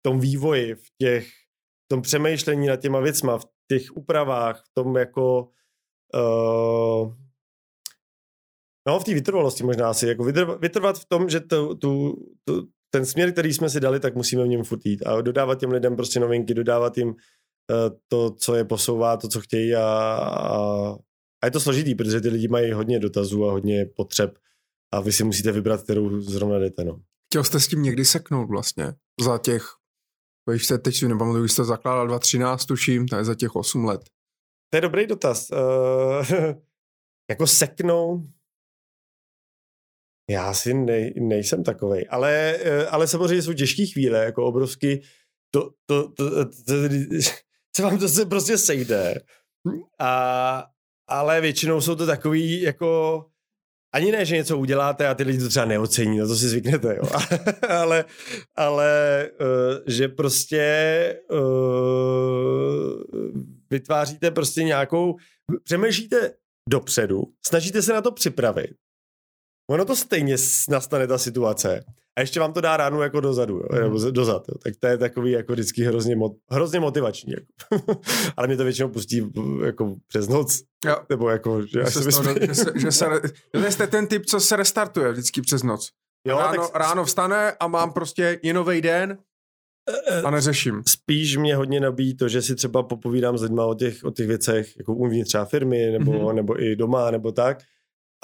[0.07, 1.27] tom vývoji, v těch,
[1.85, 5.49] v tom přemýšlení nad těma věcma, v těch úpravách, v tom jako
[6.15, 7.13] uh,
[8.87, 12.67] no v té vytrvalosti možná asi, jako vytrvat, vytrvat v tom, že to, tu, tu,
[12.89, 15.71] ten směr, který jsme si dali, tak musíme v něm furt jít a dodávat těm
[15.71, 17.15] lidem prostě novinky, dodávat jim uh,
[18.07, 20.57] to, co je posouvá, to, co chtějí a, a,
[21.43, 24.37] a je to složitý, protože ty lidi mají hodně dotazů a hodně potřeb
[24.93, 26.83] a vy si musíte vybrat, kterou zrovna jdete.
[26.83, 27.01] No.
[27.31, 28.93] Chtěl jste s tím někdy seknout vlastně
[29.23, 29.77] za těch
[30.51, 33.85] když se teď si nepamatuju, když jste zakládal 2013, tuším, to je za těch 8
[33.85, 34.01] let.
[34.69, 35.49] To je dobrý dotaz.
[35.51, 36.25] Uh,
[37.29, 38.21] jako seknout,
[40.29, 45.01] já si nej, nejsem takovej, ale, uh, ale samozřejmě jsou těžké chvíle, jako obrovsky,
[45.51, 46.73] to, to, to, to, to,
[47.75, 49.21] se vám to se prostě sejde.
[49.99, 50.65] A,
[51.07, 53.25] ale většinou jsou to takový jako
[53.97, 56.95] ani ne, že něco uděláte a ty lidi to třeba neocení, na to si zvyknete,
[56.95, 57.09] jo.
[57.69, 58.05] ale,
[58.55, 59.47] ale uh,
[59.87, 60.63] že prostě
[61.29, 63.01] uh,
[63.69, 65.15] vytváříte prostě nějakou,
[65.63, 66.33] přemýšlíte
[66.69, 68.71] dopředu, snažíte se na to připravit.
[69.70, 70.36] Ono to stejně
[70.70, 71.84] nastane ta situace
[72.18, 73.82] a ještě vám to dá ránu jako dozadu, jo, mm.
[73.82, 74.55] nebo dozad, jo.
[74.63, 77.34] tak to je takový jako vždycky hrozně, mo- hrozně motivační.
[77.34, 77.99] Jako.
[78.38, 79.32] Ale mě to většinou pustí
[79.65, 80.95] jako přes noc, jo.
[81.09, 82.11] nebo jako, že, až se, se,
[82.41, 83.05] že, se, že se,
[83.61, 85.89] že jste ten typ, co se restartuje vždycky přes noc.
[86.28, 86.76] Jo, ráno, tak...
[86.76, 89.18] ráno vstane a mám prostě jinový den
[90.24, 90.82] a neřeším.
[90.88, 94.28] Spíš mě hodně nabíjí to, že si třeba popovídám s lidma o těch, o těch
[94.28, 96.34] věcech, jako uvnitř třeba firmy, nebo, mm-hmm.
[96.34, 97.57] nebo i doma, nebo tak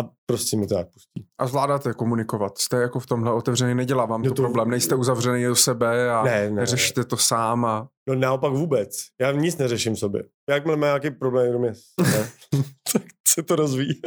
[0.02, 1.26] a prostě mi to tak pustí.
[1.40, 2.58] A zvládáte komunikovat?
[2.58, 4.70] Jste jako v tomhle otevřený, nedělá vám to, to problém?
[4.70, 7.66] Nejste uzavřený do sebe a ne, ne, neřešíte to sám?
[7.66, 7.88] A...
[8.10, 8.98] No naopak vůbec.
[9.22, 10.24] Já nic neřeším sobě.
[10.50, 11.74] Jakmile má nějaký problém, jenom je,
[12.94, 14.02] tak se to rozvíjí.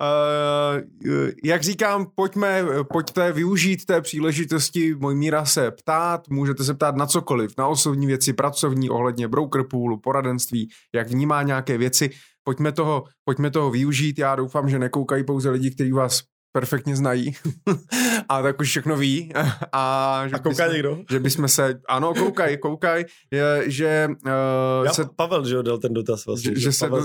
[0.00, 7.06] Uh, jak říkám, pojďme, pojďte využít té příležitosti míra se ptát, můžete se ptát na
[7.06, 12.10] cokoliv, na osobní věci, pracovní, ohledně broker poolu, poradenství, jak vnímá nějaké věci
[12.44, 14.18] pojďme toho, pojďme toho využít.
[14.18, 16.22] Já doufám, že nekoukají pouze lidi, kteří vás
[16.52, 17.36] perfektně znají
[18.28, 19.32] a tak už všechno ví.
[19.72, 20.98] A, že a kouká bychom, někdo?
[21.10, 24.08] Že bychom se, ano, koukaj, koukaj, je, že...
[24.08, 26.54] Uh, Já, se, Pavel, že jo, dal ten dotaz vlastně.
[26.54, 27.00] Že, že se do,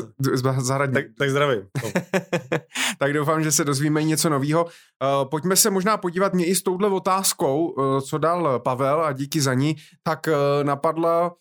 [0.58, 0.94] zahradní.
[0.94, 1.62] Tak, tak zdravím.
[1.84, 1.92] No.
[3.00, 4.64] tak doufám, že se dozvíme něco nového.
[4.64, 9.12] Uh, pojďme se možná podívat mě i s touhle otázkou, uh, co dal Pavel a
[9.12, 11.36] díky za ní, tak uh, napadla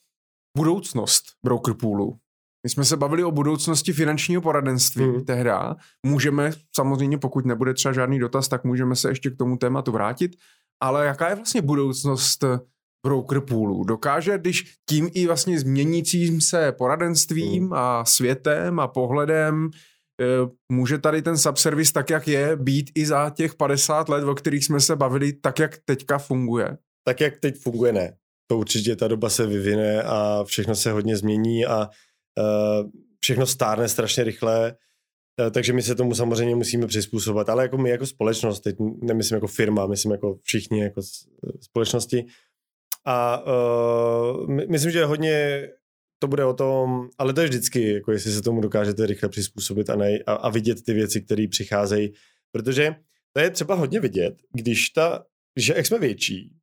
[0.57, 2.17] budoucnost Broker Poolu.
[2.65, 5.25] My jsme se bavili o budoucnosti finančního poradenství mm.
[5.25, 5.77] tehda.
[6.07, 10.37] Můžeme, samozřejmě pokud nebude třeba žádný dotaz, tak můžeme se ještě k tomu tématu vrátit.
[10.83, 12.45] Ale jaká je vlastně budoucnost
[13.07, 13.85] broker poolu?
[13.85, 17.73] Dokáže, když tím i vlastně změnícím se poradenstvím mm.
[17.73, 19.71] a světem a pohledem
[20.21, 24.35] eh, může tady ten subservice tak, jak je, být i za těch 50 let, o
[24.35, 26.79] kterých jsme se bavili, tak, jak teďka funguje?
[27.07, 28.17] Tak, jak teď funguje, ne.
[28.51, 31.89] To určitě ta doba se vyvine a všechno se hodně změní a
[33.25, 34.77] všechno stárne strašně rychle,
[35.41, 39.35] eh, takže my se tomu samozřejmě musíme přizpůsobovat, ale jako my jako společnost, teď nemyslím
[39.35, 41.01] jako firma, myslím jako všichni jako
[41.61, 42.27] společnosti.
[43.07, 45.69] A uh, my, myslím, že hodně
[46.19, 49.91] to bude o tom, ale to je vždycky, jako jestli se tomu dokážete rychle přizpůsobit
[49.91, 52.13] a, ne, a, a vidět ty věci, které přicházejí,
[52.53, 52.95] protože
[53.33, 55.25] to je třeba hodně vidět, když ta,
[55.55, 56.57] když jak jsme větší,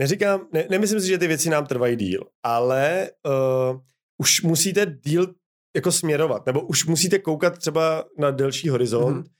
[0.00, 3.80] neříkám, ne, nemyslím si, že ty věci nám trvají díl, ale uh,
[4.18, 5.34] už musíte díl
[5.76, 9.30] jako směrovat, nebo už musíte koukat třeba na delší horizont mm-hmm.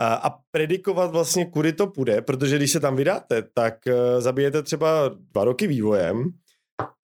[0.00, 4.62] a, a predikovat vlastně, kudy to půjde, protože když se tam vydáte, tak uh, zabijete
[4.62, 6.24] třeba dva roky vývojem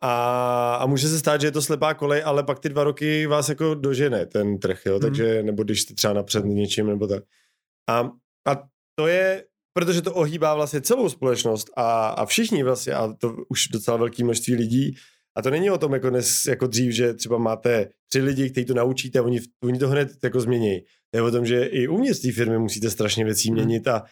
[0.00, 3.26] a, a může se stát, že je to slepá kolej, ale pak ty dva roky
[3.26, 5.00] vás jako dožene ten trh, jo, mm-hmm.
[5.00, 7.24] takže, nebo když jste třeba napřed něčím, nebo tak.
[7.90, 8.00] A,
[8.48, 8.62] a
[8.98, 9.44] to je,
[9.76, 14.24] protože to ohýbá vlastně celou společnost a, a všichni vlastně, a to už docela velké
[14.24, 14.96] množství lidí,
[15.36, 18.64] a to není o tom jako, dnes, jako dřív, že třeba máte tři lidi, kteří
[18.64, 20.80] to naučíte a oni, oni to hned jako změní.
[21.10, 23.54] To je o tom, že i uvnitř té firmy musíte strašně věcí hmm.
[23.54, 24.04] měnit a,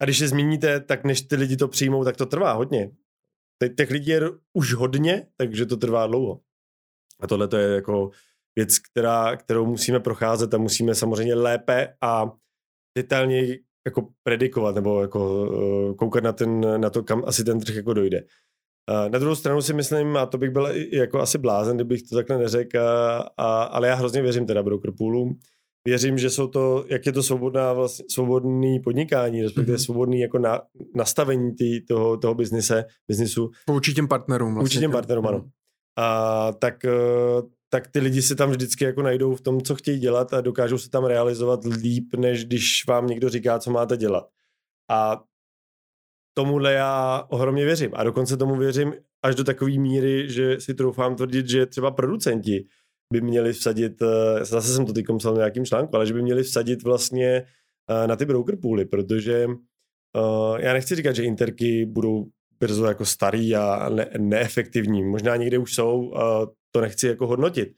[0.00, 2.90] a když je změníte, tak než ty lidi to přijmou, tak to trvá hodně.
[3.58, 4.20] Teď těch lidí je
[4.52, 6.40] už hodně, takže to trvá dlouho.
[7.20, 8.10] A tohle to je jako
[8.56, 12.32] věc, která, kterou musíme procházet a musíme samozřejmě lépe a
[12.98, 17.74] detailně jako predikovat nebo jako uh, koukat na, ten, na to, kam asi ten trh
[17.74, 18.24] jako dojde.
[18.88, 22.16] Uh, na druhou stranu si myslím, a to bych byl jako asi blázen, kdybych to
[22.16, 25.38] takhle neřekl, a, a, ale já hrozně věřím teda brokerpoolům.
[25.86, 29.84] Věřím, že jsou to, jak je to svobodná, vlastně, svobodný podnikání, respektive mm-hmm.
[29.84, 30.60] svobodný jako na,
[30.94, 33.50] nastavení tý, toho, toho biznise, biznisu.
[33.68, 34.54] Vůči těm partnerům.
[34.54, 34.64] Vlastně.
[34.64, 35.38] Vůči těm partnerům, ano.
[35.38, 35.50] Mhm.
[35.96, 36.84] A tak
[37.70, 40.78] tak ty lidi si tam vždycky jako najdou v tom, co chtějí dělat a dokážou
[40.78, 44.28] se tam realizovat líp, než když vám někdo říká, co máte dělat.
[44.90, 45.22] A
[46.38, 47.90] tomuhle já ohromně věřím.
[47.94, 52.66] A dokonce tomu věřím až do takové míry, že si troufám tvrdit, že třeba producenti
[53.12, 56.22] by měli vsadit, eh, zase jsem to teď psal v nějakým článku, ale že by
[56.22, 57.44] měli vsadit vlastně
[57.90, 62.26] eh, na ty broker pooly, protože uh, já nechci říkat, že interky budou
[62.60, 65.04] brzo jako starý a ne- neefektivní.
[65.04, 66.12] Možná někde už jsou,
[66.70, 67.68] to nechci jako hodnotit.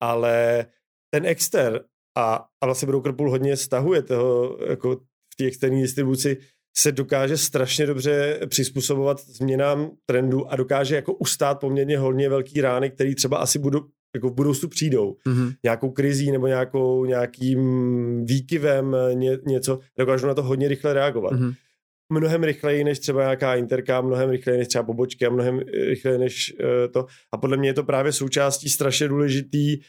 [0.00, 0.66] Ale
[1.10, 1.84] ten exter
[2.16, 4.96] a, a vlastně broker pool hodně stahuje toho, jako
[5.32, 6.38] v té externí distribuci
[6.78, 12.90] se dokáže strašně dobře přizpůsobovat změnám trendu a dokáže jako ustát poměrně hodně velký rány,
[12.90, 13.80] který třeba asi budou,
[14.14, 15.16] jako v budoucnu přijdou.
[15.26, 15.54] Mm-hmm.
[15.62, 21.32] Nějakou krizí nebo nějakou, nějakým výkyvem ně, něco, dokážou na to hodně rychle reagovat.
[21.32, 21.54] Mm-hmm
[22.12, 26.54] mnohem rychleji než třeba nějaká interka, mnohem rychleji než třeba pobočky a mnohem rychleji než
[26.60, 27.06] uh, to.
[27.32, 29.84] A podle mě je to právě součástí strašně důležitý uh,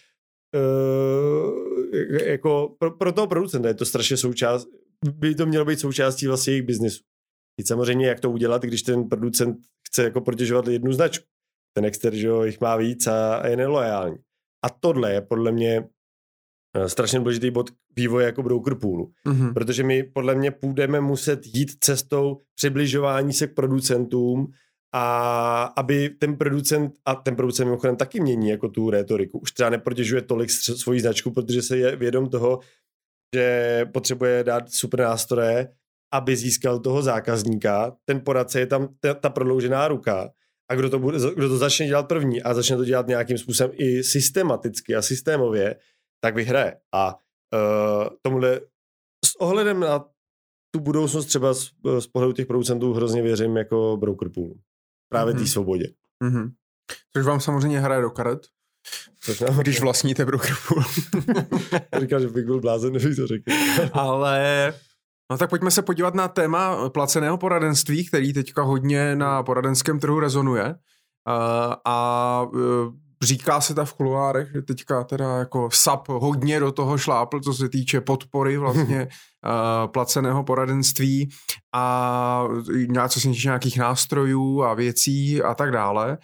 [2.26, 4.68] jako pro, pro toho producenta je to strašně součást,
[5.06, 7.04] by to mělo být součástí vlastně jejich biznisu.
[7.60, 9.58] Teď samozřejmě, jak to udělat, když ten producent
[9.88, 11.26] chce jako protěžovat jednu značku.
[11.76, 14.18] Ten exter, že jo, jich má víc a, je nelojální.
[14.66, 15.90] A tohle je podle mě
[16.76, 19.12] Eh, strašně důležitý bod vývoje jako broker poolu.
[19.28, 19.54] Mm-hmm.
[19.54, 24.52] Protože my podle mě půjdeme muset jít cestou přibližování se k producentům
[24.94, 29.70] a aby ten producent, a ten producent mimochodem taky mění jako tu retoriku, už třeba
[29.70, 32.60] neprotěžuje tolik svoji značku, protože se je vědom toho,
[33.36, 35.74] že potřebuje dát super nástroje,
[36.14, 37.96] aby získal toho zákazníka.
[38.06, 40.30] Ten poradce je tam ta, ta prodloužená ruka.
[40.72, 43.72] A kdo to, bude, kdo to začne dělat první a začne to dělat nějakým způsobem
[43.78, 45.76] i systematicky a systémově,
[46.24, 46.78] tak vyhraje.
[46.94, 48.62] A uh, tomuhle
[49.26, 50.06] s ohledem na
[50.76, 54.54] tu budoucnost třeba z, z pohledu těch producentů hrozně věřím jako broker pool.
[55.12, 55.40] Právě mm-hmm.
[55.40, 55.94] té svobodě.
[56.24, 56.52] Mm-hmm.
[57.14, 58.48] Což vám samozřejmě hraje do karet.
[59.22, 59.58] Což nám...
[59.58, 60.84] Když vlastníte pool.
[62.00, 63.44] Říkal, že bych byl blázen, než to řekl.
[63.94, 64.74] Ale
[65.32, 70.20] No tak pojďme se podívat na téma placeného poradenství, který teďka hodně na poradenském trhu
[70.20, 70.66] rezonuje.
[70.66, 72.60] Uh, a uh,
[73.22, 77.54] říká se ta v kuloárech, že teďka teda jako SAP hodně do toho šlápl, co
[77.54, 81.30] se týče podpory vlastně uh, placeného poradenství
[81.74, 86.18] a něco se týče nějakých nástrojů a věcí a tak dále.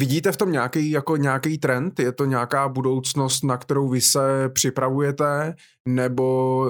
[0.00, 1.98] Vidíte v tom nějaký, jako nějaký trend?
[1.98, 5.54] Je to nějaká budoucnost, na kterou vy se připravujete?
[5.88, 6.66] Nebo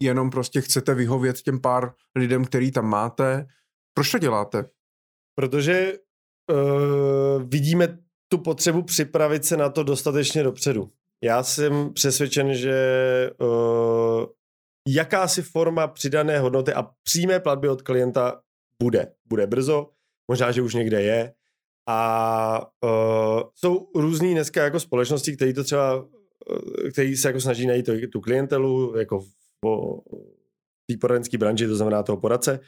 [0.00, 3.46] jenom prostě chcete vyhovět těm pár lidem, který tam máte?
[3.94, 4.70] Proč to děláte?
[5.34, 5.98] Protože
[6.52, 7.98] uh, vidíme
[8.32, 10.90] tu potřebu připravit se na to dostatečně dopředu.
[11.24, 12.76] Já jsem přesvědčen, že
[13.40, 14.24] uh,
[14.88, 18.40] jakási forma přidané hodnoty a přímé platby od klienta
[18.82, 19.12] bude.
[19.28, 19.90] Bude brzo,
[20.30, 21.34] možná, že už někde je.
[21.90, 26.08] A uh, jsou různý dneska jako společnosti, které to třeba,
[26.92, 29.26] který se jako snaží najít tu klientelu, jako v,
[29.64, 32.60] v té poradenské branži, to znamená toho poradce,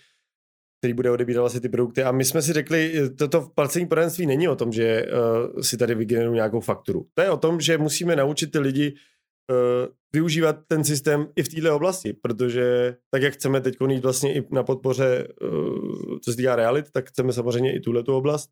[0.80, 2.02] který bude odebírat vlastně ty produkty.
[2.02, 5.94] A my jsme si řekli, toto placení poradenství není o tom, že uh, si tady
[5.94, 7.06] vygenerují nějakou fakturu.
[7.14, 11.48] To je o tom, že musíme naučit ty lidi uh, využívat ten systém i v
[11.48, 16.36] této oblasti, protože tak, jak chceme teď jít vlastně i na podpoře, uh, co se
[16.36, 18.50] týká realit, tak chceme samozřejmě i tuhle tu oblast.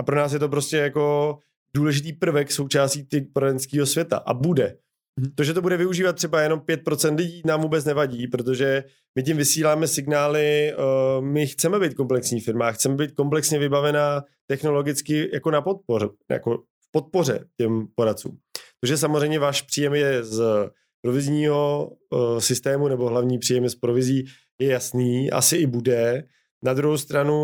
[0.00, 1.38] A pro nás je to prostě jako
[1.76, 4.76] důležitý prvek součástí ty poradenského světa a bude.
[5.20, 5.32] Mhm.
[5.34, 8.84] To, že to bude využívat třeba jenom 5% lidí, nám vůbec nevadí, protože
[9.18, 15.30] my tím vysíláme signály, uh, my chceme být komplexní firma, chceme být komplexně vybavená technologicky
[15.32, 18.38] jako na podpoře, jako v podpoře těm poradcům.
[18.80, 20.70] Takže samozřejmě váš příjem je z
[21.02, 24.24] provizního uh, systému nebo hlavní příjem z provizí
[24.60, 26.24] je jasný, asi i bude.
[26.64, 27.36] Na druhou stranu,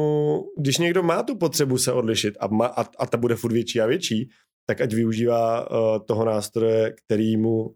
[0.59, 3.81] když někdo má tu potřebu se odlišit a, má, a, a ta bude furt větší
[3.81, 4.31] a větší,
[4.67, 5.77] tak ať využívá uh,
[6.07, 7.75] toho nástroje, který mu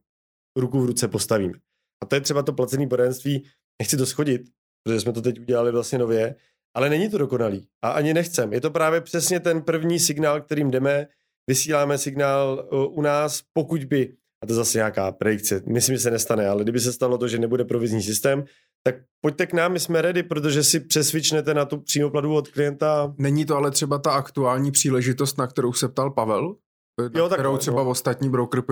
[0.58, 1.54] ruku v ruce postavíme.
[2.02, 3.44] A to je třeba to placené poradenství.
[3.82, 4.42] Nechci to schodit,
[4.82, 6.34] protože jsme to teď udělali vlastně nově,
[6.76, 7.66] ale není to dokonalý.
[7.82, 8.52] A ani nechcem.
[8.52, 11.06] Je to právě přesně ten první signál, kterým jdeme.
[11.46, 14.14] Vysíláme signál uh, u nás, pokud by,
[14.44, 17.38] a to zase nějaká predikce, myslím, že se nestane, ale kdyby se stalo to, že
[17.38, 18.44] nebude provizní systém,
[18.86, 22.48] tak pojďte k nám, my jsme ready, protože si přesvičnete na tu přímou platu od
[22.48, 23.14] klienta.
[23.18, 26.54] Není to ale třeba ta aktuální příležitost, na kterou se ptal Pavel?
[27.00, 27.90] Na jo, tak kterou třeba no.
[27.90, 28.62] ostatní broker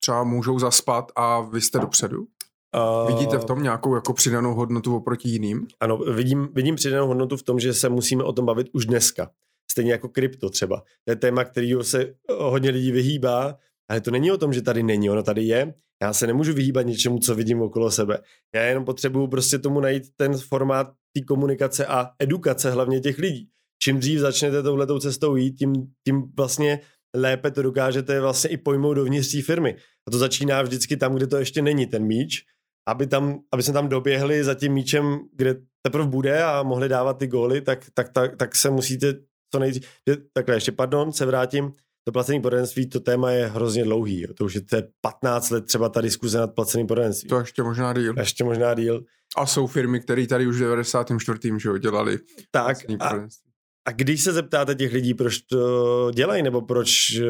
[0.00, 2.18] třeba můžou zaspat a vy jste dopředu?
[2.20, 5.66] Uh, Vidíte v tom nějakou jako přidanou hodnotu oproti jiným?
[5.80, 9.30] Ano, vidím, vidím přidanou hodnotu v tom, že se musíme o tom bavit už dneska.
[9.70, 10.82] Stejně jako krypto třeba.
[11.04, 13.56] To je téma, který se hodně lidí vyhýbá,
[13.90, 15.74] ale to není o tom, že tady není, ono tady je.
[16.02, 18.18] Já se nemůžu vyhýbat něčemu, co vidím okolo sebe.
[18.54, 20.86] Já jenom potřebuju prostě tomu najít ten formát
[21.16, 23.48] té komunikace a edukace hlavně těch lidí.
[23.82, 25.72] Čím dřív začnete touhletou cestou jít, tím,
[26.06, 26.80] tím vlastně
[27.16, 29.76] lépe to dokážete vlastně i pojmout dovnitř té firmy.
[30.08, 32.44] A to začíná vždycky tam, kde to ještě není ten míč,
[32.88, 37.18] aby, tam, aby jsme tam doběhli za tím míčem, kde teprve bude a mohli dávat
[37.18, 39.14] ty góly, tak, tak, tak, tak se musíte
[39.52, 39.82] co nejdřív...
[40.32, 41.72] Takhle ještě, pardon, se vrátím
[42.08, 44.20] to placené poradenství, to téma je hrozně dlouhý.
[44.20, 44.34] Jo.
[44.34, 47.28] To už je to 15 let třeba ta diskuze nad placeným poradenstvím.
[47.28, 48.14] To ještě možná díl.
[48.18, 49.04] Ještě možná díl.
[49.36, 51.38] A jsou firmy, které tady už v 94.
[51.58, 52.18] Že dělali
[52.50, 53.10] tak a,
[53.84, 57.26] a když se zeptáte těch lidí, proč to dělají, nebo proč uh,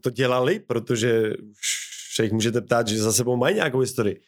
[0.00, 1.32] to dělali, protože
[2.14, 4.20] se jich můžete ptát, že za sebou mají nějakou historii,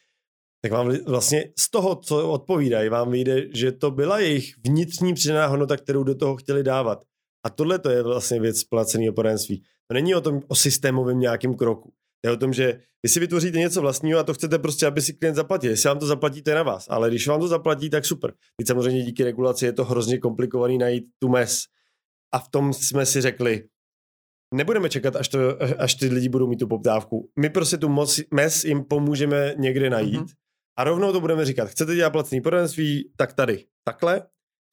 [0.62, 5.46] tak vám vlastně z toho, co odpovídají, vám vyjde, že to byla jejich vnitřní přidaná
[5.46, 7.09] hodnota, kterou do toho chtěli dávat.
[7.44, 9.62] A tohle to je vlastně věc placeného poradenství.
[9.86, 11.92] To není o tom o systémovém nějakém kroku.
[12.24, 15.12] Je o tom, že vy si vytvoříte něco vlastního a to chcete prostě, aby si
[15.12, 15.70] klient zaplatil.
[15.70, 18.32] Jestli vám to zaplatíte na vás, ale když vám to zaplatí, tak super.
[18.56, 21.62] Teď samozřejmě díky regulaci je to hrozně komplikovaný najít tu mes.
[22.34, 23.64] A v tom jsme si řekli,
[24.54, 25.38] nebudeme čekat, až, to,
[25.78, 27.30] až ty lidi budou mít tu poptávku.
[27.38, 30.34] My prostě tu moc, mes jim pomůžeme někde najít mm-hmm.
[30.78, 31.68] a rovnou to budeme říkat.
[31.68, 34.22] Chcete dělat placený poradenství, tak tady, takhle.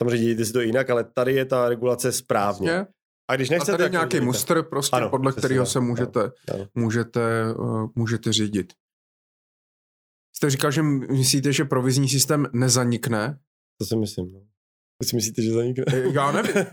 [0.01, 2.71] Samozřejmě dějte si to jinak, ale tady je ta regulace správně.
[2.71, 2.93] Vlastně.
[3.29, 6.19] A když nechcete, a tady je nějaký muster, prostě, ano, podle kterého se můžete,
[6.53, 6.67] ano.
[6.75, 8.73] Můžete, uh, můžete řídit.
[10.35, 13.39] Jste říkal, že myslíte, že provizní systém nezanikne?
[13.79, 14.33] To si myslím.
[14.33, 14.46] No.
[15.01, 15.83] Vy si myslíte, že zanikne?
[15.87, 16.55] Eh, já nevím.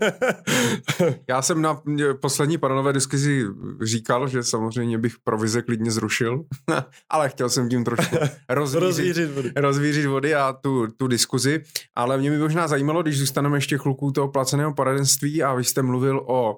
[1.29, 1.81] Já jsem na
[2.21, 3.45] poslední panelové diskuzi
[3.83, 6.43] říkal, že samozřejmě bych provize klidně zrušil,
[7.09, 8.15] ale chtěl jsem tím trošku
[8.49, 9.51] rozvířit, rozvířit, vody.
[9.55, 11.63] rozvířit vody a tu, tu diskuzi.
[11.95, 15.81] Ale mě by možná zajímalo, když zůstaneme ještě chluku toho placeného poradenství a vy jste
[15.81, 16.55] mluvil o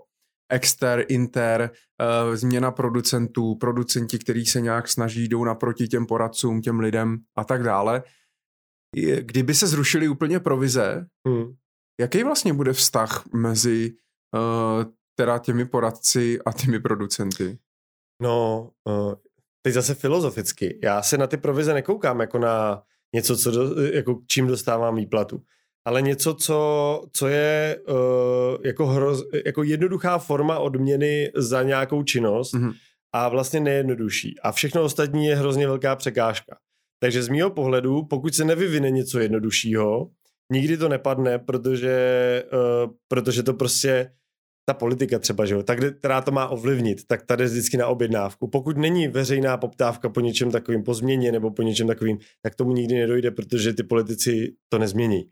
[0.49, 1.69] exter, inter,
[2.29, 7.43] uh, změna producentů, producenti, kteří se nějak snaží, jdou naproti těm poradcům, těm lidem a
[7.43, 8.03] tak dále
[9.21, 11.55] kdyby se zrušily úplně provize, hmm.
[12.01, 13.93] jaký vlastně bude vztah mezi
[14.35, 14.83] uh,
[15.19, 17.57] teda těmi poradci a těmi producenty?
[18.21, 19.13] No, uh,
[19.61, 20.79] teď zase filozoficky.
[20.83, 22.83] Já se na ty provize nekoukám jako na
[23.15, 25.43] něco, co do, jako čím dostávám výplatu,
[25.85, 32.53] ale něco, co, co je uh, jako, hroz, jako jednoduchá forma odměny za nějakou činnost
[32.53, 32.73] mm-hmm.
[33.13, 34.39] a vlastně nejjednodušší.
[34.39, 36.57] A všechno ostatní je hrozně velká překážka.
[36.99, 40.09] Takže z mýho pohledu, pokud se nevyvine něco jednoduššího,
[40.51, 44.11] nikdy to nepadne, protože, uh, protože to prostě
[44.69, 47.87] ta politika třeba, že jo, tak, která to má ovlivnit, tak tady je vždycky na
[47.87, 48.47] objednávku.
[48.47, 52.71] Pokud není veřejná poptávka po něčem takovým, po změně nebo po něčem takovým, tak tomu
[52.71, 55.29] nikdy nedojde, protože ty politici to nezmění.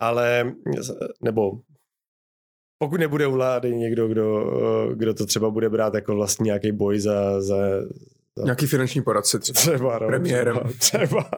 [0.00, 0.54] Ale,
[1.22, 1.60] nebo
[2.78, 4.50] pokud nebude u vlády někdo, kdo,
[4.94, 7.56] kdo to třeba bude brát jako vlastně nějaký boj za, za,
[8.44, 9.60] Nějaký finanční poradce třeba.
[9.60, 10.56] Třeba, no, Premiérem.
[10.78, 11.06] Třeba.
[11.06, 11.30] třeba.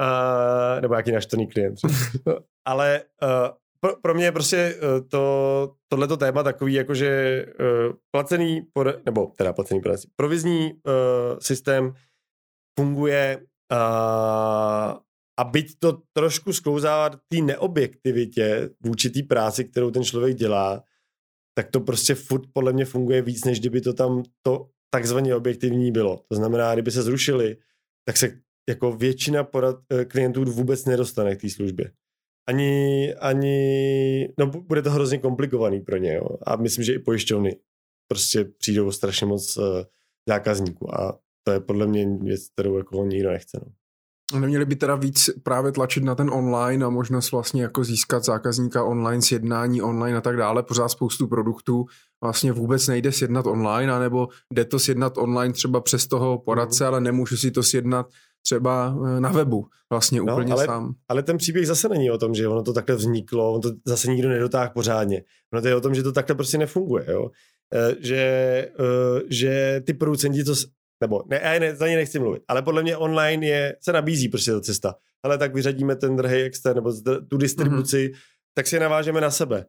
[0.00, 1.78] uh, nebo nějaký naštvaný klient.
[2.66, 3.28] Ale uh,
[3.80, 9.26] pro, pro mě je prostě uh, to, tohleto téma takový, jakože uh, placený, pod, nebo
[9.36, 11.92] teda placený poradce, provizní uh, systém
[12.80, 13.38] funguje
[13.72, 14.98] uh,
[15.38, 20.82] a byť to trošku sklouzává té neobjektivitě vůči té práci, kterou ten člověk dělá,
[21.58, 25.92] tak to prostě furt podle mě funguje víc, než kdyby to tam to takzvaně objektivní
[25.92, 26.24] bylo.
[26.28, 27.56] To znamená, kdyby se zrušili,
[28.04, 31.92] tak se jako většina porad, eh, klientů vůbec nedostane k té službě.
[32.48, 36.28] Ani, ani, no bude to hrozně komplikovaný pro ně, jo.
[36.46, 37.56] A myslím, že i pojišťovny.
[38.08, 39.64] prostě přijdou strašně moc uh,
[40.28, 43.60] zákazníků a to je podle mě věc, kterou jako nikdo nechce.
[43.66, 43.72] No.
[44.32, 48.84] Neměli by teda víc právě tlačit na ten online a možnost vlastně jako získat zákazníka
[48.84, 50.62] online, sjednání online a tak dále.
[50.62, 51.84] Pořád spoustu produktů
[52.22, 56.88] vlastně vůbec nejde sjednat online, anebo jde to sjednat online třeba přes toho poradce, mm.
[56.88, 58.06] ale nemůžu si to sjednat
[58.42, 60.94] třeba eh, na webu vlastně no, úplně ale, sám.
[61.08, 64.10] Ale ten příběh zase není o tom, že ono to takhle vzniklo, on to zase
[64.10, 65.22] nikdo nedotáhl pořádně.
[65.52, 67.30] Ono to je o tom, že to takhle prostě nefunguje, jo.
[67.74, 68.16] Eh, že,
[68.80, 70.54] eh, že ty producenti to
[71.04, 74.28] nebo ne, já ne, za ně nechci mluvit, ale podle mě online je, se nabízí
[74.28, 74.94] prostě ta cesta.
[75.22, 76.92] Ale tak vyřadíme ten drahý extern nebo
[77.28, 78.18] tu distribuci, mm-hmm.
[78.54, 79.66] tak si navážeme na sebe.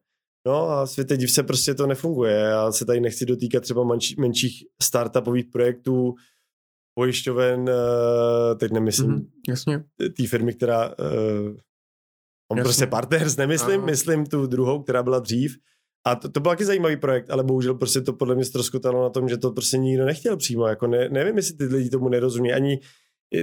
[0.47, 2.33] No a světe div se prostě to nefunguje.
[2.35, 6.13] Já se tady nechci dotýkat třeba menší, menších startupových projektů,
[6.97, 9.83] pojišťoven, eh, teď nemyslím, mm-hmm, jasně.
[10.17, 10.95] té firmy, která uh,
[12.51, 12.63] on jasně.
[12.63, 13.85] prostě partners, nemyslím, Aha.
[13.85, 15.57] myslím tu druhou, která byla dřív,
[16.07, 19.09] a to, to byl taky zajímavý projekt, ale bohužel prostě to podle mě ztroskotalo na
[19.09, 20.67] tom, že to prostě nikdo nechtěl přímo.
[20.67, 22.53] Jako ne, nevím, jestli ty lidi tomu nerozumí.
[22.53, 22.79] Ani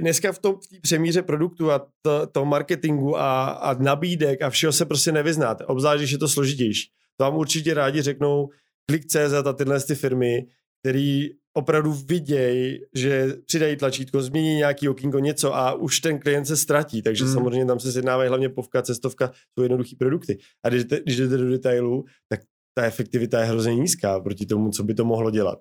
[0.01, 4.73] dneska v tom v přemíře produktu a to, to marketingu a, a nabídek a všeho
[4.73, 5.65] se prostě nevyznáte.
[5.65, 6.89] Obzvlášť, že je to složitější.
[7.17, 8.49] To vám určitě rádi řeknou
[8.89, 10.45] Klik.cz a tyhle ty firmy,
[10.83, 16.57] který opravdu vidějí, že přidají tlačítko, změní nějaký okýnko, něco a už ten klient se
[16.57, 17.01] ztratí.
[17.01, 17.33] Takže mm.
[17.33, 20.37] samozřejmě tam se sjednávají hlavně povka, cestovka, jsou jednoduché produkty.
[20.63, 22.39] A když, když jdete do detailu, tak
[22.73, 25.59] ta efektivita je hrozně nízká proti tomu, co by to mohlo dělat.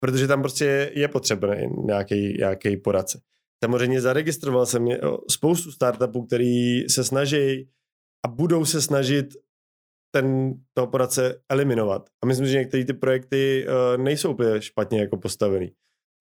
[0.00, 1.54] Protože tam prostě je potřeba
[1.86, 3.20] nějaký, nějaký poradce.
[3.64, 4.86] Samozřejmě zaregistroval jsem
[5.30, 7.68] spoustu startupů, který se snaží
[8.24, 9.26] a budou se snažit
[10.14, 12.08] ten, toho poradce eliminovat.
[12.22, 15.72] A myslím, že některé ty projekty uh, nejsou úplně špatně jako postavený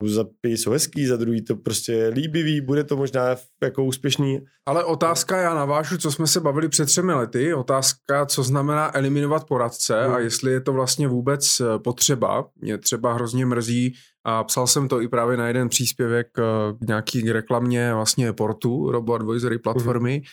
[0.07, 4.39] za jsou hezký, za druhý to prostě líbivý, bude to možná jako úspěšný.
[4.65, 9.47] Ale otázka, já navážu, co jsme se bavili před třemi lety, otázka, co znamená eliminovat
[9.47, 10.13] poradce hmm.
[10.13, 12.45] a jestli je to vlastně vůbec eh, potřeba.
[12.61, 16.43] Mě třeba hrozně mrzí a psal jsem to i právě na jeden příspěvek eh,
[16.85, 20.23] k nějaký reklamě vlastně portu, Robo Advisory platformy, hmm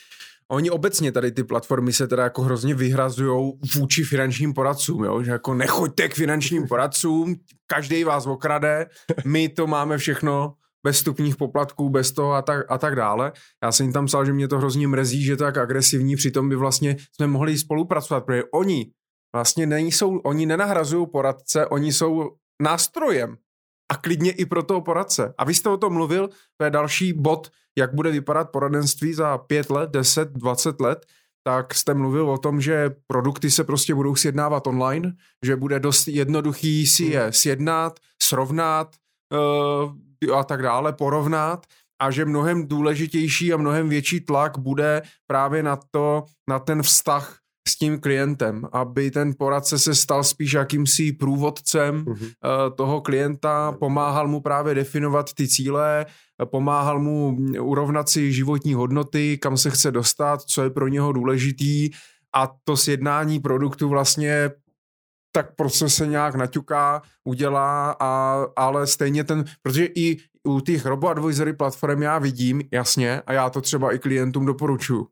[0.51, 5.23] Oni obecně tady ty platformy se teda jako hrozně vyhrazují vůči finančním poradcům, jo?
[5.23, 8.87] že jako nechoďte k finančním poradcům, každý vás okrade,
[9.25, 10.55] my to máme všechno
[10.85, 13.33] bez stupních poplatků, bez toho a tak, a tak dále.
[13.65, 16.49] Já jsem jim tam psal, že mě to hrozně mrzí, že to tak agresivní, přitom
[16.49, 18.91] by vlastně jsme mohli spolupracovat, protože oni
[19.35, 22.31] vlastně nejsou, oni nenahrazují poradce, oni jsou
[22.63, 23.37] nástrojem
[23.89, 25.35] a klidně i pro toho poradce.
[25.39, 29.39] A vy jste o tom mluvil, to je další bod, jak bude vypadat poradenství za
[29.39, 31.07] pět let, deset, dvacet let,
[31.45, 35.13] tak jste mluvil o tom, že produkty se prostě budou sjednávat online,
[35.45, 37.33] že bude dost jednoduchý si je hmm.
[37.33, 38.97] sjednat, srovnat
[40.29, 41.67] uh, a tak dále, porovnat
[42.01, 47.39] a že mnohem důležitější a mnohem větší tlak bude právě na to, na ten vztah
[47.79, 52.31] tím klientem, aby ten poradce se stal spíš jakýmsi průvodcem mm-hmm.
[52.75, 56.07] toho klienta, pomáhal mu právě definovat ty cíle,
[56.45, 61.91] pomáhal mu urovnat si životní hodnoty, kam se chce dostat, co je pro něho důležitý
[62.35, 64.51] a to sjednání produktu vlastně
[65.33, 71.53] tak prostě se nějak naťuká, udělá, a, ale stejně ten, protože i u těch robo-advisory
[71.53, 75.07] platform já vidím, jasně, a já to třeba i klientům doporučuji,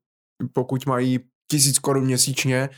[0.52, 1.20] pokud mají
[1.51, 2.68] tisíc korun měsíčně,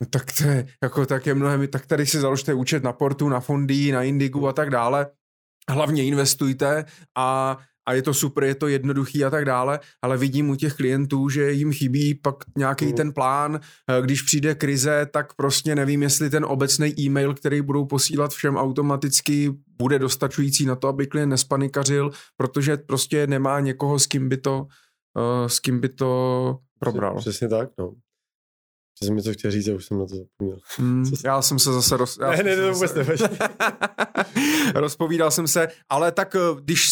[0.00, 3.28] no tak to je, jako, tak je mnohem, tak tady si založte účet na Portu,
[3.28, 5.06] na Fondy, na Indigu a tak dále.
[5.70, 6.84] Hlavně investujte
[7.16, 7.58] a,
[7.88, 11.28] a je to super, je to jednoduchý a tak dále, ale vidím u těch klientů,
[11.28, 12.92] že jim chybí pak nějaký mm.
[12.92, 13.60] ten plán,
[13.90, 18.56] eh, když přijde krize, tak prostě nevím, jestli ten obecný e-mail, který budou posílat všem
[18.56, 24.36] automaticky, bude dostačující na to, aby klient nespanikařil, protože prostě nemá někoho, s kým by
[24.36, 24.66] to,
[25.16, 27.18] uh, s kým by to probral.
[27.18, 27.94] Přesně tak, no.
[29.02, 30.58] Že jsem mi to chtěl říct a už jsem na to zapomněl.
[30.78, 32.18] Mm, já jsem se zase roz...
[32.18, 33.28] Ne, ne, ne, vůbec zase...
[34.74, 36.88] Rozpovídal jsem se, ale tak eh, když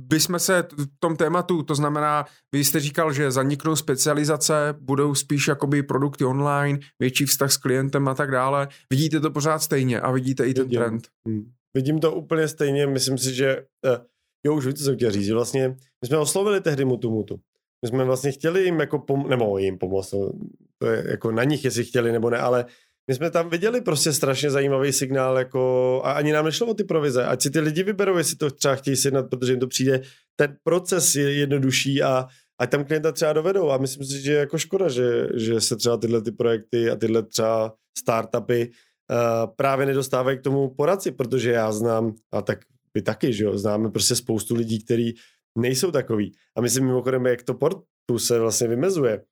[0.00, 5.48] bychom se v tom tématu, to znamená, vy jste říkal, že zaniknou specializace, budou spíš
[5.48, 8.68] jakoby produkty online, větší vztah s klientem a tak dále.
[8.90, 10.80] Vidíte to pořád stejně a vidíte i ten Vidím.
[10.80, 11.08] trend.
[11.28, 11.52] Hmm.
[11.74, 14.04] Vidím to úplně stejně, myslím si, že uh,
[14.46, 17.40] jo, už víte, co chtěl říct, vlastně my jsme oslovili tehdy Mutu Mutu
[17.82, 20.32] my jsme vlastně chtěli jim jako pom- nebo jim pomoct, no,
[20.78, 22.64] to je jako na nich, jestli chtěli nebo ne, ale
[23.10, 26.84] my jsme tam viděli prostě strašně zajímavý signál, jako, a ani nám nešlo o ty
[26.84, 30.00] provize, ať si ty lidi vyberou, jestli to třeba chtějí sjednat, protože jim to přijde,
[30.36, 32.26] ten proces je jednodušší a
[32.60, 33.70] ať tam klienta třeba dovedou.
[33.70, 36.96] A myslím si, že je jako škoda, že, že se třeba tyhle ty projekty a
[36.96, 38.70] tyhle třeba startupy
[39.10, 42.58] uh, právě nedostávají k tomu poradci, protože já znám, a tak
[42.94, 45.14] vy taky, že jo, známe prostě spoustu lidí, kteří
[45.56, 46.32] nejsou takový.
[46.56, 49.22] A myslím mimochodem, jak to portu se vlastně vymezuje,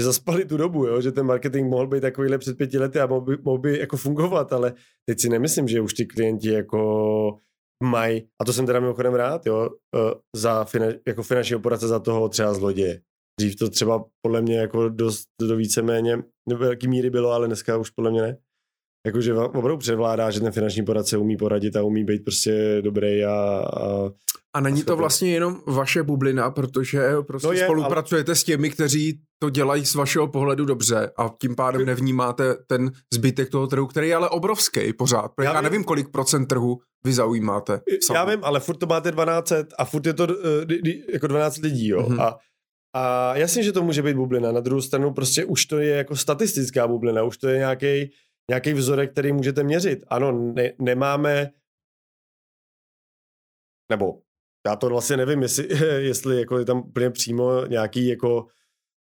[0.00, 1.00] že zaspali tu dobu, jo?
[1.00, 3.96] že ten marketing mohl být takovýhle před pěti lety a mohl by, mohl by jako
[3.96, 4.74] fungovat, ale
[5.08, 7.38] teď si nemyslím, že už ty klienti jako
[7.82, 11.98] mají, a to jsem teda mimochodem rád, jo, eh, za fina, jako finanční operace za
[11.98, 13.00] toho třeba zloděje.
[13.40, 16.22] Dřív to třeba podle mě jako dost do víceméně,
[16.56, 18.38] velký míry bylo, ale dneska už podle mě ne.
[19.06, 23.34] Jakože opravdu převládá, že ten finanční poradce umí poradit a umí být prostě dobrý a,
[23.34, 24.10] a
[24.54, 28.36] a není to vlastně jenom vaše bublina, protože prostě no je, spolupracujete ale...
[28.36, 33.50] s těmi, kteří to dělají z vašeho pohledu dobře a tím pádem nevnímáte ten zbytek
[33.50, 35.32] toho trhu, který je ale obrovský pořád.
[35.42, 37.80] Já, já nevím, kolik procent trhu vy zaujímáte.
[38.14, 40.30] Já vím, ale furt to máte 12 a furt je to uh,
[41.12, 42.02] jako 12 lidí, jo.
[42.02, 42.22] Mm-hmm.
[42.22, 42.38] A,
[42.94, 44.52] a jasně, že to může být bublina.
[44.52, 48.10] Na druhou stranu prostě už to je jako statistická bublina, už to je nějaký
[48.50, 50.04] nějaký vzorek, který můžete měřit.
[50.08, 51.50] Ano, ne, nemáme
[53.90, 54.18] nebo
[54.66, 55.68] já to vlastně nevím, jestli,
[56.04, 58.46] jestli jako je tam úplně přímo nějaký jako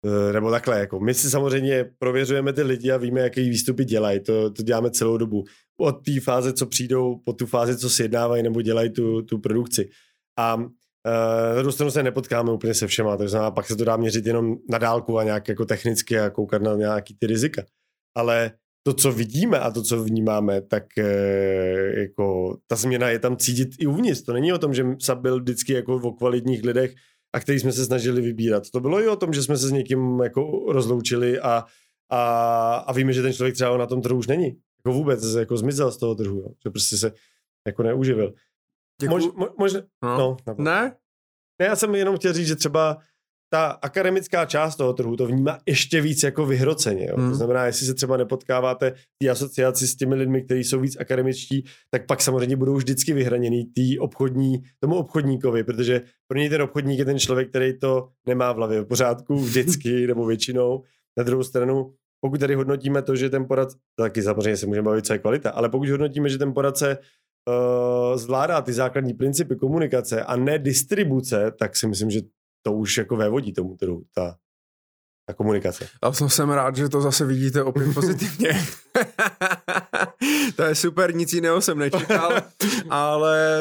[0.06, 4.20] eh, nebo takhle, jako my si samozřejmě prověřujeme ty lidi a víme, jaký výstupy dělají,
[4.20, 5.44] to, to děláme celou dobu.
[5.80, 9.90] Od té fáze, co přijdou, po tu fázi, co sjednávají nebo dělají tu, tu produkci.
[10.38, 10.64] A uh,
[11.50, 14.26] na druhou stranu se nepotkáme úplně se všema, takže znamená, pak se to dá měřit
[14.26, 17.64] jenom na dálku a nějak jako technicky a koukat na nějaký ty rizika.
[18.16, 18.52] Ale
[18.84, 23.69] to, co vidíme a to, co vnímáme, tak e, jako ta změna je tam cítit
[23.80, 24.22] i uvnitř.
[24.22, 26.95] To není o tom, že SAP byl vždycky jako o kvalitních lidech,
[27.34, 28.69] a který jsme se snažili vybírat.
[28.69, 31.65] To bylo i o tom, že jsme se s někým jako rozloučili a,
[32.10, 34.45] a, a víme, že ten člověk třeba na tom trhu už není.
[34.45, 36.49] Jako vůbec, jako zmizel z toho trhu, jo.
[36.64, 37.11] že prostě se
[37.68, 38.34] jako neuživil.
[39.10, 40.38] Mož, mo, možná, no.
[40.47, 40.95] no ne?
[41.60, 42.97] Ne, já jsem jenom chtěl říct, že třeba
[43.50, 47.08] ta akademická část toho trhu to vnímá ještě víc jako vyhroceně.
[47.10, 47.16] Jo?
[47.18, 47.30] Hmm.
[47.30, 48.94] To znamená, jestli se třeba nepotkáváte
[49.24, 53.66] té asociaci s těmi lidmi, kteří jsou víc akademičtí, tak pak samozřejmě budou vždycky vyhraněný
[53.66, 58.52] tý obchodní, tomu obchodníkovi, protože pro něj ten obchodník je ten člověk, který to nemá
[58.52, 60.84] v hlavě v pořádku vždycky nebo většinou.
[61.18, 65.06] Na druhou stranu, pokud tady hodnotíme to, že ten poradce, taky samozřejmě se můžeme bavit,
[65.06, 70.24] co je kvalita, ale pokud hodnotíme, že ten poradce uh, zvládá ty základní principy komunikace
[70.24, 72.22] a ne distribuce, tak si myslím, že
[72.61, 74.36] to už jako vévodí tomu trhu, ta,
[75.27, 75.90] ta komunikace.
[76.02, 78.65] A jsem rád, že to zase vidíte opět pozitivně.
[80.56, 82.31] to je super, nic jiného jsem nečekal,
[82.90, 83.60] ale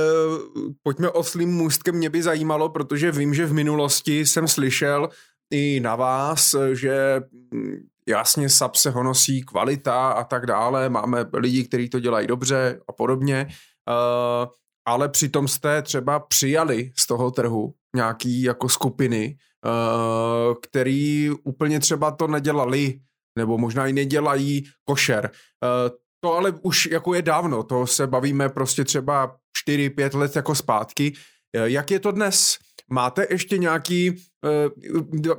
[0.83, 5.09] pojďme oslým můstkem, mě by zajímalo, protože vím, že v minulosti jsem slyšel
[5.51, 7.21] i na vás, že
[7.55, 12.81] hm, jasně SAP se honosí kvalita a tak dále, máme lidi, kteří to dělají dobře
[12.89, 14.49] a podobně, uh,
[14.85, 19.37] ale přitom jste třeba přijali z toho trhu nějaký jako skupiny,
[19.67, 23.01] uh, který úplně třeba to nedělali,
[23.39, 25.31] nebo možná i nedělají košer.
[25.63, 29.37] Uh, to ale už jako je dávno, to se bavíme prostě třeba
[29.69, 31.13] 4-5 let jako zpátky.
[31.13, 32.59] Uh, jak je to dnes?
[32.91, 34.15] Máte ještě nějaký,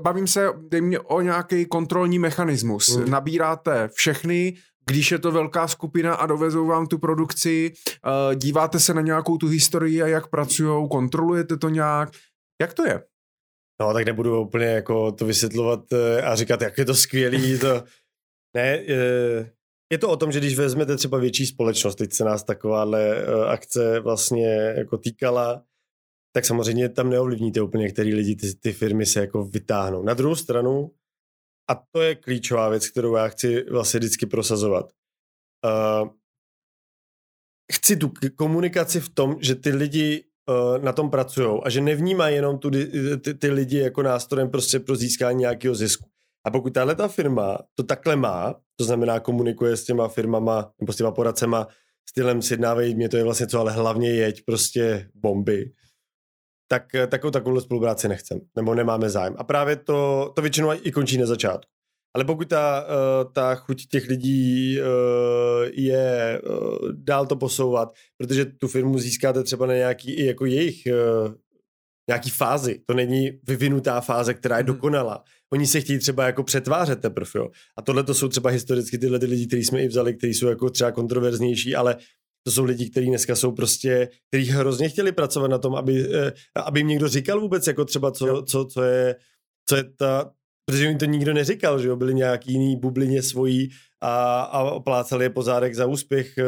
[0.02, 2.98] bavím se dejmě o nějaký kontrolní mechanismus.
[2.98, 3.10] Mm.
[3.10, 4.58] Nabíráte všechny,
[4.90, 7.74] když je to velká skupina a dovezou vám tu produkci,
[8.36, 12.10] díváte se na nějakou tu historii a jak pracují, kontrolujete to nějak,
[12.62, 13.04] jak to je?
[13.82, 17.60] No, tak nebudu úplně jako to vysvětlovat eh, a říkat, jak je to skvělý.
[17.60, 17.84] To...
[18.56, 19.52] Ne, eh,
[19.92, 23.46] je to o tom, že když vezmete třeba větší společnost, teď se nás takováhle eh,
[23.46, 25.66] akce vlastně jako týkala,
[26.36, 30.04] tak samozřejmě tam neovlivníte úplně, který lidi ty, ty firmy se jako vytáhnou.
[30.04, 30.92] Na druhou stranu,
[31.70, 34.92] a to je klíčová věc, kterou já chci vlastně vždycky prosazovat.
[35.66, 36.10] Uh,
[37.74, 40.29] chci tu komunikaci v tom, že ty lidi
[40.82, 42.72] na tom pracují a že nevnímají jenom tu,
[43.22, 46.10] ty, ty lidi jako nástrojem prostě pro získání nějakého zisku.
[46.46, 50.94] A pokud tahle ta firma to takhle má, to znamená komunikuje s těma firmama nebo
[50.94, 51.68] s těma poradcema
[52.10, 55.72] stylem sjednávej mě to je vlastně co, ale hlavně jeď prostě bomby,
[56.68, 59.36] tak eh, takovou takovou spolupráci nechcem, nebo nemáme zájem.
[59.38, 61.72] A právě to, to většinou i končí na začátku.
[62.16, 64.86] Ale pokud ta, uh, ta chuť těch lidí uh,
[65.72, 70.88] je uh, dál to posouvat, protože tu firmu získáte třeba na nějaký i jako jejich
[72.10, 72.82] nějaký fázi.
[72.86, 74.74] To není vyvinutá fáze, která je mhm.
[74.74, 75.24] dokonalá.
[75.54, 77.50] Oni se chtějí třeba jako přetvářet teprve, jo.
[77.78, 80.48] A tohle to jsou třeba historicky tyhle ty lidi, kteří jsme i vzali, kteří jsou
[80.48, 81.98] jako třeba kontroverznější, ale
[82.44, 86.10] to jsou lidi, kteří dneska jsou prostě, kteří hrozně chtěli pracovat na tom, aby,
[86.66, 89.16] aby jim někdo říkal vůbec, jako třeba co, co, co je,
[89.70, 90.32] co je ta,
[90.70, 93.70] protože jim to nikdo neříkal, že jo, byli nějaký jiný bublině svojí
[94.02, 96.44] a, a oplácali je pozárek za úspěch, eh,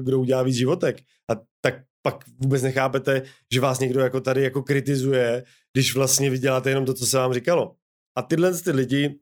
[0.00, 0.96] kdo udělá víc životek.
[1.30, 3.22] A tak pak vůbec nechápete,
[3.52, 7.32] že vás někdo jako tady jako kritizuje, když vlastně vyděláte jenom to, co se vám
[7.32, 7.72] říkalo.
[8.18, 9.18] A tyhle ty lidi,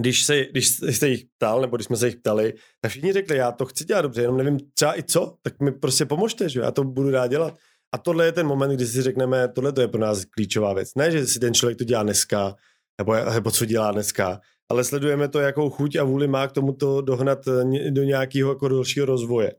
[0.00, 3.36] když, se, když jste jich ptal, nebo když jsme se jich ptali, tak všichni řekli,
[3.36, 6.60] já to chci dělat dobře, jenom nevím třeba i co, tak mi prostě pomožte, že
[6.60, 7.56] já to budu rád dělat.
[7.94, 10.94] A tohle je ten moment, kdy si řekneme, tohle to je pro nás klíčová věc.
[10.96, 12.54] Ne, že si ten člověk to dělá dneska,
[12.98, 17.00] nebo, nebo co dělá dneska, ale sledujeme to, jakou chuť a vůli má k tomuto
[17.00, 19.54] dohnat eh, do nějakého jako dalšího rozvoje.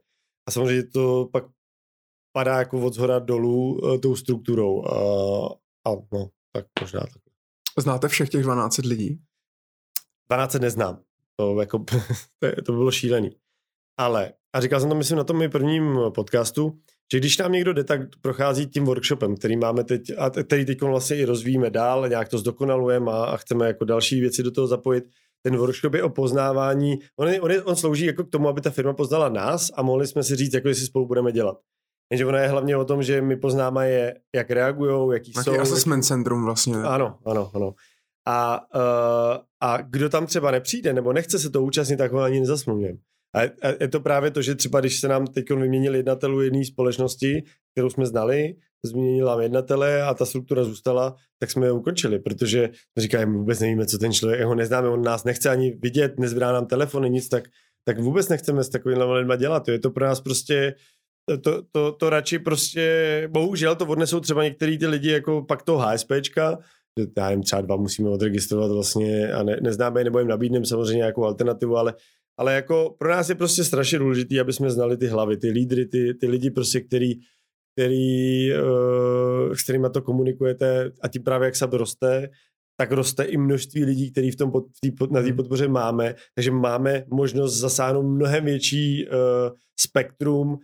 [0.48, 1.44] A samozřejmě to pak
[2.32, 4.84] padá jako od zhora dolů uh, tou strukturou.
[4.84, 4.94] A,
[5.86, 7.22] a no, tak možná tak.
[7.78, 9.20] Znáte všech těch 12 lidí?
[10.28, 11.02] 12 neznám.
[11.36, 11.78] To, jako,
[12.38, 13.30] to, to bylo šílený.
[13.96, 16.78] Ale, a říkal jsem to myslím na tom mým prvním podcastu,
[17.12, 20.82] že když nám někdo jde, tak prochází tím workshopem, který máme teď, a který teď
[20.82, 24.66] vlastně i rozvíjíme dál, nějak to zdokonalujeme a, a chceme jako další věci do toho
[24.66, 25.04] zapojit.
[25.42, 28.60] Ten workshop je o poznávání, on, je, on, je, on slouží jako k tomu, aby
[28.60, 31.58] ta firma poznala nás a mohli jsme si říct, jako jestli spolu budeme dělat.
[32.12, 35.60] Jenže ona je hlavně o tom, že my poznáme je, jak reagují, jaký Taký jsou.
[35.60, 36.08] assessment jak...
[36.08, 36.74] centrum vlastně.
[36.74, 37.74] Ano, ano, ano.
[38.26, 42.40] A, uh, a kdo tam třeba nepřijde nebo nechce se to účastnit, tak ho ani
[42.40, 42.98] nezasmluvňujeme.
[43.34, 43.42] A
[43.80, 47.42] je to právě to, že třeba když se nám teď vyměnil jednatelů jedné společnosti,
[47.72, 48.54] kterou jsme znali,
[48.84, 53.98] změnila jednatele a ta struktura zůstala, tak jsme je ukončili, protože říkají, vůbec nevíme, co
[53.98, 57.44] ten člověk, ho neznáme, on nás nechce ani vidět, nezbrá nám telefony, nic, tak,
[57.84, 59.68] tak vůbec nechceme s takovými lidmi dělat.
[59.68, 60.74] Je to pro nás prostě
[61.42, 65.78] to, to, to radši prostě, bohužel to odnesou třeba některý ty lidi jako pak toho
[65.78, 66.58] HSPčka,
[67.00, 70.96] že já jim třeba dva musíme odregistrovat vlastně a ne, neznáme nebo jim nabídneme samozřejmě
[70.96, 71.94] nějakou alternativu, ale
[72.38, 75.86] ale jako pro nás je prostě strašně důležité, aby jsme znali ty hlavy, ty lídry,
[75.86, 77.12] ty, ty lidi prostě, který,
[77.76, 82.28] který, uh, s kterými to komunikujete a tím právě jak se roste,
[82.76, 85.36] tak roste i množství lidí, který v tom pod, tý, na té hmm.
[85.36, 89.14] podpoře máme, takže máme možnost zasáhnout mnohem větší uh,
[89.80, 90.58] spektrum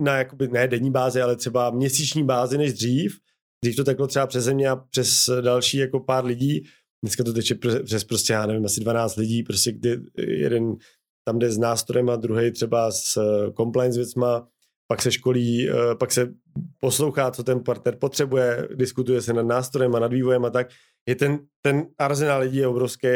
[0.00, 3.16] na jakoby, ne denní bázi, ale třeba měsíční bázi než dřív.
[3.64, 6.62] Dřív to teklo třeba přes země a přes další jako pár lidí,
[7.02, 7.54] Dneska to teče
[7.84, 10.76] přes prostě, já nevím, asi 12 lidí, prostě kdy jeden
[11.24, 14.48] tam jde s nástrojem a druhý třeba s eh, compliance věcma,
[14.88, 16.32] pak se školí, eh, pak se
[16.80, 20.68] poslouchá, co ten partner potřebuje, diskutuje se nad nástrojem a nad vývojem a tak.
[21.08, 23.08] Je ten, ten arzenál lidí je obrovský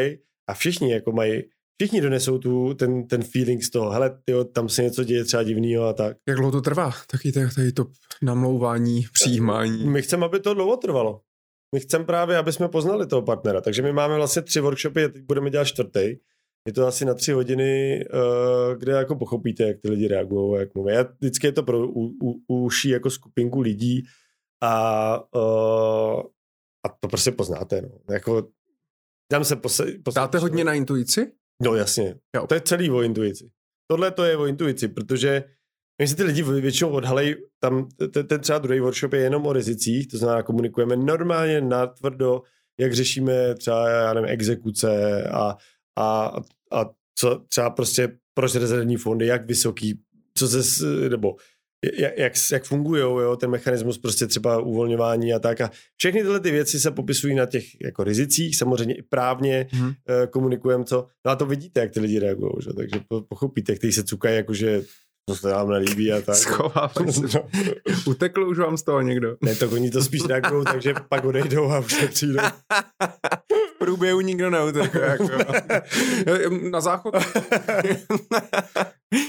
[0.48, 1.42] a všichni jako mají
[1.82, 5.42] všichni donesou tu, ten, ten feeling z toho, hele, tyjo, tam se něco děje třeba
[5.42, 6.16] divného a tak.
[6.28, 6.92] Jak dlouho to trvá?
[7.10, 7.86] Taky tady to
[8.22, 9.86] namlouvání, přijímání.
[9.86, 11.20] My chceme, aby to dlouho trvalo
[11.74, 13.60] my chceme právě, aby jsme poznali toho partnera.
[13.60, 16.16] Takže my máme vlastně tři workshopy a teď budeme dělat čtvrtý.
[16.66, 20.74] Je to asi na tři hodiny, uh, kde jako pochopíte, jak ty lidi reagují, jak
[20.74, 20.92] mluví.
[20.94, 24.02] Já, vždycky je to pro u, u, uší jako skupinku lidí
[24.62, 26.22] a, uh,
[26.86, 27.82] a to prostě poznáte.
[27.82, 28.14] No.
[28.14, 28.48] Jako,
[29.32, 31.32] dám se pose, pose, Dáte hodně na intuici?
[31.62, 32.14] No jasně.
[32.36, 32.46] Jo.
[32.46, 33.50] To je celý o intuici.
[33.90, 35.44] Tohle to je o intuici, protože
[35.98, 39.52] my si ty lidi většinou odhalej, tam ten, ten třeba druhý workshop je jenom o
[39.52, 42.42] rizicích, to znamená komunikujeme normálně natvrdo,
[42.80, 45.56] jak řešíme třeba, já nevím, exekuce a,
[45.98, 46.32] a,
[46.72, 50.00] a co třeba prostě proč rezervní fondy, jak vysoký,
[50.34, 51.36] co se, nebo
[51.98, 55.60] jak, jak, jak fungují, jo, ten mechanismus prostě třeba uvolňování a tak.
[55.60, 59.92] A všechny tyhle ty věci se popisují na těch jako rizicích, samozřejmě i právně hmm.
[60.30, 61.06] komunikujeme co.
[61.24, 62.72] No a to vidíte, jak ty lidi reagují, že?
[62.72, 64.82] takže pochopíte, kteří se cukají, jakože
[65.26, 66.36] to se nám nelíbí a tak.
[66.36, 67.38] Schovávají se.
[67.38, 67.48] No.
[68.06, 69.36] Utekl už vám z toho někdo?
[69.40, 72.38] Ne, to oni to spíš reagují, takže pak odejdou a už nepřijdou.
[73.74, 74.98] v průběhu nikdo neutekl.
[74.98, 75.28] Jako.
[76.70, 77.14] Na záchod?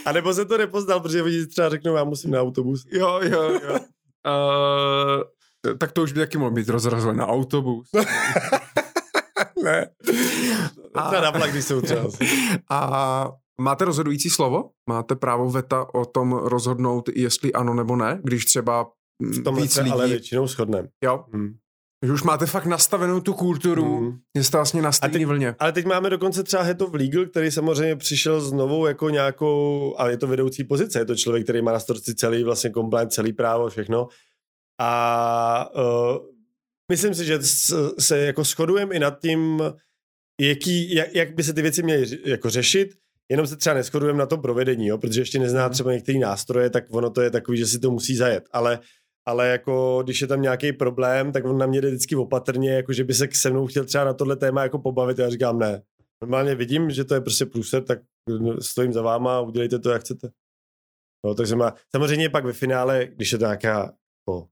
[0.05, 2.85] a nebo se to nepoznal, protože oni třeba řeknou, já musím na autobus.
[2.91, 3.79] Jo, jo, jo.
[4.25, 7.89] Uh, tak to už by taky mohlo být rozrazlen na autobus.
[9.63, 9.89] ne.
[10.93, 12.03] A, třeba na vlak, když jsou třeba.
[12.69, 13.29] A
[13.61, 14.69] Máte rozhodující slovo?
[14.89, 18.87] Máte právo veta o tom rozhodnout, jestli ano nebo ne, když třeba
[19.19, 19.91] v tom víc lidí...
[19.91, 20.87] ale většinou shodneme.
[21.03, 21.25] Jo.
[21.33, 21.53] Hmm.
[22.05, 24.43] Že už máte fakt nastavenou tu kulturu, hmm.
[24.43, 25.55] jste vlastně na stejné vlně.
[25.59, 29.95] Ale teď máme dokonce třeba Head of Legal, který samozřejmě přišel s novou jako nějakou,
[29.97, 33.15] a je to vedoucí pozice, je to člověk, který má na starosti celý vlastně compliance,
[33.15, 34.07] celý právo, všechno.
[34.81, 36.17] A uh,
[36.91, 37.39] myslím si, že
[37.99, 39.63] se jako shodujeme i nad tím,
[40.41, 42.89] jaký, jak, jak by se ty věci měly jako řešit,
[43.31, 45.73] jenom se třeba neschodujeme na tom provedení, jo, protože ještě nezná mhm.
[45.73, 48.43] třeba některé nástroje, tak ono to je takový, že si to musí zajet.
[48.51, 48.79] Ale,
[49.27, 52.93] ale jako když je tam nějaký problém, tak on na mě jde vždycky opatrně, jako
[52.93, 55.19] že by se se mnou chtěl třeba na tohle téma jako pobavit.
[55.19, 55.81] Já říkám ne.
[56.21, 57.99] Normálně vidím, že to je prostě průser, tak
[58.61, 60.29] stojím za váma a udělejte to, jak chcete.
[61.25, 64.47] No, takže má, samozřejmě pak ve finále, když je to nějaká jako,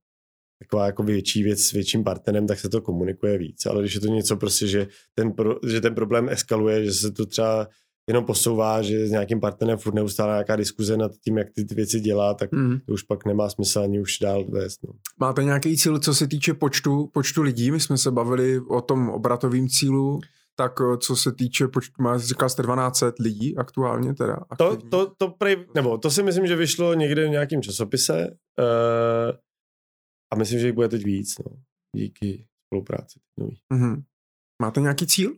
[0.59, 3.65] taková jako větší věc s větším partnerem, tak se to komunikuje víc.
[3.65, 7.11] Ale když je to něco prostě, že ten, pro, že ten problém eskaluje, že se
[7.11, 7.67] to třeba
[8.09, 11.75] jenom posouvá, že s nějakým partnerem furt neustále nějaká diskuze nad tím, jak ty, ty
[11.75, 12.79] věci dělá, tak mm.
[12.79, 14.83] to už pak nemá smysl ani už dál vést.
[14.83, 14.93] No.
[15.19, 17.71] Máte nějaký cíl, co se týče počtu, počtu lidí?
[17.71, 20.21] My jsme se bavili o tom obratovém cílu,
[20.55, 24.39] tak eh, co se týče počtu, má, říkal jste 12 lidí aktuálně teda?
[24.57, 28.27] To, to, to, prej, nebo to si myslím, že vyšlo někde v nějakém časopise
[28.59, 29.35] uh,
[30.33, 31.57] a myslím, že jich bude teď víc, no,
[31.95, 33.19] díky spolupráci.
[33.73, 34.03] Mm-hmm.
[34.61, 35.35] Máte nějaký cíl?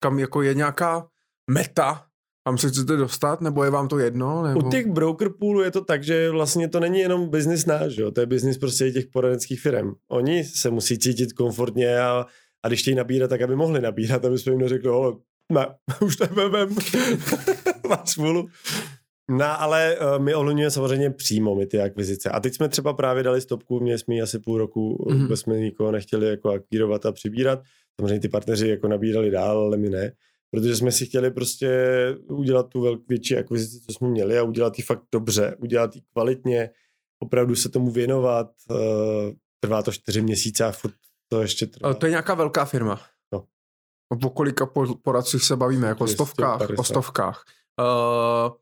[0.00, 1.08] kam jako je nějaká
[1.50, 2.07] meta,
[2.48, 4.42] kam se chcete dostat, nebo je vám to jedno?
[4.42, 4.66] Nebo...
[4.66, 8.10] U těch broker poolů je to tak, že vlastně to není jenom biznis náš, jo?
[8.10, 9.92] to je biznis prostě těch poradenských firm.
[10.10, 12.26] Oni se musí cítit komfortně a,
[12.62, 14.90] a když chtějí nabírat, tak aby mohli nabírat, aby jsme jim neřekli,
[15.52, 15.66] ne,
[16.00, 16.76] už to vem,
[17.88, 18.48] máš smůlu.
[19.30, 22.30] No, ale uh, my ovlivňujeme samozřejmě přímo my ty akvizice.
[22.30, 25.22] A teď jsme třeba právě dali stopku, měli jsme asi půl roku, mm-hmm.
[25.22, 27.60] vůbec jsme nikoho nechtěli jako akvírovat a přibírat.
[28.00, 30.12] Samozřejmě ty partneři jako nabírali dál, ale my ne.
[30.50, 31.78] Protože jsme si chtěli prostě
[32.28, 36.02] udělat tu velk, větší akvizici, co jsme měli a udělat ji fakt dobře, udělat ji
[36.12, 36.70] kvalitně,
[37.22, 38.50] opravdu se tomu věnovat.
[38.70, 38.78] Uh,
[39.60, 40.94] trvá to čtyři měsíce a furt
[41.28, 41.86] to ještě trvá.
[41.86, 43.00] Ale to je nějaká velká firma.
[43.32, 43.44] No.
[44.24, 44.70] O kolika
[45.02, 45.88] poradcích se bavíme?
[45.88, 46.60] Jako o stovkách?
[46.76, 47.44] O stovkách.
[47.80, 48.56] Uh,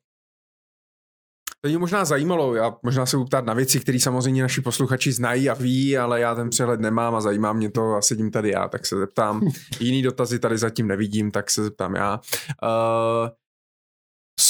[1.67, 5.13] to mě možná zajímalo, já možná se budu ptát na věci, které samozřejmě naši posluchači
[5.13, 8.51] znají a ví, ale já ten přehled nemám a zajímá mě to a sedím tady
[8.51, 9.49] já, tak se zeptám.
[9.81, 12.21] Jiný dotazy tady zatím nevidím, tak se zeptám já.
[12.63, 13.29] Uh,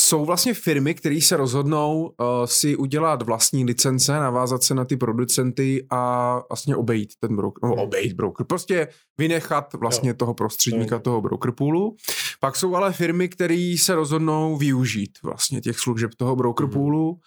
[0.07, 4.97] jsou vlastně firmy, které se rozhodnou uh, si udělat vlastní licence, navázat se na ty
[4.97, 8.89] producenty a vlastně obejít ten broker, no obejít broker, prostě
[9.19, 10.15] vynechat vlastně jo.
[10.15, 11.97] toho prostředníka, toho broker poolu.
[12.41, 17.19] Pak jsou ale firmy, které se rozhodnou využít vlastně těch služeb toho broker poolu mm.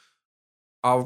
[0.86, 1.06] a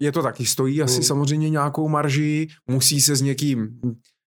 [0.00, 1.02] je to taky, stojí asi mm.
[1.02, 3.80] samozřejmě nějakou marži, musí se s někým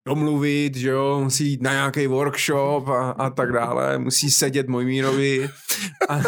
[0.08, 5.50] domluvit, že jo, musí jít na nějaký workshop a, a tak dále, musí sedět Mojmírovi.
[6.10, 6.20] A,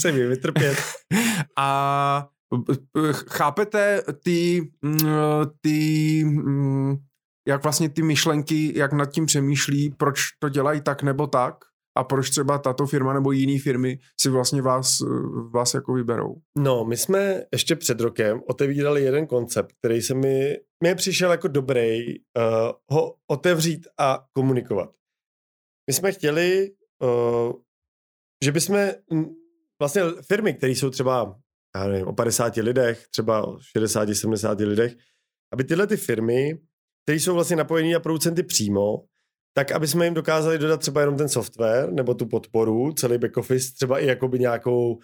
[0.00, 0.78] se mi vytrpět.
[1.58, 2.28] A
[3.28, 4.98] chápete ty, mm,
[5.60, 6.96] ty, mm,
[7.48, 11.54] jak vlastně ty myšlenky, jak nad tím přemýšlí, proč to dělají tak nebo tak?
[11.96, 14.98] A proč třeba tato firma nebo jiné firmy si vlastně vás,
[15.50, 16.34] vás jako vyberou?
[16.58, 21.48] No, my jsme ještě před rokem otevírali jeden koncept, který se mi, mě přišel jako
[21.48, 24.90] dobrý uh, ho otevřít a komunikovat.
[25.86, 26.70] My jsme chtěli,
[27.02, 27.52] uh,
[28.44, 28.88] že bychom
[29.80, 31.36] vlastně firmy, které jsou třeba
[31.76, 34.96] já nevím, o 50 lidech, třeba o 60, 70 lidech,
[35.52, 36.58] aby tyhle ty firmy,
[37.04, 39.04] které jsou vlastně napojené na producenty přímo,
[39.58, 43.36] tak aby jsme jim dokázali dodat třeba jenom ten software nebo tu podporu, celý back
[43.36, 44.98] office, třeba i jakoby nějakou,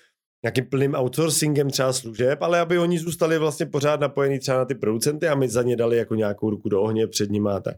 [0.45, 4.75] nějakým plným outsourcingem třeba služeb, ale aby oni zůstali vlastně pořád napojení třeba na ty
[4.75, 7.77] producenty a my za ně dali jako nějakou ruku do ohně před nimi a tak.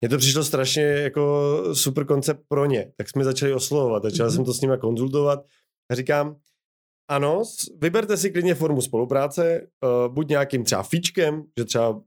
[0.00, 4.34] Mně to přišlo strašně jako super koncept pro ně, tak jsme začali oslovovat, začal mm-hmm.
[4.34, 5.44] jsem to s nimi konzultovat
[5.90, 6.36] a říkám,
[7.10, 7.42] ano,
[7.78, 12.00] vyberte si klidně formu spolupráce, uh, buď nějakým třeba fíčkem, že třeba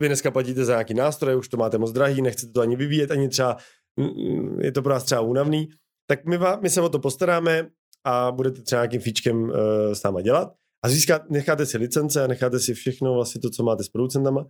[0.00, 3.10] vy dneska platíte za nějaký nástroj, už to máte moc drahý, nechcete to ani vyvíjet,
[3.10, 3.56] ani třeba,
[4.60, 5.68] je to pro vás třeba únavný,
[6.06, 7.68] tak my, my se o to postaráme
[8.04, 9.50] a budete třeba nějakým fíčkem uh,
[9.92, 10.52] s náma dělat
[10.84, 14.46] a získat, necháte si licence a necháte si všechno vlastně to, co máte s producentama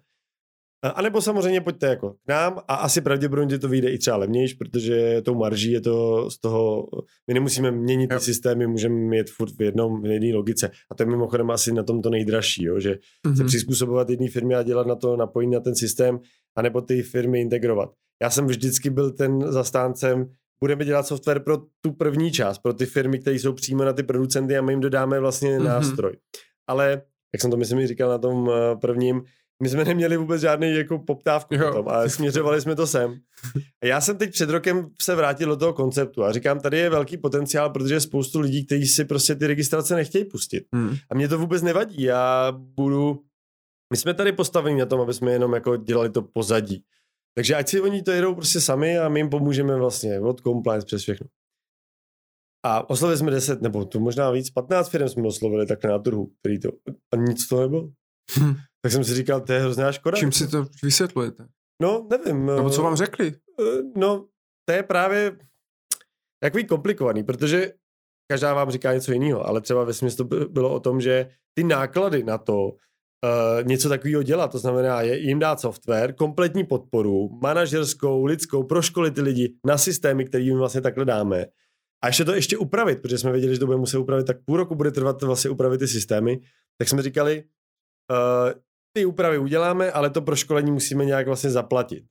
[0.82, 4.54] a nebo samozřejmě pojďte jako k nám a asi pravděpodobně to vyjde i třeba levnější,
[4.54, 6.88] protože tou marží je to z toho,
[7.26, 10.70] my nemusíme měnit ty systémy, můžeme mít furt v jednom, v jedné logice.
[10.90, 13.36] A to je mimochodem asi na tom to nejdražší, jo, že mm-hmm.
[13.36, 16.18] se přizpůsobovat jedné firmě a dělat na to napojení na ten systém,
[16.56, 17.90] anebo ty firmy integrovat.
[18.22, 20.26] Já jsem vždycky byl ten zastáncem,
[20.60, 24.02] budeme dělat software pro tu první část, pro ty firmy, které jsou přímo na ty
[24.02, 25.64] producenty a my jim dodáme vlastně mm-hmm.
[25.64, 26.16] nástroj.
[26.66, 27.02] Ale,
[27.34, 29.22] jak jsem to myslím říkal na tom eh, prvním,
[29.62, 31.68] my jsme neměli vůbec žádný jako poptávku jo.
[31.68, 33.20] potom, ale směřovali jsme to sem.
[33.82, 36.90] A já jsem teď před rokem se vrátil do toho konceptu a říkám, tady je
[36.90, 40.64] velký potenciál, protože je spoustu lidí, kteří si prostě ty registrace nechtějí pustit.
[40.74, 40.96] Hmm.
[41.10, 43.24] A mě to vůbec nevadí, já budu...
[43.92, 46.84] My jsme tady postaveni na tom, aby jsme jenom jako dělali to pozadí.
[47.34, 50.86] Takže ať si oni to jedou prostě sami a my jim pomůžeme vlastně od compliance
[50.86, 51.26] přes všechno.
[52.66, 56.32] A oslovili jsme 10, nebo to možná víc, 15 firm jsme oslovili tak na trhu,
[56.40, 56.68] který to,
[57.14, 57.90] a nic to nebylo.
[58.38, 58.54] Hm.
[58.88, 60.18] Tak jsem si říkal, to je hrozná škoda.
[60.18, 61.46] Čím si to vysvětlujete?
[61.82, 62.46] No, nevím.
[62.46, 63.32] Nebo co vám řekli?
[63.60, 64.26] Eh, no,
[64.64, 65.38] to je právě
[66.42, 67.72] takový komplikovaný, protože
[68.30, 72.24] každá vám říká něco jiného, ale třeba ve smyslu bylo o tom, že ty náklady
[72.24, 72.72] na to, uh,
[73.62, 79.10] něco takového dělat, to znamená je, jim dát software, kompletní podporu, manažerskou, lidskou, pro školy
[79.10, 81.46] ty lidi na systémy, které jim vlastně takhle dáme.
[82.04, 84.56] A ještě to ještě upravit, protože jsme věděli, že to bude muset upravit, tak půl
[84.56, 86.40] roku bude trvat vlastně upravit ty systémy.
[86.78, 87.44] Tak jsme říkali,
[88.10, 88.60] uh,
[88.92, 92.04] ty úpravy uděláme, ale to pro školení musíme nějak vlastně zaplatit.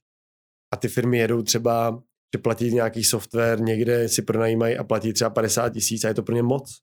[0.74, 2.04] A ty firmy jedou třeba,
[2.36, 6.24] že platí nějaký software, někde si pronajímají a platí třeba 50 tisíc a je to
[6.24, 6.80] pro ně moc.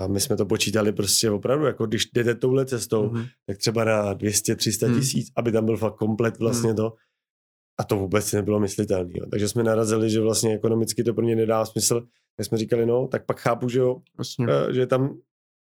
[0.00, 3.28] A my jsme to počítali prostě opravdu, jako když jdete touhle cestou, mm-hmm.
[3.46, 5.00] tak třeba na 200-300 mm.
[5.00, 6.76] tisíc, aby tam byl fakt komplet vlastně mm.
[6.76, 6.92] to.
[7.80, 9.14] A to vůbec nebylo myslitelné.
[9.30, 12.06] Takže jsme narazili, že vlastně ekonomicky to pro ně nedá smysl.
[12.36, 14.46] Tak jsme říkali, no, tak pak chápu, že, jo, vlastně.
[14.70, 15.18] že je tam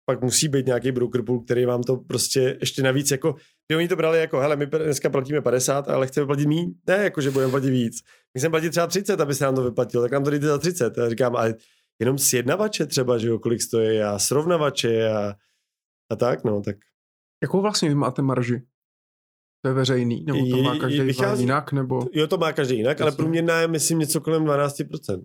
[0.10, 3.36] pak musí být nějaký broker pool, který vám to prostě ještě navíc jako,
[3.68, 6.95] ty oni to brali jako, hele, my dneska platíme 50, ale chceme platit míň, ne,
[6.95, 8.02] jako, že budeme platit víc.
[8.34, 10.57] My chceme platit třeba 30, aby se nám to vyplatilo, tak nám to dejte za
[10.57, 10.98] 30.
[10.98, 11.56] A říkám, ale
[11.99, 15.34] jenom sjednavače třeba, že jo, kolik stojí a srovnavače a,
[16.11, 16.76] a tak, no, tak.
[17.44, 18.61] Jakou vlastně vy máte marži?
[19.61, 20.26] To je veřejný?
[20.26, 21.72] Nebo to má každý vychází, jinak?
[21.72, 22.07] Nebo...
[22.14, 23.03] Jo, to má každý jinak, Jasně.
[23.03, 25.23] ale průměrná je, myslím, něco kolem 12%.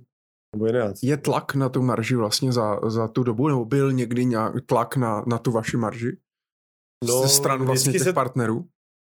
[0.54, 1.02] Nebo 11.
[1.02, 3.48] Je tlak na tu marži vlastně za, za tu dobu?
[3.48, 6.16] Nebo byl někdy nějak tlak na, na tu vaši marži?
[7.04, 8.12] No, Ze stran vlastně těch se...
[8.12, 8.64] partnerů?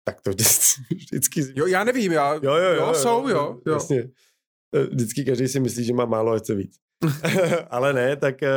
[0.07, 0.31] Tak to
[0.89, 1.43] vždycky...
[1.55, 2.33] Jo, já nevím, já...
[2.33, 2.73] Jo, jo, jo.
[2.73, 3.59] jo, jo jsou, jo.
[3.65, 3.73] jo.
[3.73, 4.09] Jasně.
[4.91, 6.75] Vždycky každý si myslí, že má málo a chce víc.
[7.69, 8.49] ale ne, tak eh,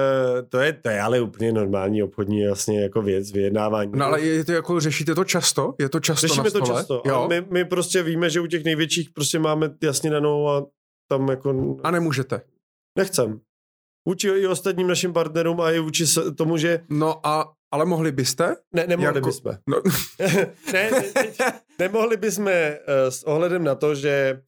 [0.49, 3.93] to je, to je ale úplně normální obchodní vlastně jako věc, vyjednávání.
[3.95, 5.75] No ale je to jako, řešíte to často?
[5.79, 6.67] Je to často Řešíme na stole?
[6.67, 7.03] to často.
[7.07, 7.27] Jo?
[7.29, 10.67] My, my, prostě víme, že u těch největších prostě máme jasně danou a
[11.09, 11.77] tam jako...
[11.83, 12.41] A nemůžete?
[12.99, 13.41] Nechcem.
[14.09, 16.05] Vůči i ostatním našim partnerům a i vůči
[16.37, 16.81] tomu, že...
[16.91, 18.57] No a ale mohli byste?
[18.75, 19.29] Ne, nemohli jako...
[19.29, 19.53] bychom.
[19.69, 19.83] No.
[20.73, 22.53] ne, ne, nemohli bychom uh,
[23.09, 24.41] s ohledem na to, že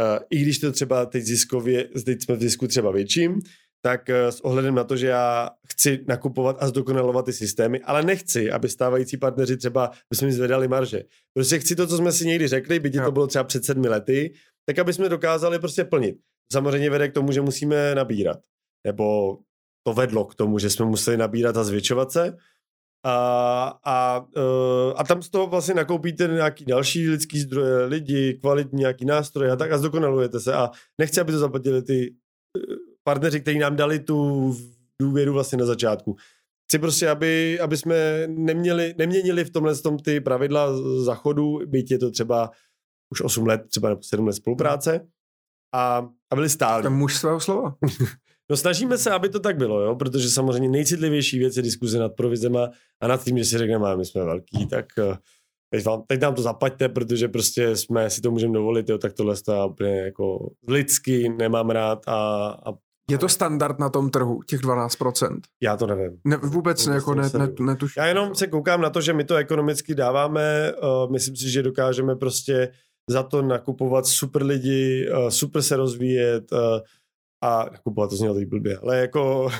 [0.00, 3.40] Uh, I když to třeba teď ziskově, teď jsme v zisku třeba větším,
[3.82, 8.02] tak uh, s ohledem na to, že já chci nakupovat a zdokonalovat ty systémy, ale
[8.02, 11.02] nechci, aby stávající partneři třeba, by jsme zvedali marže.
[11.34, 14.32] Prostě chci to, co jsme si někdy řekli, byť to bylo třeba před sedmi lety,
[14.66, 16.16] tak aby jsme dokázali prostě plnit.
[16.52, 18.38] Samozřejmě vede k tomu, že musíme nabírat.
[18.86, 19.38] Nebo
[19.86, 22.36] to vedlo k tomu, že jsme museli nabírat a zvětšovat se.
[23.04, 28.78] A, a, e, a tam z toho vlastně nakoupíte nějaký další lidský zdroje, lidi, kvalitní
[28.78, 32.60] nějaký nástroje a tak a zdokonalujete se a nechci, aby to zaplatili ty e,
[33.04, 34.54] partneři, kteří nám dali tu
[35.00, 36.16] důvěru vlastně na začátku.
[36.64, 40.68] Chci prostě, aby, aby jsme neměli, neměnili v tomhle tom ty pravidla
[41.04, 42.50] zachodu, byť je to třeba
[43.10, 45.06] už 8 let, třeba nebo 7 let spolupráce
[45.72, 46.82] a, a byli stáli.
[46.82, 47.74] Tam muž svého slova.
[48.50, 49.96] No snažíme se, aby to tak bylo, jo?
[49.96, 52.70] protože samozřejmě nejcitlivější věc je diskuze nad provizema
[53.00, 55.16] a nad tím, že si řekneme, my jsme velký, tak eh,
[55.70, 58.98] teď, vám, teď nám to zaplaťte, protože prostě jsme si to můžeme dovolit, jo?
[58.98, 62.72] tak tohle je úplně jako lidsky, nemám rád a, a
[63.10, 65.40] je to standard na tom trhu, těch 12%?
[65.62, 66.18] Já to nevím.
[66.24, 68.00] Ne, vůbec ne, jako ne, ne, netuším.
[68.00, 71.62] Já jenom se koukám na to, že my to ekonomicky dáváme, uh, myslím si, že
[71.62, 72.72] dokážeme prostě
[73.10, 76.58] za to nakupovat super lidi, uh, super se rozvíjet, uh,
[77.44, 79.52] a kupovat to znělo teď blbě, ale jako uh,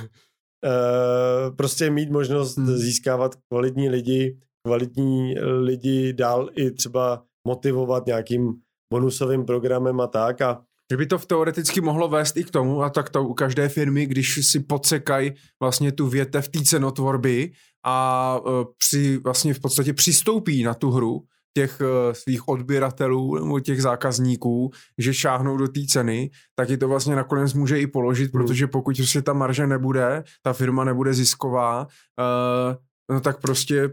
[1.56, 2.76] prostě mít možnost hmm.
[2.76, 8.52] získávat kvalitní lidi, kvalitní lidi dál i třeba motivovat nějakým
[8.92, 10.62] bonusovým programem a tak a
[10.92, 13.68] že by to v teoreticky mohlo vést i k tomu, a tak to u každé
[13.68, 15.32] firmy, když si podsekají
[15.62, 17.52] vlastně tu větev té cenotvorby
[17.84, 18.40] a
[18.78, 21.22] při, vlastně v podstatě přistoupí na tu hru,
[21.56, 26.88] těch uh, svých odběratelů nebo těch zákazníků, že šáhnou do té ceny, tak je to
[26.88, 28.42] vlastně nakonec může i položit, hmm.
[28.42, 32.76] protože pokud prostě ta marže nebude, ta firma nebude zisková, uh,
[33.10, 33.90] no tak prostě...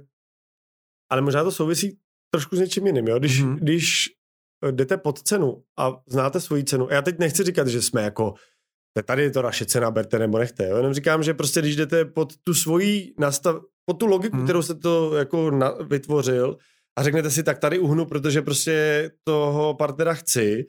[1.11, 1.97] Ale možná to souvisí
[2.31, 3.19] trošku s něčím jiným, jo?
[3.19, 3.55] Když, hmm.
[3.55, 4.09] když
[4.65, 8.01] eh, jdete pod cenu a znáte svoji cenu, a já teď nechci říkat, že jsme
[8.01, 8.33] jako
[9.05, 10.67] tady je to naše cena, berte nebo nechte.
[10.67, 10.77] Jo?
[10.77, 13.55] Jenom říkám, že prostě když jdete pod tu svoji nastav,
[13.85, 14.45] pod tu logiku, hmm.
[14.45, 16.57] kterou jste to jako na, vytvořil,
[16.99, 20.65] a řeknete si, tak tady uhnu, protože prostě toho partnera chci.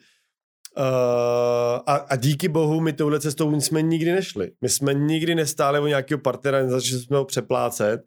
[0.77, 0.83] Uh,
[1.85, 4.51] a, a díky bohu my touhle cestou jsme nikdy nešli.
[4.61, 8.01] My jsme nikdy nestáli o nějakého partnera, nezačali jsme ho přeplácet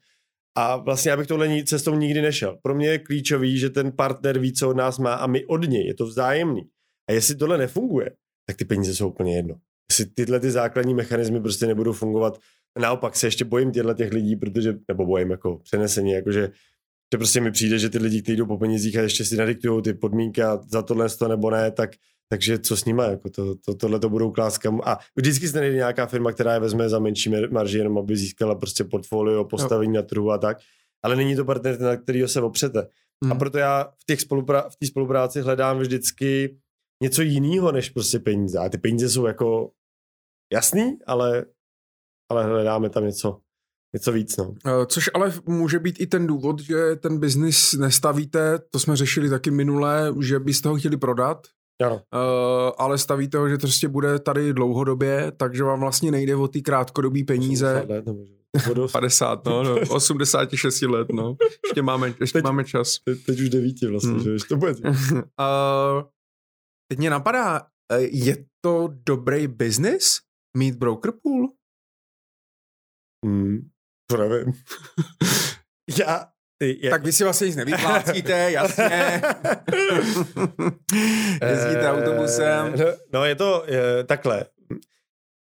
[0.56, 2.58] a vlastně já bych touhle cestou nikdy nešel.
[2.62, 5.68] Pro mě je klíčový, že ten partner ví, co od nás má a my od
[5.68, 5.86] něj.
[5.86, 6.62] Je to vzájemný.
[7.08, 8.10] A jestli tohle nefunguje,
[8.46, 9.54] tak ty peníze jsou úplně jedno.
[9.90, 12.38] Jestli tyhle ty základní mechanismy prostě nebudou fungovat,
[12.78, 16.50] naopak se ještě bojím těchto těch lidí, protože, nebo bojím jako přenesení, jakože
[17.14, 19.82] že prostě mi přijde, že ty lidi, kteří jdou po penězích a ještě si nadiktují
[19.82, 21.90] ty podmínky a za tohle to nebo ne, tak
[22.28, 24.80] takže co s nima, jako to, to, tohle to budou kláskam.
[24.84, 28.54] A vždycky se najde nějaká firma, která je vezme za menší marži, jenom aby získala
[28.54, 29.96] prostě portfolio, postavení no.
[29.96, 30.58] na trhu a tak.
[31.02, 32.88] Ale není to partner, na kterého se opřete.
[33.24, 33.32] Mm.
[33.32, 36.58] A proto já v té spolupra- v spolupráci hledám vždycky
[37.02, 38.58] něco jiného než prostě peníze.
[38.58, 39.70] A ty peníze jsou jako
[40.52, 41.44] jasný, ale,
[42.30, 43.40] ale hledáme tam něco,
[43.94, 44.36] něco víc.
[44.36, 44.54] No.
[44.66, 49.30] Eh, což ale může být i ten důvod, že ten biznis nestavíte, to jsme řešili
[49.30, 51.46] taky minule, že byste ho chtěli prodat,
[51.84, 51.94] Ano.
[51.94, 56.48] Uh, ale stavíte ho, že to prostě bude tady dlouhodobě, takže vám vlastně nejde o
[56.48, 57.74] ty krátkodobý peníze.
[57.76, 61.36] 80 let, nebo 50, no, no, 86 let, no.
[61.68, 62.98] Ještě máme, ještě teď, máme čas.
[63.04, 64.22] Teď, teď už devíti vlastně, hmm.
[64.22, 64.72] že ještě to bude.
[64.72, 64.78] uh,
[66.88, 67.66] teď mě napadá,
[67.98, 70.20] je to dobrý biznis
[70.56, 71.48] mít broker pool?
[73.26, 73.68] Hmm.
[74.06, 74.52] To nevím.
[75.98, 76.26] Já,
[76.62, 76.90] je...
[76.90, 79.22] Tak vy si vlastně nic nevyplácíte, jasně.
[81.50, 82.74] Jezdíte autobusem.
[82.78, 84.44] No, no je to je, takhle.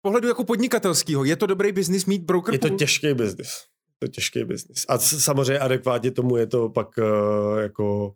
[0.03, 3.65] pohledu jako podnikatelského, je to dobrý biznis mít broker Je to těžký biznis.
[3.99, 4.85] to těžký biznis.
[4.89, 8.15] A samozřejmě adekvátně tomu je to pak uh, jako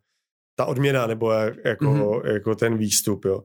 [0.56, 1.32] ta odměna nebo
[1.64, 2.32] jako, mm-hmm.
[2.32, 3.42] jako ten výstup, jo.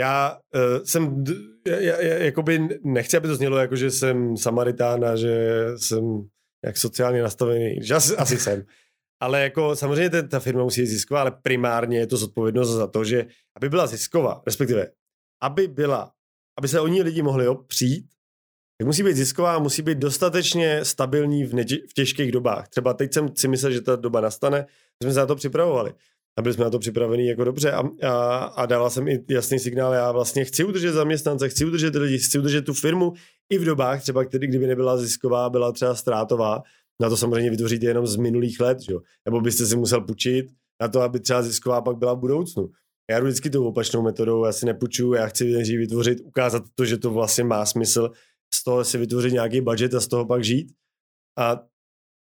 [0.00, 1.24] Já uh, jsem,
[1.66, 6.28] já, já, jakoby nechci, aby to znělo jako, že jsem Samaritán a že jsem
[6.64, 8.64] jak sociálně nastavený, že asi, asi jsem.
[9.22, 12.86] Ale jako samozřejmě ten, ta firma musí být zisková, ale primárně je to zodpovědnost za
[12.86, 14.90] to, že aby byla zisková, respektive
[15.42, 16.12] aby byla,
[16.58, 18.06] aby se o ní lidi mohli opřít,
[18.78, 22.68] tak musí být zisková, musí být dostatečně stabilní v, neči, v těžkých dobách.
[22.68, 24.66] Třeba teď jsem si myslel, že ta doba nastane,
[25.02, 25.94] jsme se na to připravovali.
[26.40, 29.58] A byli jsme na to připraveni jako dobře a, a, a dával jsem i jasný
[29.58, 33.12] signál, já vlastně chci udržet zaměstnance, chci udržet lidi, chci udržet tu firmu
[33.50, 36.62] i v dobách třeba, který, kdyby nebyla zisková, byla třeba ztrátová,
[37.00, 38.94] na to samozřejmě vytvoříte jenom z minulých let, že?
[39.24, 40.46] nebo byste si musel půjčit
[40.80, 42.68] na to, aby třeba zisková pak byla v budoucnu.
[43.10, 46.84] Já jdu vždycky tou opačnou metodou, já si nepůjčuju, já chci nejdřív vytvořit, ukázat to,
[46.84, 48.10] že to vlastně má smysl,
[48.54, 50.72] z toho si vytvořit nějaký budget a z toho pak žít.
[51.38, 51.62] A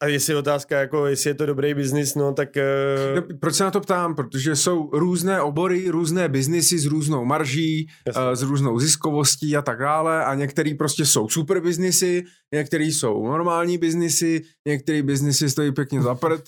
[0.03, 2.49] a jestli je otázka, jako jestli je to dobrý biznis, no tak...
[2.55, 3.15] Uh...
[3.15, 4.15] No, proč se na to ptám?
[4.15, 9.79] Protože jsou různé obory, různé biznisy s různou marží, uh, s různou ziskovostí a tak
[9.79, 12.23] dále a některý prostě jsou super biznisy,
[12.53, 16.41] některý jsou normální biznisy, některý biznisy stojí pěkně za prd.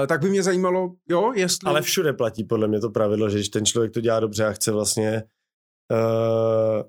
[0.00, 1.68] Uh, tak by mě zajímalo, jo, jestli...
[1.68, 4.52] Ale všude platí podle mě to pravidlo, že když ten člověk to dělá dobře a
[4.52, 5.22] chce vlastně...
[5.92, 6.82] Uh,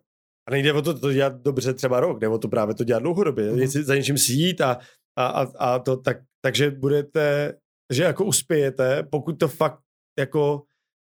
[0.48, 3.52] a nejde o to, to dělat dobře třeba rok, nebo to právě to dělat dlouhodobě.
[3.52, 3.84] Mm-hmm.
[3.84, 4.78] Za něčím si jít a
[5.16, 7.54] a, a, a to tak, takže budete,
[7.94, 9.80] že jako uspějete, pokud to fakt
[10.20, 10.62] jako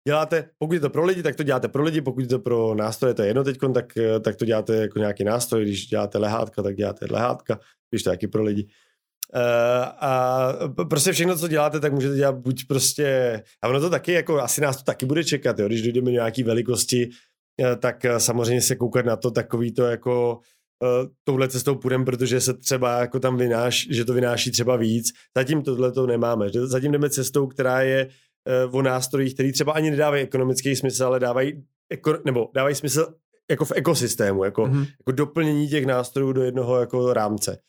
[0.08, 2.76] děláte, pokud je to pro lidi, tak to děláte pro lidi, pokud je to pro
[2.76, 3.86] nástroje, to je jedno teď, tak,
[4.24, 7.60] tak to děláte jako nějaký nástroj, když děláte lehátka, tak děláte lehátka,
[7.90, 8.68] když to je taky pro lidi.
[9.36, 10.50] Uh, a
[10.90, 14.62] prostě všechno, co děláte, tak můžete dělat buď prostě, a ono to taky, jako asi
[14.62, 17.10] nás to taky bude čekat, jo, když dojdeme do nějaké velikosti,
[17.62, 20.40] uh, tak samozřejmě se koukat na to takový to jako
[20.82, 25.06] uh, touhle cestou půjdeme, protože se třeba jako tam vynáš, že to vynáší třeba víc.
[25.38, 26.50] Zatím tohle to nemáme.
[26.54, 28.08] Zatím jdeme cestou, která je
[28.68, 33.14] uh, o nástrojích, který třeba ani nedávají ekonomický smysl, ale dávají, eko, nebo dávají smysl
[33.50, 34.88] jako v ekosystému, jako, mm-hmm.
[35.00, 37.60] jako doplnění těch nástrojů do jednoho jako rámce.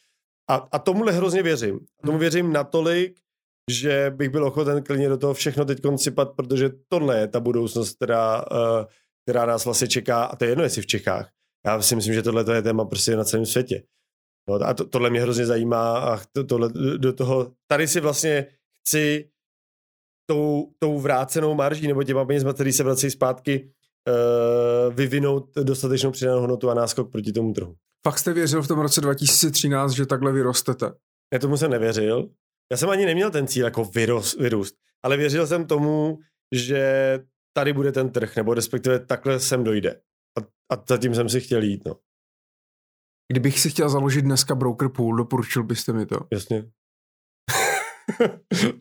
[0.51, 1.81] A, a tomuhle hrozně věřím.
[2.03, 2.21] Tomu mhm.
[2.21, 3.21] věřím natolik,
[3.71, 7.97] že bych byl ochoten klidně do toho všechno teď koncipat, protože tohle je ta budoucnost,
[7.97, 8.85] která, uh,
[9.23, 11.31] která nás vlastně čeká, a to je jedno, jestli v Čechách,
[11.67, 13.83] já si myslím, že tohle je téma prostě na celém světě.
[14.49, 16.69] No, a to, tohle mě hrozně zajímá a to, tohle,
[16.99, 18.47] do toho, tady si vlastně
[18.81, 19.31] chci
[20.31, 23.73] tou, tou vrácenou marží nebo těma penězma, který se vrací zpátky,
[24.09, 27.75] uh, vyvinout dostatečnou přidanou hodnotu a náskok proti tomu trhu.
[28.07, 30.93] Fakt jste věřil v tom roce 2013, že takhle vyrostete?
[31.33, 32.31] Já tomu jsem nevěřil.
[32.73, 36.19] Já jsem ani neměl ten cíl jako vyrost, vyrůst, ale věřil jsem tomu,
[36.55, 37.19] že
[37.53, 40.01] tady bude ten trh, nebo respektive takhle sem dojde.
[40.71, 41.97] A, zatím jsem si chtěl jít, no.
[43.33, 46.17] Kdybych si chtěl založit dneska broker pool, doporučil byste mi to?
[46.33, 46.65] Jasně.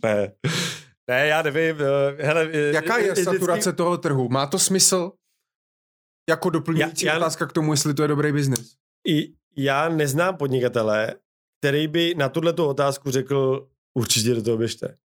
[0.03, 0.33] ne.
[1.09, 1.75] Ne, já nevím.
[1.81, 3.23] Eh, hele, Jaká je vždycky...
[3.23, 4.29] saturace toho trhu?
[4.29, 5.11] Má to smysl?
[6.29, 7.19] Jako doplňující já, já...
[7.19, 8.75] otázka k tomu, jestli to je dobrý biznis.
[9.07, 11.15] I já neznám podnikatele,
[11.59, 14.97] který by na tuhle otázku řekl, určitě do toho běžte.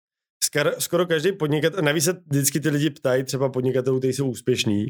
[0.44, 4.86] Skoro, skoro každý podnikatel, navíc se vždycky ty lidi ptají třeba podnikatelů, kteří jsou úspěšní,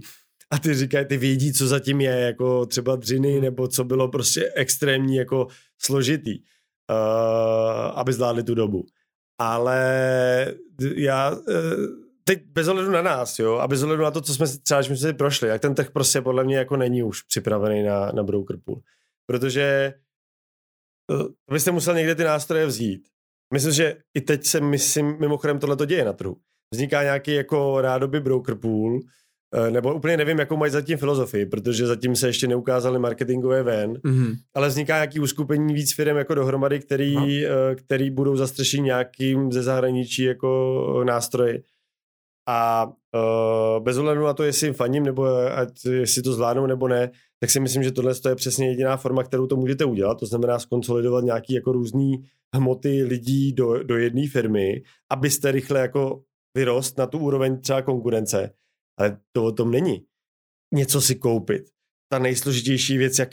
[0.55, 3.43] a ty říkají, ty vědí, co zatím je, jako třeba dřiny, hmm.
[3.43, 5.47] nebo co bylo prostě extrémní, jako
[5.79, 8.87] složitý, uh, aby zvládli tu dobu.
[9.39, 10.55] Ale
[10.97, 11.41] já, uh,
[12.25, 14.97] teď bez ohledu na nás, jo, a bez ohledu na to, co jsme třeba, jsme
[14.97, 18.57] si prošli, jak ten trh prostě podle mě jako není už připravený na, na broker
[18.65, 18.81] pool.
[19.27, 19.95] Protože
[21.11, 23.09] uh, byste musel někde ty nástroje vzít.
[23.55, 26.37] Myslím, že i teď se, myslím, mimochodem tohle to děje na trhu.
[26.75, 29.03] Vzniká nějaký jako rádoby broker pool, Eh,
[29.71, 34.35] nebo úplně nevím, jakou mají zatím filozofii, protože zatím se ještě neukázali marketingové ven, mm-hmm.
[34.55, 37.27] ale vzniká nějaký uskupení víc firm jako dohromady, který, no.
[37.75, 41.63] který budou zastřešit nějakým ze zahraničí jako nástroji.
[42.49, 45.27] A uh, bez ohledu na to, jestli jim faním, nebo
[45.57, 47.11] ať, jestli to zvládnou nebo ne,
[47.41, 50.19] tak si myslím, že tohle je přesně jediná forma, kterou to můžete udělat.
[50.21, 52.25] To znamená skonsolidovat nějaký jako různý
[52.55, 56.21] hmoty lidí do, do jedné firmy, abyste rychle jako
[56.57, 58.51] vyrost na tu úroveň třeba konkurence
[58.99, 60.05] ale to o tom není.
[60.75, 61.63] Něco si koupit.
[62.13, 63.29] Ta nejsložitější věc, jak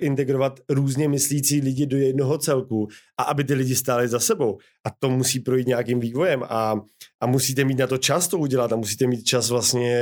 [0.00, 2.88] integrovat různě myslící lidi do jednoho celku
[3.20, 4.58] a aby ty lidi stáli za sebou.
[4.86, 6.80] A to musí projít nějakým vývojem a,
[7.20, 9.94] a musíte mít na to čas to udělat a musíte mít čas vlastně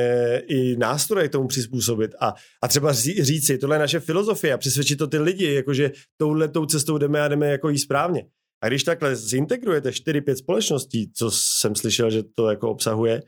[0.49, 2.11] i nástroje tomu přizpůsobit.
[2.21, 5.91] A, a třeba říct si, tohle je naše filozofie a přesvědčit to ty lidi, jakože
[6.17, 8.27] touhle tou cestou jdeme a jdeme jako jí správně.
[8.63, 13.23] A když takhle zintegrujete 4-5 společností, co jsem slyšel, že to jako obsahuje,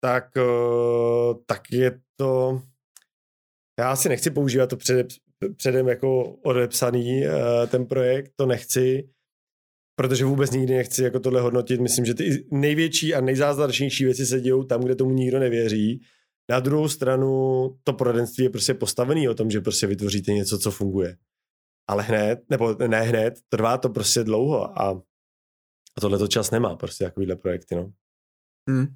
[0.00, 2.62] tak, uh, tak je to...
[3.78, 5.06] Já si nechci používat to před,
[5.56, 7.32] předem jako odepsaný uh,
[7.66, 9.10] ten projekt, to nechci,
[9.98, 11.80] protože vůbec nikdy nechci jako tohle hodnotit.
[11.80, 16.00] Myslím, že ty největší a nejzázračnější věci se dějou tam, kde tomu nikdo nevěří.
[16.50, 17.30] Na druhou stranu
[17.84, 21.16] to poradenství je prostě postavený o tom, že prostě vytvoříte něco, co funguje.
[21.88, 24.90] Ale hned, nebo ne hned, trvá to prostě dlouho a,
[25.96, 27.92] a tohle to čas nemá prostě takovýhle projekty, no.
[28.68, 28.86] Hmm.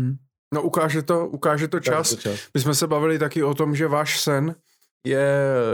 [0.00, 0.16] Hmm.
[0.54, 2.12] No ukáže to, ukáže to čas.
[2.12, 2.48] Ukáže to čas.
[2.54, 4.54] My jsme se bavili taky o tom, že váš sen
[5.06, 5.28] je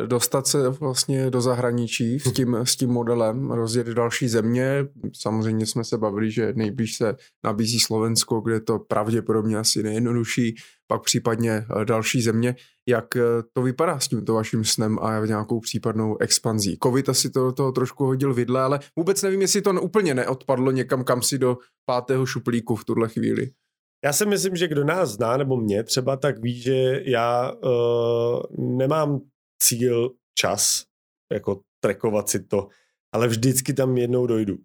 [0.07, 4.87] dostat se vlastně do zahraničí s tím, s tím modelem, rozjet další země.
[5.13, 10.55] Samozřejmě jsme se bavili, že nejblíž se nabízí Slovensko, kde je to pravděpodobně asi nejjednodušší,
[10.87, 12.57] pak případně eh, další země.
[12.89, 13.23] Jak eh,
[13.53, 16.79] to vypadá s tímto vaším snem a nějakou případnou expanzí?
[16.83, 21.05] Covid asi to toho trošku hodil vidle, ale vůbec nevím, jestli to úplně neodpadlo někam
[21.05, 23.51] kam si do pátého šuplíku v tuhle chvíli.
[24.05, 28.43] Já si myslím, že kdo nás zná, nebo mě třeba, tak ví, že já uh,
[28.77, 29.21] nemám
[29.63, 30.85] cíl čas,
[31.33, 32.69] jako trekovat si to,
[33.15, 34.57] ale vždycky tam jednou dojdu.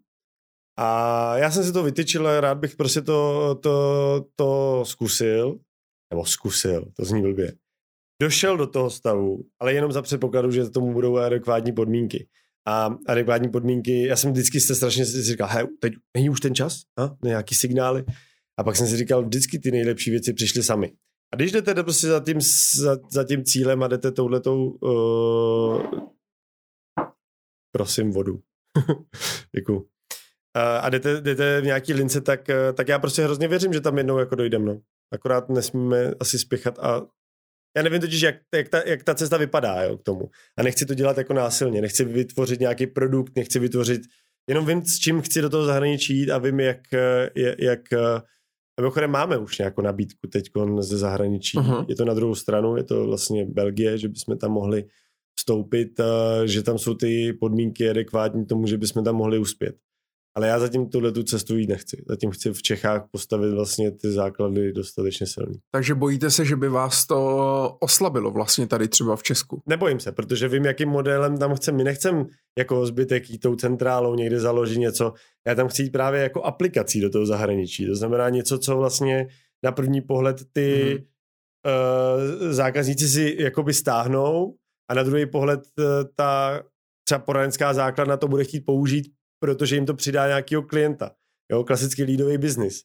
[0.80, 5.60] A já jsem si to vytyčil a rád bych prostě to, to, to zkusil,
[6.14, 7.54] nebo zkusil, to zní blbě.
[8.22, 12.28] Došel do toho stavu, ale jenom za předpokladu, že tomu budou adekvátní podmínky.
[12.68, 16.56] A adekvátní podmínky, já jsem vždycky se strašně si říkal, hej, teď není už ten
[16.56, 17.18] čas, ha?
[17.24, 18.06] nějaký signály.
[18.60, 20.92] A pak jsem si říkal, vždycky ty nejlepší věci přišly sami.
[21.34, 22.42] A když jdete prostě za tím,
[22.76, 25.86] za, za tím cílem a jdete touhletou, uh,
[27.72, 28.40] prosím vodu,
[29.56, 29.78] děkuju.
[29.80, 29.86] Uh,
[30.56, 33.98] a jdete, jdete v nějaký lince, tak, uh, tak já prostě hrozně věřím, že tam
[33.98, 34.82] jednou jako dojdem, no.
[35.14, 37.02] Akorát nesmíme asi spěchat a
[37.78, 40.30] já nevím totiž, jak, jak, ta, jak ta cesta vypadá jo, k tomu.
[40.58, 44.02] A nechci to dělat jako násilně, nechci vytvořit nějaký produkt, nechci vytvořit,
[44.50, 46.82] jenom vím, s čím chci do toho zahraničí jít a vím, jak,
[47.36, 47.82] jak, jak
[48.80, 50.50] a mimochodem máme už nějakou nabídku teď
[50.80, 51.58] ze zahraničí.
[51.58, 51.86] Uh-huh.
[51.90, 54.86] Je to na druhou stranu, je to vlastně Belgie, že bychom tam mohli
[55.40, 56.00] vstoupit,
[56.46, 59.76] že tam jsou ty podmínky adekvátní tomu, že bychom tam mohli uspět.
[60.40, 62.04] Ale já zatím tuhle tu cestu jít nechci.
[62.10, 65.60] Zatím chci v Čechách postavit vlastně ty základy dostatečně silný.
[65.72, 69.62] Takže bojíte se, že by vás to oslabilo vlastně tady třeba v Česku?
[69.66, 71.76] Nebojím se, protože vím, jakým modelem tam chcem.
[71.76, 72.26] My nechcem
[72.58, 75.14] jako zbytek jít tou centrálou někde založit něco.
[75.48, 77.86] Já tam chci jít právě jako aplikací do toho zahraničí.
[77.86, 79.28] To znamená něco, co vlastně
[79.64, 81.04] na první pohled ty mm-hmm.
[82.46, 84.56] uh, zákazníci si jakoby stáhnou
[84.90, 85.86] a na druhý pohled uh,
[86.16, 86.64] ta
[87.04, 91.12] třeba poradenská základna to bude chtít použít protože jim to přidá nějakého klienta.
[91.52, 92.82] Jo, klasický lídový biznis.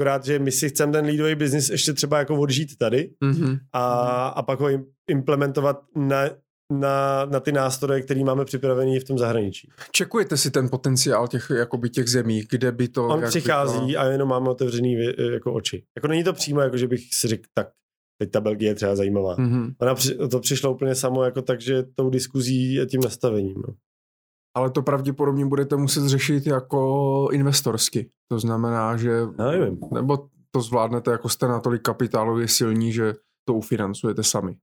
[0.00, 3.58] Akorát, že my si chceme ten lídový biznis ještě třeba jako odžít tady mm-hmm.
[3.72, 4.68] a, a pak ho
[5.10, 6.30] implementovat na,
[6.72, 9.70] na, na ty nástroje, které máme připravený v tom zahraničí.
[9.92, 13.08] Čekujete si ten potenciál těch, jakoby těch zemí, kde by to...
[13.08, 14.00] On přichází to...
[14.00, 14.96] a jenom máme otevřený
[15.32, 15.82] jako oči.
[15.96, 17.68] Jako není to přímo, jako že bych si řekl, tak
[18.22, 19.36] teď ta Belgie je třeba zajímavá.
[19.36, 19.74] Mm-hmm.
[19.78, 23.62] Ona při, to přišlo úplně samo, jako takže tou diskuzí a tím nastavením.
[23.68, 23.74] No
[24.58, 28.10] ale to pravděpodobně budete muset řešit jako investorsky.
[28.28, 29.10] To znamená, že...
[29.38, 29.80] nevím.
[29.92, 33.14] Nebo to zvládnete, jako jste natolik kapitálově silní, že
[33.44, 34.56] to ufinancujete sami.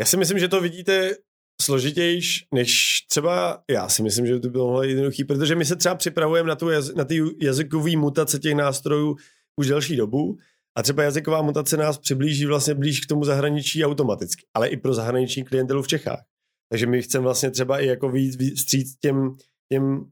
[0.00, 1.14] Já si myslím, že to vidíte
[1.62, 5.94] složitější, než třeba já si myslím, že by to bylo jednoduchý, protože my se třeba
[5.94, 9.16] připravujeme na, tu jaz, na ty jazykové mutace těch nástrojů
[9.56, 10.38] už delší dobu
[10.78, 14.94] a třeba jazyková mutace nás přiblíží vlastně blíž k tomu zahraničí automaticky, ale i pro
[14.94, 16.20] zahraniční klientelu v Čechách.
[16.68, 19.36] Takže my chceme vlastně třeba i jako víc vstříc těm,
[19.72, 20.10] těm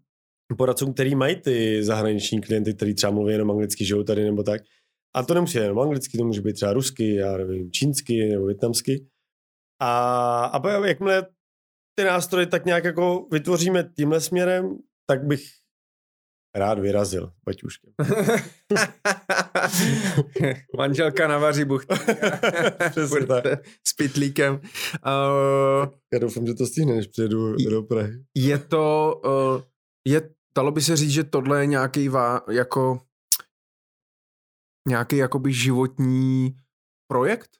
[0.58, 4.62] poradcům, který mají ty zahraniční klienty, který třeba mluví jenom anglicky, žijou tady nebo tak.
[5.16, 9.06] A to nemusí jenom anglicky, to může být třeba rusky, já nevím, čínsky nebo větnamsky.
[9.80, 11.26] A, a jakmile
[11.98, 15.44] ty nástroje tak nějak jako vytvoříme tímhle směrem, tak bych
[16.54, 17.92] rád vyrazil baťuškem.
[20.76, 21.88] Manželka navaří bucht.
[23.84, 24.54] S pitlíkem.
[24.54, 24.60] Uh,
[26.12, 28.24] Já doufám, že to stihne, než přijedu do Prahy.
[28.34, 29.62] Je to, uh,
[30.08, 33.00] je, dalo by se říct, že tohle je nějaký vá, jako
[34.88, 36.56] nějaký jakoby životní
[37.08, 37.50] projekt?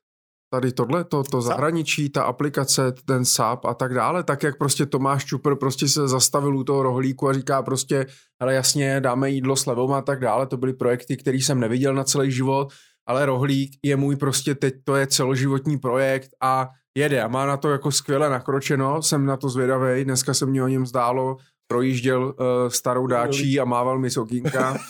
[0.54, 4.86] Tady tohle, to, to zahraničí, ta aplikace, ten SAP a tak dále, tak jak prostě
[4.86, 8.06] Tomáš Čupr prostě se zastavil u toho rohlíku a říká prostě,
[8.40, 11.94] ale jasně, dáme jídlo s levou a tak dále, to byly projekty, které jsem neviděl
[11.94, 12.72] na celý život,
[13.08, 16.68] ale rohlík je můj prostě teď, to je celoživotní projekt a
[16.98, 20.62] jede a má na to jako skvěle nakročeno, jsem na to zvědavý, dneska se mě
[20.62, 21.36] o něm zdálo,
[21.66, 22.34] projížděl uh,
[22.68, 24.76] starou dáčí a mával mi sokínka.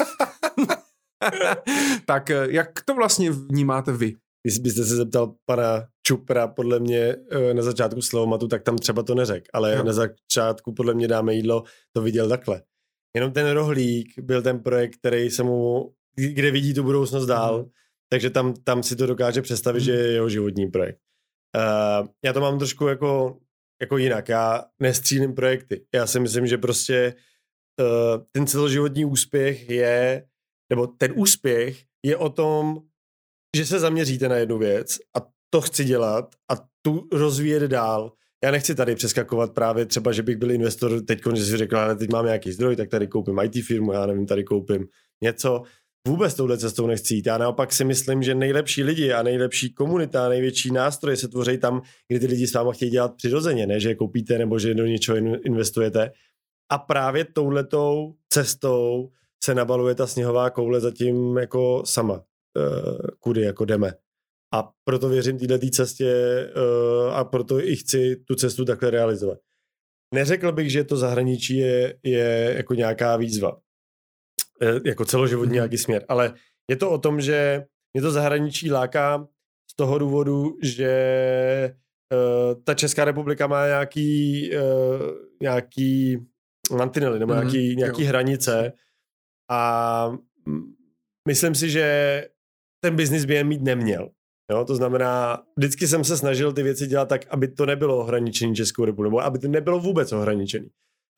[2.07, 4.15] tak eh, jak to vlastně vnímáte vy?
[4.47, 9.03] Když byste se zeptal pana Čupra, podle mě eh, na začátku Slovomatu, tak tam třeba
[9.03, 9.85] to neřekl, ale no.
[9.85, 12.63] na začátku podle mě dáme jídlo, to viděl takhle.
[13.17, 17.71] Jenom ten rohlík byl ten projekt, který se mu, kde vidí tu budoucnost dál, mm.
[18.09, 19.85] takže tam, tam si to dokáže představit, mm.
[19.85, 20.99] že je jeho životní projekt.
[21.57, 23.39] Uh, já to mám trošku jako,
[23.81, 25.87] jako jinak, já nestřílím projekty.
[25.95, 27.15] Já si myslím, že prostě
[28.33, 30.27] ten celoživotní úspěch je,
[30.71, 32.81] nebo ten úspěch je o tom,
[33.55, 38.13] že se zaměříte na jednu věc a to chci dělat a tu rozvíjet dál.
[38.45, 41.97] Já nechci tady přeskakovat právě třeba, že bych byl investor teď, že si řekl, ale
[41.97, 44.87] teď mám nějaký zdroj, tak tady koupím IT firmu, já nevím, tady koupím
[45.23, 45.63] něco.
[46.09, 47.27] Vůbec touhle cestou nechci jít.
[47.27, 51.83] Já naopak si myslím, že nejlepší lidi a nejlepší komunita, největší nástroje se tvoří tam,
[52.09, 54.87] kde ty lidi s váma chtějí dělat přirozeně, ne že je koupíte nebo že do
[54.87, 55.17] něčeho
[55.47, 56.11] investujete.
[56.73, 59.11] A právě touhletou cestou
[59.45, 62.25] se nabaluje ta sněhová koule zatím jako sama,
[63.19, 63.93] kudy jako jdeme.
[64.55, 66.15] A proto věřím této cestě
[66.57, 69.39] uh, a proto i chci tu cestu takhle realizovat.
[70.15, 76.05] Neřekl bych, že to zahraničí je, je jako nějaká výzva, uh, jako celoživotní nějaký směr,
[76.09, 76.35] ale
[76.71, 77.65] je to o tom, že
[77.95, 79.29] mě to zahraničí láká
[79.71, 81.75] z toho důvodu, že
[82.65, 84.51] ta Česká republika má nějaký,
[85.43, 86.19] nějaký
[86.77, 88.73] mantinely nebo mm, nějaký, nějaký hranice
[89.51, 90.13] a
[91.29, 92.29] myslím si, že
[92.85, 94.11] ten biznis by je mít neměl.
[94.51, 98.55] Jo, to znamená, vždycky jsem se snažil ty věci dělat tak, aby to nebylo ohraničený
[98.55, 100.69] Českou republikou, aby to nebylo vůbec ohraničený.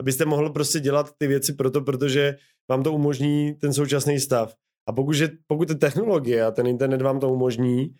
[0.00, 2.36] Abyste mohl prostě dělat ty věci proto, protože
[2.70, 4.54] vám to umožní ten současný stav.
[4.88, 7.94] A pokud, že, pokud ty technologie a ten internet vám to umožní,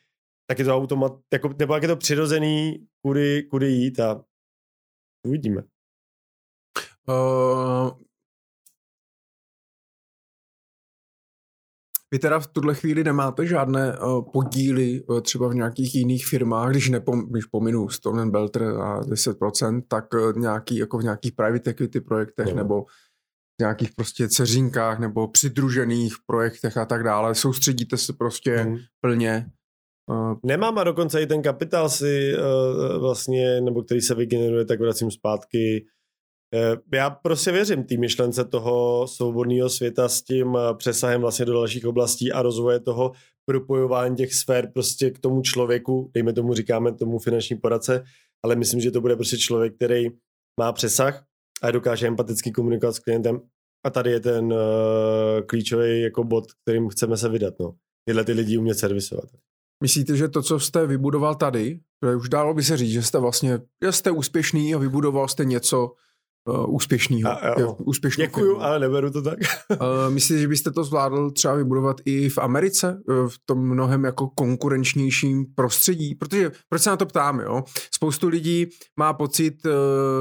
[0.49, 4.25] tak je to automat, jako, nebo jak je to přirozený, kudy, kudy jít a
[5.27, 5.63] uvidíme.
[7.09, 7.91] Uh,
[12.13, 16.71] Vy teda v tuhle chvíli nemáte žádné uh, podíly uh, třeba v nějakých jiných firmách,
[16.71, 21.71] když, nepom, když pominu Stone Belter a 10%, tak uh, nějaký, jako v nějakých private
[21.71, 22.55] equity projektech no.
[22.55, 27.35] nebo v nějakých prostě ceřinkách nebo přidružených projektech a tak dále.
[27.35, 28.79] Soustředíte se prostě hmm.
[29.01, 29.51] plně
[30.45, 35.11] Nemám a dokonce i ten kapitál si uh, vlastně, nebo který se vygeneruje, tak vracím
[35.11, 35.87] zpátky
[36.95, 41.87] já prostě věřím té myšlence toho svobodného světa s tím eh, přesahem vlastně do dalších
[41.87, 43.13] oblastí a rozvoje toho
[43.49, 48.05] propojování těch sfér prostě k tomu člověku, dejme tomu říkáme tomu finanční poradce,
[48.45, 50.07] ale myslím, že to bude prostě člověk, který
[50.61, 51.25] má přesah
[51.63, 53.41] a dokáže empaticky komunikovat s klientem
[53.87, 54.59] a tady je ten uh,
[55.47, 57.75] klíčový jako bod, kterým chceme se vydat, no.
[58.09, 59.25] Tyhle ty lidi umět servisovat.
[59.83, 63.19] Myslíte, že to, co jste vybudoval tady, že už dálo by se říct, že jste
[63.19, 65.93] vlastně, že jste úspěšný a vybudoval jste něco,
[66.47, 67.75] uh, úspěšného.
[67.85, 68.63] úspěšnou Děkuju, firmu.
[68.63, 69.39] ale neberu to tak.
[69.71, 69.79] uh,
[70.09, 74.29] myslíte, že byste to zvládl třeba vybudovat i v Americe, uh, v tom mnohem jako
[74.29, 76.15] konkurenčnějším prostředí?
[76.15, 77.63] Protože, proč se na to ptám, jo?
[77.95, 78.67] Spoustu lidí
[78.97, 79.73] má pocit uh,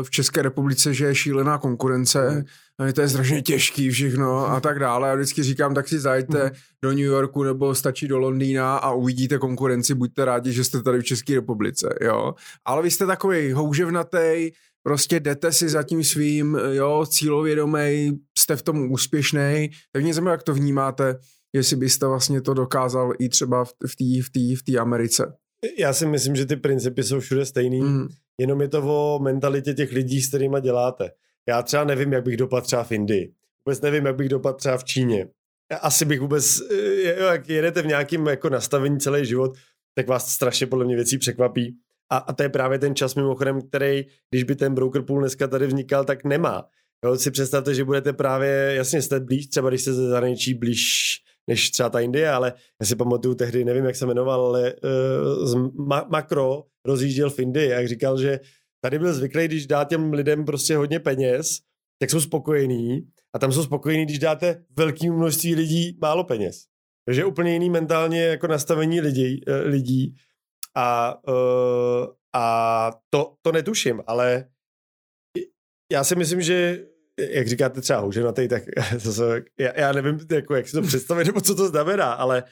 [0.04, 2.46] v České republice, že je šílená konkurence,
[2.80, 2.94] mm.
[2.94, 5.10] to je strašně těžký všechno a tak dále.
[5.10, 6.50] Já vždycky říkám, tak si zajďte mm.
[6.84, 11.00] do New Yorku nebo stačí do Londýna a uvidíte konkurenci, buďte rádi, že jste tady
[11.00, 12.34] v České republice, jo?
[12.66, 14.52] Ale vy jste takový houževnatý,
[14.86, 20.32] prostě jdete si za tím svým, jo, cílovědomej, jste v tom úspěšný, tak mě zajímá,
[20.32, 21.16] jak to vnímáte,
[21.54, 25.34] jestli byste vlastně to dokázal i třeba v té v tý, v tý Americe.
[25.78, 28.08] Já si myslím, že ty principy jsou všude stejný, mm.
[28.40, 31.12] jenom je to o mentalitě těch lidí, s kterými děláte.
[31.50, 33.34] Já třeba nevím, jak bych dopadl třeba v Indii.
[33.66, 35.28] Vůbec nevím, jak bych dopadl třeba v Číně.
[35.82, 36.46] Asi bych vůbec,
[37.20, 39.52] jo, jak jedete v nějakém jako nastavení celý život,
[39.96, 41.78] tak vás strašně podle mě věcí překvapí.
[42.10, 45.48] A, a to je právě ten čas mimochodem, který, když by ten broker pool dneska
[45.48, 46.66] tady vznikal, tak nemá.
[47.06, 50.82] Jo, si představte, že budete právě, jasně jste blíž, třeba když jste ze zahraničí blíž
[51.48, 55.48] než třeba ta Indie, ale já si pamatuju tehdy, nevím, jak se jmenoval, ale uh,
[55.48, 58.40] z ma- makro rozjížděl v Indii, jak říkal, že
[58.82, 61.60] tady byl zvyklý, když dá těm lidem prostě hodně peněz,
[62.00, 63.02] tak jsou spokojení
[63.36, 66.64] a tam jsou spokojení, když dáte velké množství lidí málo peněz.
[67.06, 70.16] Takže úplně jiný mentálně jako nastavení lidí, uh, lidí
[70.76, 74.46] a, uh, a to, to netuším, ale
[75.92, 76.86] já si myslím, že
[77.20, 78.64] jak říkáte třeba houženatý, tak
[79.04, 82.44] to se, já, já nevím, jako, jak si to představit, nebo co to znamená, ale,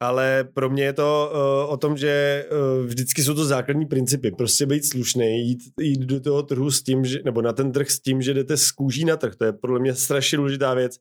[0.00, 4.30] ale pro mě je to uh, o tom, že uh, vždycky jsou to základní principy.
[4.30, 7.90] Prostě být slušný, jít, jít do toho trhu s tím, že, nebo na ten trh
[7.90, 9.36] s tím, že jdete z kůží na trh.
[9.36, 10.96] To je podle mě strašně důležitá věc.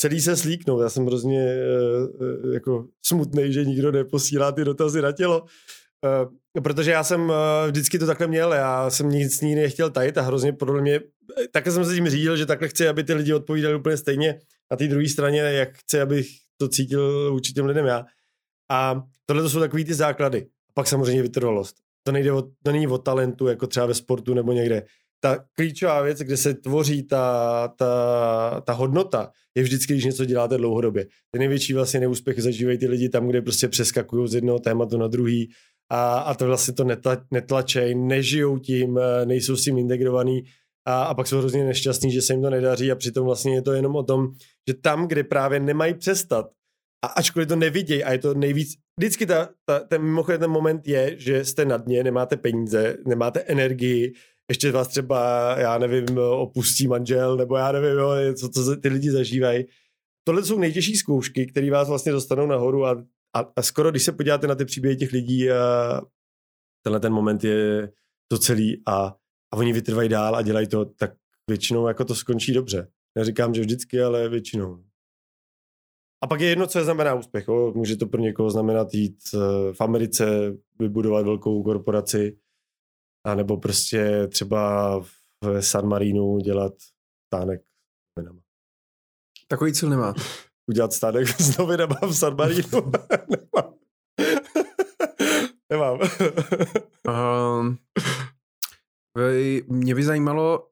[0.00, 0.82] Celý se slíknout.
[0.82, 1.56] Já jsem hrozně
[2.20, 5.40] uh, jako smutný, že nikdo neposílá ty dotazy na tělo.
[5.42, 7.32] Uh, protože já jsem
[7.66, 11.00] vždycky to takhle měl, já jsem nic ní nechtěl tajit a hrozně podle mě,
[11.52, 14.76] takhle jsem se tím řídil, že takhle chci, aby ty lidi odpovídali úplně stejně na
[14.76, 18.04] té druhé straně, jak chci, abych to cítil vůči těm lidem já.
[18.70, 20.46] A tohle to jsou takový ty základy.
[20.68, 21.76] A pak samozřejmě vytrvalost.
[22.02, 24.82] To, nejde o, to není o talentu, jako třeba ve sportu nebo někde.
[25.20, 30.56] Ta klíčová věc, kde se tvoří ta, ta, ta hodnota, je vždycky, když něco děláte
[30.56, 31.06] dlouhodobě.
[31.30, 35.08] Ten největší vlastně neúspěch zažívají ty lidi tam, kde prostě přeskakují z jednoho tématu na
[35.08, 35.50] druhý
[35.90, 40.42] a, a to vlastně to netla, netlačej, nežijou tím, eh, nejsou s tím integrovaný
[40.86, 43.62] a, a pak jsou hrozně nešťastní, že se jim to nedaří a přitom vlastně je
[43.62, 44.28] to jenom o tom,
[44.68, 46.50] že tam, kde právě nemají přestat
[47.04, 48.68] a ačkoliv to nevidějí a je to nejvíc,
[48.98, 53.40] vždycky ta, ta, ten mimochodem ten moment je, že jste na dně, nemáte peníze, nemáte
[53.40, 54.12] energii,
[54.48, 59.10] ještě vás třeba, já nevím, opustí manžel, nebo já nevím, jo, co, co ty lidi
[59.10, 59.64] zažívají.
[60.24, 63.04] Tohle jsou nejtěžší zkoušky, které vás vlastně dostanou nahoru a,
[63.36, 66.00] a, a skoro, když se podíváte na ty příběhy těch lidí, a
[66.82, 67.92] tenhle ten moment je
[68.28, 69.06] to celý a,
[69.52, 71.12] a oni vytrvají dál a dělají to, tak
[71.50, 72.88] většinou jako to skončí dobře.
[73.18, 74.84] Neříkám, že vždycky, ale většinou.
[76.22, 77.48] A pak je jedno, co je znamená úspěch.
[77.48, 77.72] Jo.
[77.76, 79.38] Může to pro někoho znamenat jít eh,
[79.72, 82.36] v Americe, vybudovat velkou korporaci,
[83.26, 86.72] a nebo prostě třeba v San Marinu dělat
[87.26, 88.40] stánek s novinama.
[89.48, 90.14] Takový cíl nemá.
[90.70, 92.62] Udělat stánek s novinama v San Marinu?
[93.30, 93.74] nemám.
[95.70, 95.98] nemám.
[97.60, 97.78] um,
[99.68, 100.68] mě by zajímalo,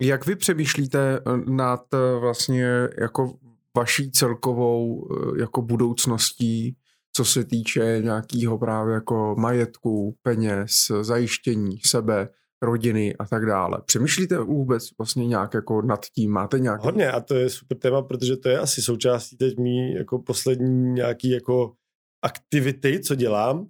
[0.00, 2.64] jak vy přemýšlíte nad eh, vlastně
[3.00, 3.38] jako
[3.76, 6.76] vaší celkovou eh, jako budoucností,
[7.16, 12.28] co se týče nějakého právě jako majetku, peněz, zajištění sebe,
[12.62, 13.78] rodiny a tak dále.
[13.86, 16.30] Přemýšlíte vůbec vlastně nějak jako nad tím?
[16.30, 16.84] Máte nějaké...
[16.84, 20.92] Hodně a to je super téma, protože to je asi součástí teď mý jako poslední
[20.92, 21.72] nějaký jako
[22.24, 23.66] aktivity, co dělám,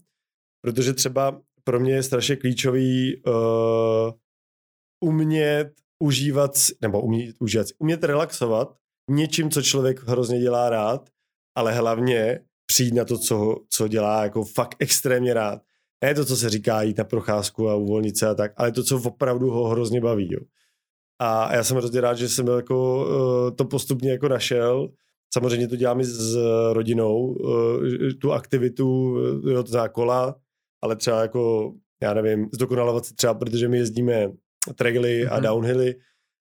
[0.64, 4.12] protože třeba pro mě je strašně klíčový uh,
[5.04, 6.50] umět užívat,
[6.82, 8.76] nebo umět, užívat, umět relaxovat
[9.10, 11.10] něčím, co člověk hrozně dělá rád,
[11.56, 12.40] ale hlavně
[12.70, 15.62] přijít na to, co, co dělá jako fakt extrémně rád.
[16.04, 18.82] Ne to, co se říká, jít na procházku a uvolnit se a tak, ale to,
[18.82, 20.28] co opravdu ho hrozně baví.
[20.32, 20.40] Jo.
[21.20, 24.88] A já jsem hrozně rád, že jsem jako, uh, to postupně jako našel.
[25.32, 26.36] Samozřejmě to dělám i s
[26.72, 27.82] rodinou, uh,
[28.20, 30.34] tu aktivitu, eh, jo, to kola,
[30.82, 31.72] ale třeba jako,
[32.02, 34.32] já nevím, zdokonalovat se třeba, protože my jezdíme
[34.74, 35.32] traily mm-hmm.
[35.32, 35.42] a mhm.
[35.42, 35.94] downhilly,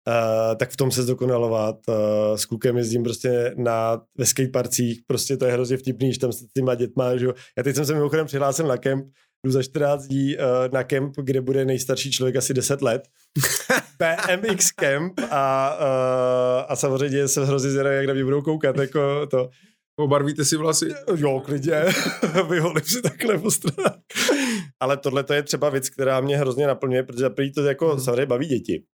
[0.09, 1.77] Uh, tak v tom se zdokonalovat.
[1.89, 1.95] Uh,
[2.37, 6.47] s klukem jezdím prostě na, ve skateparcích, prostě to je hrozně vtipný, že tam s
[6.57, 7.33] těma dětma, že jo.
[7.59, 9.07] Já teď jsem se mimochodem přihlásil na kemp,
[9.45, 13.03] jdu za 14 dní uh, na kemp, kde bude nejstarší člověk asi 10 let.
[13.99, 19.27] BMX kemp a, uh, a samozřejmě se hrozně zvědavý, jak na mě budou koukat, jako
[19.27, 19.49] to.
[20.01, 20.89] Obarvíte si vlasy?
[21.17, 21.85] Jo, klidně.
[22.51, 23.51] Vyholím si takhle po
[24.81, 28.01] Ale tohle to je třeba věc, která mě hrozně naplňuje, protože prý to jako hmm.
[28.01, 28.85] samozřejmě baví děti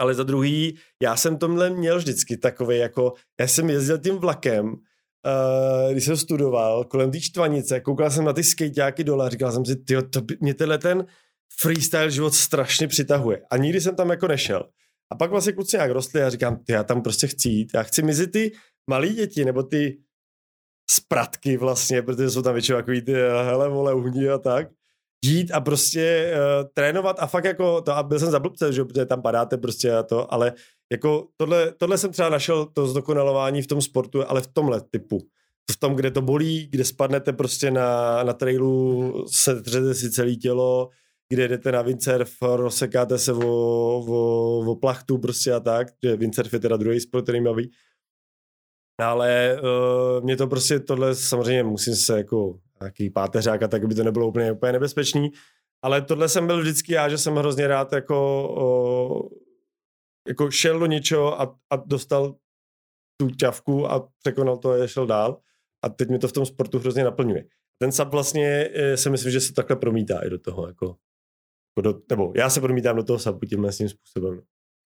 [0.00, 4.66] ale za druhý, já jsem tomhle měl vždycky takový jako, já jsem jezdil tím vlakem,
[4.66, 9.52] uh, když jsem studoval kolem té čtvanice, koukal jsem na ty skejťáky dole a říkal
[9.52, 11.06] jsem si, tyjo, to by, mě tenhle ten
[11.60, 13.42] freestyle život strašně přitahuje.
[13.50, 14.62] A nikdy jsem tam jako nešel.
[15.12, 17.70] A pak vlastně kluci nějak rostli a říkám, ty, já tam prostě chci jít.
[17.74, 18.52] Já chci mezi ty
[18.90, 19.98] malí děti, nebo ty
[20.90, 24.68] spratky vlastně, protože jsou tam většinou takový ty hele, vole, uhní a tak
[25.24, 28.84] jít a prostě uh, trénovat a fakt jako to, a byl jsem za blbce, že
[28.84, 30.52] protože tam padáte prostě a to, ale
[30.92, 35.18] jako tohle, tohle jsem třeba našel to zdokonalování v tom sportu, ale v tomhle typu.
[35.70, 40.34] V tom, kde to bolí, kde spadnete prostě na, na trailu, se třete si celé
[40.34, 40.88] tělo,
[41.28, 43.38] kde jdete na windsurf, rozsekáte se o,
[44.08, 47.70] o, o plachtu prostě a tak, že windsurf je teda druhý sport, který baví.
[49.00, 53.94] Ale uh, mě to prostě tohle samozřejmě musím se jako nějaký páteřák a tak by
[53.94, 55.30] to nebylo úplně, úplně nebezpečný.
[55.84, 58.16] Ale tohle jsem byl vždycky já, že jsem hrozně rád jako,
[58.56, 59.30] o,
[60.28, 62.36] jako šel do něčeho a, a dostal
[63.20, 65.40] tu ťavku a překonal to a šel dál.
[65.84, 67.44] A teď mi to v tom sportu hrozně naplňuje.
[67.82, 70.66] Ten sub vlastně e, si myslím, že se takhle promítá i do toho.
[70.66, 70.96] Jako,
[71.70, 74.40] jako do, nebo já se promítám do toho subu tímhle tím způsobem.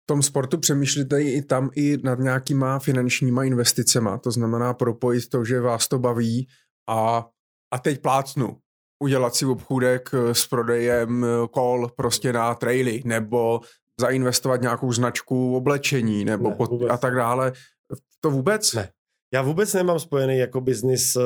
[0.04, 5.46] V tom sportu přemýšlíte i tam i nad nějakýma finančníma investicema, to znamená propojit to,
[5.46, 6.48] že vás to baví
[6.90, 7.30] a
[7.74, 8.58] a teď plácnu
[9.02, 13.62] udělat si obchůdek eh, s prodejem eh, kol prostě na traily, nebo
[14.00, 17.54] zainvestovat nějakou značku oblečení, nebo ne, pod, a tak dále.
[18.20, 18.74] To vůbec?
[18.74, 18.90] Ne.
[19.34, 21.24] Já vůbec nemám spojený jako biznis uh,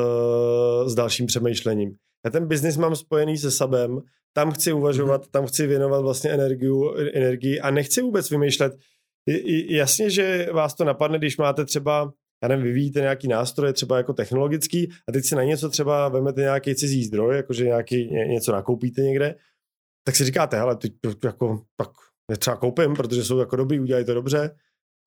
[0.87, 1.95] s dalším přemýšlením.
[2.25, 4.01] Já ten biznis mám spojený se sabem,
[4.33, 5.31] tam chci uvažovat, mm-hmm.
[5.31, 8.73] tam chci věnovat vlastně energiu, energii a nechci vůbec vymýšlet.
[9.69, 12.11] Jasně, že vás to napadne, když máte třeba
[12.43, 16.41] já nevím, vyvíjíte nějaký nástroje, třeba jako technologický, a teď si na něco třeba vemete
[16.41, 19.35] nějaký cizí zdroj, jakože nějaký, ně, něco nakoupíte někde,
[20.07, 20.93] tak si říkáte, hele, teď
[21.23, 21.89] jako, tak
[22.31, 24.55] je třeba koupím, protože jsou jako dobrý, udělají to dobře.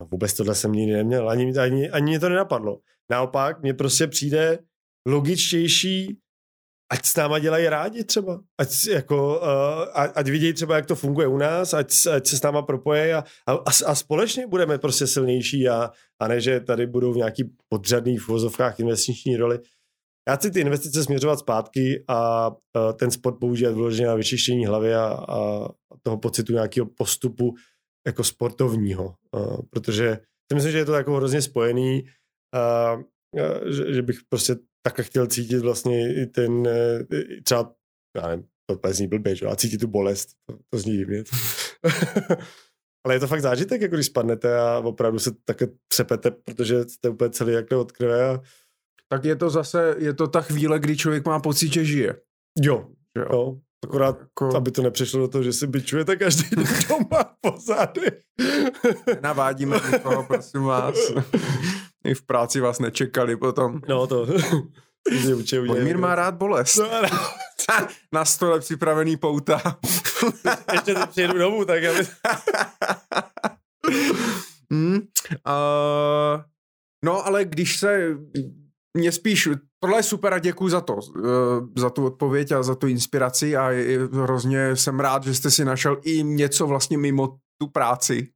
[0.01, 2.81] No vůbec tohle jsem nikdy neměl, ani, ani, ani mě to nenapadlo.
[3.11, 4.59] Naopak, mně prostě přijde
[5.07, 6.19] logičtější
[6.91, 11.27] ať s náma dělají rádi třeba, ať, jako, uh, ať vidějí třeba, jak to funguje
[11.27, 13.55] u nás, ať, ať se s náma propojí a, a,
[13.87, 15.91] a společně budeme prostě silnější a,
[16.23, 19.59] a ne, že tady budou v nějaký podřadný v vozovkách investiční roli.
[20.29, 24.95] já chci ty investice směřovat zpátky a uh, ten sport používat vyloženě na vyčištění hlavy
[24.95, 25.69] a, a
[26.03, 27.55] toho pocitu nějakého postupu
[28.07, 30.19] jako sportovního, uh, protože
[30.53, 32.03] si myslím, že je to jako hrozně spojený,
[32.55, 33.03] uh,
[33.73, 34.57] že, že bych prostě
[34.91, 36.67] takhle chtěl cítit vlastně i ten, uh,
[37.45, 37.73] třeba,
[38.17, 39.47] já nevím, to úplně zní blbě, že?
[39.47, 41.25] a cítit tu bolest, to, to zní divně.
[43.05, 47.09] Ale je to fakt zážitek, jako když spadnete a opravdu se také třepete, protože jste
[47.09, 48.29] úplně celý jak od krve.
[48.29, 48.41] A...
[49.09, 52.17] Tak je to zase, je to ta chvíle, kdy člověk má pocit, že žije.
[52.61, 53.27] Jo, jo.
[53.33, 53.59] jo.
[53.85, 54.57] Akorát, jako...
[54.57, 58.23] aby to nepřešlo do toho, že si byčujete každý den doma po zádech.
[59.23, 60.95] Navádíme nikoho, prosím vás.
[62.09, 63.81] I v práci vás nečekali potom.
[63.89, 64.27] No to.
[65.83, 66.77] Mír má rád bolest.
[66.77, 67.09] No, no.
[68.13, 69.61] Na stole připravený pouta.
[70.73, 72.01] Ještě teď přijedu domů, tak aby...
[74.71, 75.01] hmm, uh,
[77.05, 78.17] no, ale když se
[78.97, 79.49] mě spíš,
[79.81, 81.23] tohle je super a děkuji za to, uh,
[81.77, 83.71] za tu odpověď a za tu inspiraci a
[84.13, 88.29] hrozně jsem rád, že jste si našel i něco vlastně mimo tu práci,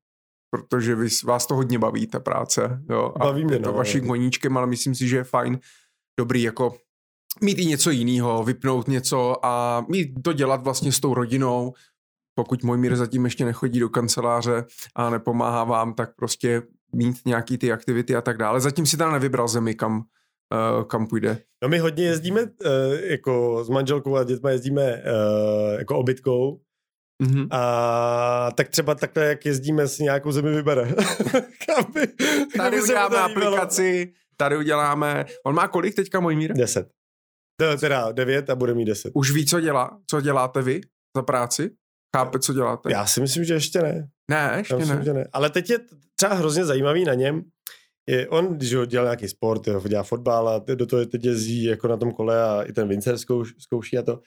[0.55, 2.83] protože vy, vás to hodně baví, ta práce.
[2.91, 5.59] Jo, a baví mě, to no, vaším koníčkem, ale myslím si, že je fajn,
[6.19, 6.77] dobrý jako
[7.41, 11.73] mít i něco jiného, vypnout něco a mít to dělat vlastně s tou rodinou.
[12.35, 14.65] Pokud můj mír zatím ještě nechodí do kanceláře
[14.97, 16.62] a nepomáhá vám, tak prostě
[16.95, 18.61] mít nějaký ty aktivity a tak dále.
[18.61, 21.39] Zatím si teda nevybral zemi, kam, uh, kam půjde.
[21.62, 22.49] No my hodně jezdíme uh,
[23.01, 26.61] jako s manželkou a dětma jezdíme uh, jako obytkou,
[27.23, 27.49] Mm-hmm.
[27.51, 30.89] A tak třeba takhle, jak jezdíme, si nějakou zemi vybere.
[31.66, 32.07] Kam by,
[32.57, 36.53] tady uděláme aplikaci, tady uděláme, on má kolik teďka můj mír?
[36.53, 36.89] Deset.
[37.81, 39.12] Teda devět a bude mít deset.
[39.15, 39.99] Už ví, co dělá?
[40.11, 40.81] Co děláte vy
[41.16, 41.70] za práci?
[42.16, 42.93] Chápe, co děláte?
[42.93, 44.09] Já si myslím, že ještě ne.
[44.31, 45.05] Ne, ještě myslím, ne.
[45.05, 45.28] Že ne.
[45.32, 45.78] Ale teď je
[46.16, 47.43] třeba hrozně zajímavý na něm,
[48.09, 51.65] je, on, když ho dělal nějaký sport, jo, dělá fotbal a do toho teď jezdí
[51.65, 54.20] jako na tom kole a i ten Vincer zkouš, zkouší a to.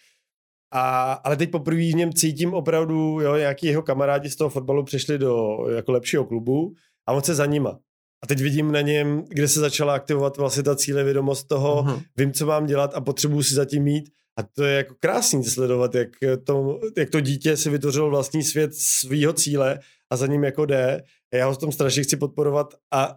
[0.74, 4.84] A, ale teď poprvé v něm cítím opravdu, jo, nějaký jeho kamarádi z toho fotbalu
[4.84, 6.74] přišli do jako lepšího klubu
[7.08, 7.80] a on se za nima.
[8.24, 12.04] A teď vidím na něm, kde se začala aktivovat vlastně ta cílevědomost toho, uh-huh.
[12.18, 14.10] vím, co mám dělat a potřebuji si zatím mít.
[14.40, 16.10] A to je jako krásný sledovat, jak
[16.44, 19.80] to, jak to dítě si vytvořilo vlastní svět svýho cíle
[20.10, 21.04] a za ním jako jde.
[21.34, 23.16] A já ho v tom strašně chci podporovat a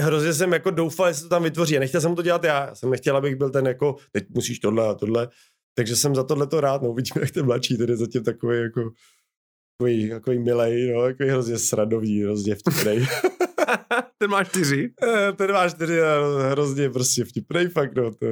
[0.00, 1.76] hrozně jsem jako doufal, že se to tam vytvoří.
[1.76, 2.66] A nechtěl jsem to dělat já.
[2.66, 5.28] já jsem nechtěl, abych byl ten jako, teď musíš tohle a tohle.
[5.76, 6.82] Takže jsem za tohle to rád.
[6.82, 8.90] No, uvidíme, jak ten mladší, je zatím takový jako
[9.78, 13.06] takový, takový milej, no, takový hrozně sradový, hrozně vtipnej.
[14.18, 14.90] ten má čtyři.
[15.02, 16.20] Eh, ten má čtyři a
[16.50, 18.10] hrozně prostě vtipnej fakt, no.
[18.10, 18.26] To...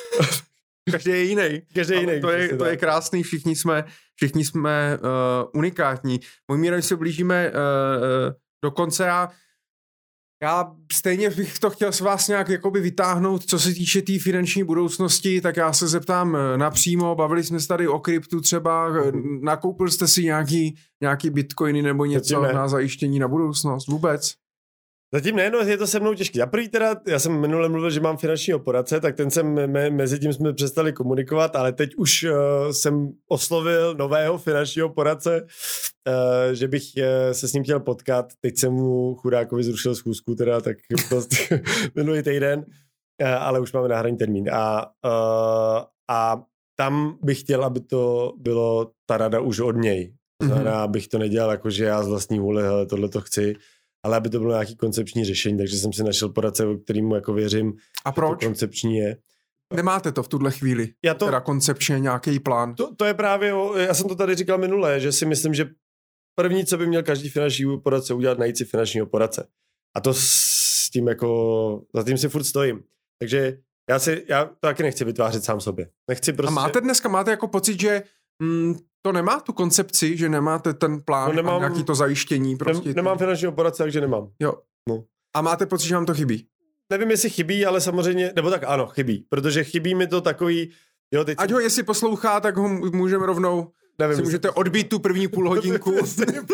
[0.90, 1.62] Každý je jiný.
[1.74, 2.20] Každý je jiný.
[2.20, 3.84] To je, to je krásný, všichni jsme,
[4.14, 5.08] všichni jsme uh,
[5.54, 6.20] unikátní.
[6.48, 8.32] Můj mír, se blížíme uh,
[8.64, 9.28] do konce, já
[10.42, 14.18] já stejně bych to chtěl s vás nějak jakoby vytáhnout, co se týče té tý
[14.18, 18.88] finanční budoucnosti, tak já se zeptám napřímo, bavili jsme se tady o kryptu třeba,
[19.42, 23.88] nakoupil jste si nějaký, nějaký bitcoiny nebo něco na zajištění na budoucnost?
[23.88, 24.34] Vůbec?
[25.14, 26.38] Zatím ne, no je to se mnou těžký.
[26.38, 29.90] Já první teda, já jsem minule mluvil, že mám finanční poradce, tak ten jsem, me,
[29.90, 35.46] mezi tím jsme přestali komunikovat, ale teď už uh, jsem oslovil nového finančního poradce,
[36.08, 38.32] uh, že bych uh, se s ním chtěl potkat.
[38.40, 40.76] Teď jsem mu chudákovi zrušil schůzku, teda tak
[41.08, 41.62] prostě
[41.94, 44.50] minulý týden, uh, ale už máme náhradní termín.
[44.52, 46.42] A, uh, a
[46.78, 50.14] tam bych chtěl, aby to bylo ta rada už od něj.
[50.42, 50.84] Znamená, mm-hmm.
[50.84, 53.54] abych to nedělal jako, že já z vlastní vůle, tohle to chci,
[54.02, 57.72] ale aby to bylo nějaký koncepční řešení, takže jsem si našel poradce, kterýmu jako věřím.
[58.04, 58.40] A proč?
[58.40, 59.16] To koncepční je.
[59.74, 60.88] Nemáte to v tuhle chvíli?
[61.04, 62.74] Já to, teda koncepčně nějaký plán?
[62.74, 65.70] To, to je právě, já jsem to tady říkal minule, že si myslím, že
[66.34, 69.48] první, co by měl každý finanční poradce udělat, najít si finančního poradce.
[69.96, 72.82] A to s tím jako, za tím si furt stojím.
[73.18, 73.58] Takže
[73.90, 75.90] já si, já to taky nechci vytvářet sám sobě.
[76.08, 76.48] Nechci prostě...
[76.48, 78.02] A máte dneska, máte jako pocit, že
[78.42, 82.56] mm, to nemá tu koncepci, že nemáte ten plán no nemám, a nějaký to zajištění.
[82.56, 84.28] Prostě ne, nemám finančního poradce, takže nemám.
[84.40, 84.54] Jo.
[84.88, 85.04] No.
[85.36, 86.46] A máte pocit, že vám to chybí?
[86.90, 90.70] Nevím, jestli chybí, ale samozřejmě, nebo tak ano, chybí, protože chybí mi to takový,
[91.14, 91.38] jo, teď...
[91.40, 95.48] Ať ho jestli poslouchá, tak ho můžeme rovnou Nevím, si můžete odbít tu první půl
[95.54, 95.96] hodinku.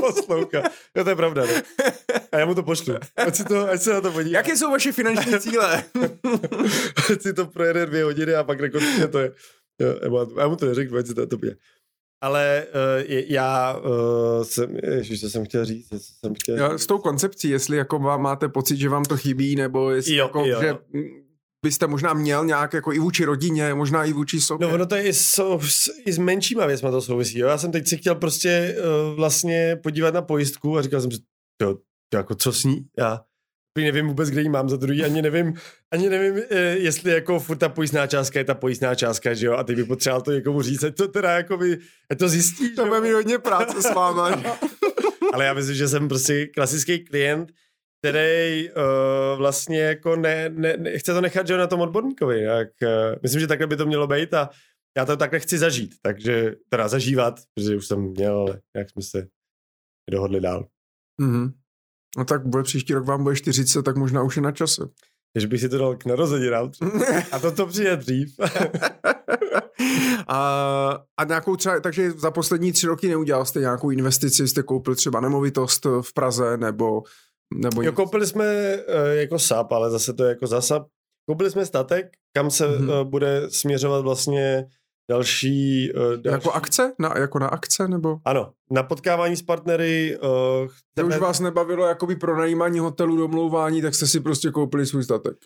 [0.01, 0.63] poslouchá.
[0.97, 1.47] Jo, to je pravda.
[1.47, 1.63] Ne?
[2.33, 2.95] A já mu to pošlu.
[3.17, 4.37] Ať, si to, ať se na to podívá.
[4.39, 5.85] Jaké jsou vaše finanční cíle?
[7.11, 9.33] ať si to projede dvě hodiny a pak rekončně to je.
[9.81, 11.57] Jo, já mu to neřeknu, ať si to, to bude.
[12.27, 16.87] Ale uh, já uh, jsem, ježiš, co jsem chtěl říct, co jsem chtěl já, S
[16.87, 20.45] tou koncepcí, jestli jako vám máte pocit, že vám to chybí, nebo jestli jo, jako,
[20.45, 20.61] jo.
[20.61, 20.75] že
[21.65, 24.69] byste možná měl nějak jako i vůči rodině, možná i vůči sobě.
[24.69, 25.67] No ono to je i, so,
[26.07, 27.39] i s menšíma věcma to souvisí.
[27.39, 27.49] Jo?
[27.49, 31.19] Já jsem teď si chtěl prostě uh, vlastně podívat na pojistku a říkal jsem si,
[31.63, 31.79] jo,
[32.15, 32.87] jako co s ní?
[32.99, 33.21] Já
[33.85, 35.55] nevím vůbec, kde ji mám za druhý, ani nevím,
[35.93, 39.53] ani nevím, eh, jestli jako furt ta pojistná částka je ta pojistná částka, že jo,
[39.53, 41.79] a ty bych potřeboval to někomu říct, ať to teda jako by,
[42.11, 42.75] ať to zjistí.
[42.75, 44.43] To bude mít hodně práce s váma.
[45.33, 47.53] Ale já myslím, že jsem prostě klasický klient,
[48.03, 52.43] který uh, vlastně jako ne, ne, ne, chce to nechat, že jo, na tom odborníkovi.
[52.43, 54.51] Jak, uh, myslím, že takhle by to mělo být a
[54.97, 59.03] já to takhle chci zažít, takže teda zažívat, protože už jsem měl, ale jak jsme
[59.03, 59.29] se
[60.11, 60.67] dohodli dál.
[61.23, 61.53] Mm-hmm.
[62.17, 64.83] No tak bude příští rok vám bude 40, tak možná už je na čase.
[65.33, 66.71] Takže bych si to dal k narozeninám.
[67.33, 68.35] A to to přijde dřív.
[70.29, 74.95] a, a nějakou třeba, takže za poslední tři roky neudělal jste nějakou investici, jste koupil
[74.95, 77.03] třeba nemovitost v Praze nebo
[77.55, 80.87] nebo jo, koupili jsme uh, jako SAP, ale zase to je jako za SAP.
[81.29, 82.07] Koupili jsme statek,
[82.37, 84.67] kam se uh, bude směřovat vlastně
[85.11, 86.35] další, uh, další...
[86.35, 86.93] Jako akce?
[86.99, 88.19] Na, jako na akce, nebo?
[88.25, 90.19] Ano, na potkávání s partnery.
[90.19, 91.09] Uh, chceme...
[91.09, 95.37] už vás nebavilo jakoby pronajímání hotelu, domlouvání, tak jste si prostě koupili svůj statek.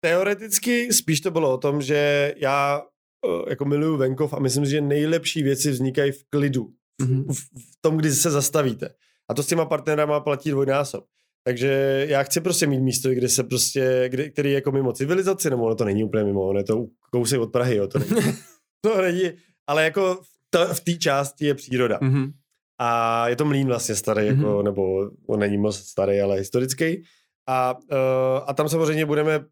[0.00, 2.82] Teoreticky spíš to bylo o tom, že já
[3.26, 6.68] uh, jako miluju venkov a myslím, že nejlepší věci vznikají v klidu.
[7.02, 7.32] Mm-hmm.
[7.32, 8.88] V, v tom, kdy se zastavíte.
[9.30, 11.04] A to s těma partnerama platí dvojnásob.
[11.44, 15.50] Takže já chci prostě mít místo, kde se prostě, kde, který je jako mimo civilizaci,
[15.50, 18.12] nebo ono to není úplně mimo, ono je to kousek od Prahy, jo, to není,
[18.80, 19.32] to není
[19.66, 21.98] ale jako to, v té části je příroda.
[21.98, 22.32] Mm-hmm.
[22.80, 24.36] A je to mlín vlastně starý, mm-hmm.
[24.36, 27.02] jako, nebo on není moc starý, ale historický.
[27.48, 29.44] A, uh, a tam samozřejmě budeme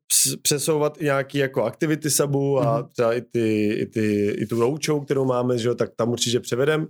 [0.43, 2.89] přesouvat i nějaké jako aktivity sabu a mm-hmm.
[2.93, 6.41] třeba i, ty, i, ty, i tu roučou, kterou máme, že jo, tak tam určitě
[6.41, 6.87] převedem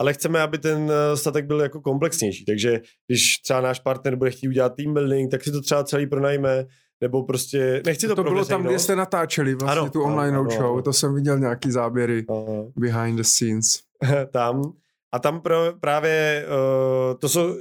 [0.00, 2.44] ale chceme, aby ten eh, statek byl jako komplexnější.
[2.44, 6.06] Takže když třeba náš partner bude chtít udělat team building, tak si to třeba celý
[6.06, 6.66] pronajme,
[7.00, 10.50] nebo prostě nechci to To bylo tam, kde jste natáčeli vlastně ano, tu online ano,
[10.50, 10.82] show, ano.
[10.82, 12.72] to jsem viděl nějaký záběry ano.
[12.76, 13.80] behind the scenes.
[14.30, 14.72] tam.
[15.12, 17.56] A tam pro, právě uh, to jsou,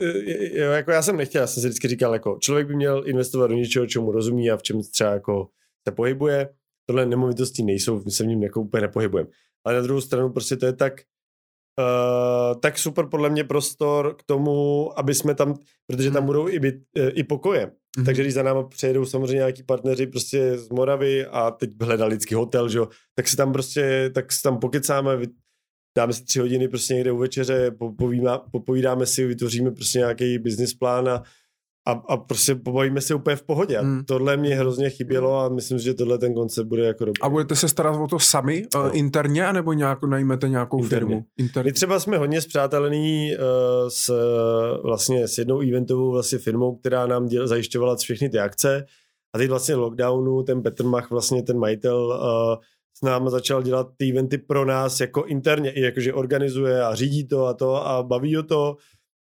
[0.54, 3.48] jo, jako já jsem nechtěl, já jsem si vždycky říkal, jako člověk by měl investovat
[3.48, 5.48] do něčeho, čemu rozumí a v čem třeba jako
[5.88, 6.50] se pohybuje.
[6.86, 9.30] Tohle nemovitosti nejsou, my se v ním jako úplně nepohybujeme.
[9.66, 10.94] Ale na druhou stranu prostě to je tak,
[11.80, 15.56] Uh, tak super podle mě prostor k tomu, aby jsme tam,
[15.88, 16.26] protože tam hmm.
[16.26, 16.76] budou i, byt,
[17.14, 17.72] i pokoje.
[17.98, 18.06] Mm-hmm.
[18.06, 22.36] Takže když za náma přejedou samozřejmě nějaký partneři prostě z Moravy a teď hledá lidský
[22.36, 22.80] hotel, že
[23.16, 25.18] tak si tam prostě, tak si tam pokecáme,
[25.98, 27.72] dáme si tři hodiny prostě někde u večeře,
[28.52, 31.24] popovídáme si, vytvoříme prostě nějaký business plán a
[31.90, 33.80] a, a prostě pobavíme se úplně v pohodě.
[33.80, 34.06] Hmm.
[34.06, 37.22] tohle mě hrozně chybělo a myslím, že tohle ten koncept bude jako dobrý.
[37.22, 38.82] A budete se starat o to sami no.
[38.82, 41.08] uh, interně, nebo nějak najmete nějakou interně.
[41.08, 41.26] firmu?
[41.38, 41.70] Interně.
[41.70, 43.44] My třeba jsme hodně zpřátelení uh,
[43.88, 44.14] s,
[44.84, 48.86] vlastně s jednou eventovou vlastně firmou, která nám děl, zajišťovala všechny ty akce.
[49.36, 52.64] A teď vlastně lockdownu, ten Petr Mach, vlastně ten majitel, uh,
[52.98, 57.28] s námi začal dělat ty eventy pro nás jako interně, i jakože organizuje a řídí
[57.28, 58.76] to a to a baví o to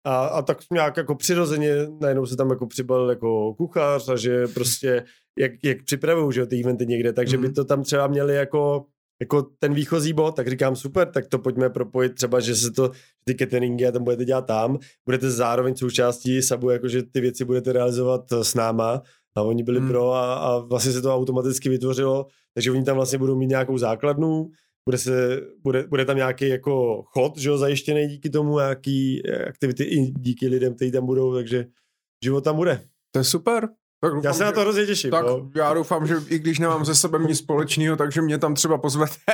[0.08, 4.46] a, a tak nějak jako přirozeně najednou se tam jako přibalil jako kuchař a že
[4.46, 5.04] prostě
[5.38, 7.40] jak, jak připravují, že ty eventy někde, takže mm.
[7.40, 7.54] by mhm.
[7.54, 8.84] to tam třeba měli jako
[9.20, 12.90] jako ten výchozí bod, tak říkám super, tak to pojďme propojit třeba, že se to,
[13.24, 17.72] ty cateringy a tam budete dělat tam, budete zároveň součástí Sabu, jakože ty věci budete
[17.72, 19.02] realizovat s náma
[19.36, 19.88] a oni byli mm.
[19.88, 23.78] pro a, a vlastně se to automaticky vytvořilo, takže oni tam vlastně budou mít nějakou
[23.78, 24.50] základnu,
[24.88, 29.84] bude, se, bude, bude tam nějaký jako chod, že jo, zajištěný díky tomu, nějaký aktivity
[29.84, 31.66] i díky lidem, kteří tam budou, takže
[32.24, 32.84] život tam bude.
[33.10, 33.68] To je super.
[34.00, 35.10] Tak doufám, já se na to hrozně těším.
[35.10, 35.50] Tak no.
[35.54, 39.14] já doufám, že i když nemám ze sebe nic společného, takže mě tam třeba pozvete,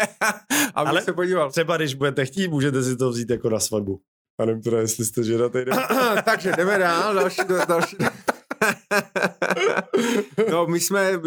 [0.75, 1.51] abych Ale se podíval.
[1.51, 4.01] třeba když budete chtít, můžete si to vzít jako na svatbu.
[4.41, 5.59] A nevím teda, jestli jste ženatý.
[6.25, 7.97] takže jdeme dál, další, další.
[10.51, 11.21] no, my jsme,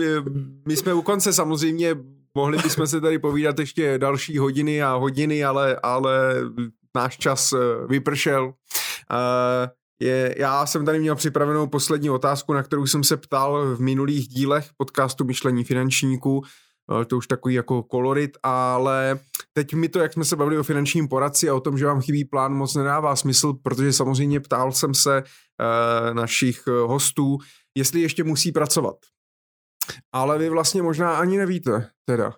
[0.68, 1.96] my jsme u konce samozřejmě
[2.38, 6.36] mohli bychom se tady povídat ještě další hodiny a hodiny, ale, ale
[6.96, 7.58] náš čas eh,
[7.90, 8.46] vypršel.
[8.46, 9.70] Uh,
[10.02, 14.28] je, já jsem tady měl připravenou poslední otázku, na kterou jsem se ptal v minulých
[14.28, 16.38] dílech podcastu Myšlení finančníků.
[16.38, 19.20] Uh, to už takový jako kolorit, ale
[19.54, 22.02] teď mi to, jak jsme se bavili o finančním poradci a o tom, že vám
[22.02, 25.24] chybí plán, moc nedává smysl, protože samozřejmě ptal jsem se
[26.14, 27.38] našich hostů,
[27.78, 28.96] jestli ještě musí pracovat.
[30.12, 32.34] Ale vy vlastně možná ani nevíte, teda.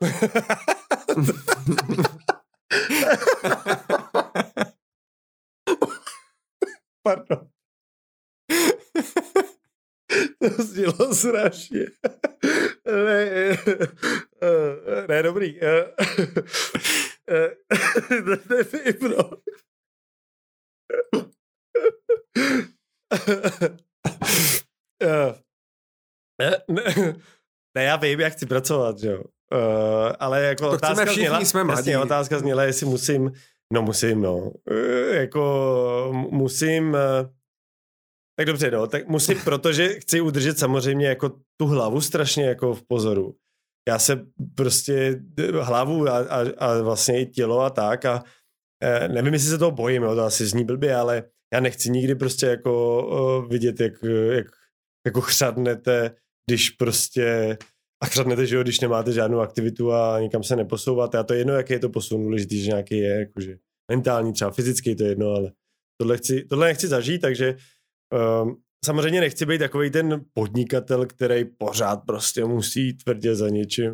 [7.04, 7.50] Pardon.
[10.40, 11.86] To znělo strašně.
[12.86, 13.58] ne,
[15.08, 15.60] ne, dobrý.
[18.48, 19.30] To je vypro.
[26.40, 26.58] ne,
[27.78, 29.24] ne, já vím, jak chci pracovat, že jo.
[29.54, 33.32] Uh, ale jako to otázka všichni, zněla, jsme jasně, otázka zněla, jestli musím,
[33.74, 34.38] no musím, no.
[34.38, 34.54] Uh,
[35.12, 37.30] jako musím, uh,
[38.38, 42.84] Tak dobře, no, tak musím, protože chci udržet samozřejmě jako tu hlavu strašně jako v
[42.88, 43.36] pozoru.
[43.90, 44.26] Já se
[44.56, 45.22] prostě
[45.62, 48.24] hlavu a, a, a vlastně i tělo a tak a
[48.84, 51.24] e, nevím, jestli se toho bojím, jo, to asi zní blbě, ale
[51.54, 53.94] já nechci nikdy prostě jako o, vidět, jak,
[54.32, 54.48] jak
[55.06, 56.16] jako chřadnete,
[56.50, 57.58] když prostě
[58.04, 61.40] a chřadnete, že jo, když nemáte žádnou aktivitu a nikam se neposouváte a to je
[61.40, 63.58] jedno, jaký je to posun, důležitý, že nějaký je, jakože
[63.92, 65.52] mentální, třeba fyzický, to je jedno, ale
[66.02, 67.56] tohle, chci, tohle nechci zažít, takže
[68.44, 73.92] um, samozřejmě nechci být takový ten podnikatel, který pořád prostě musí tvrdě za něčím.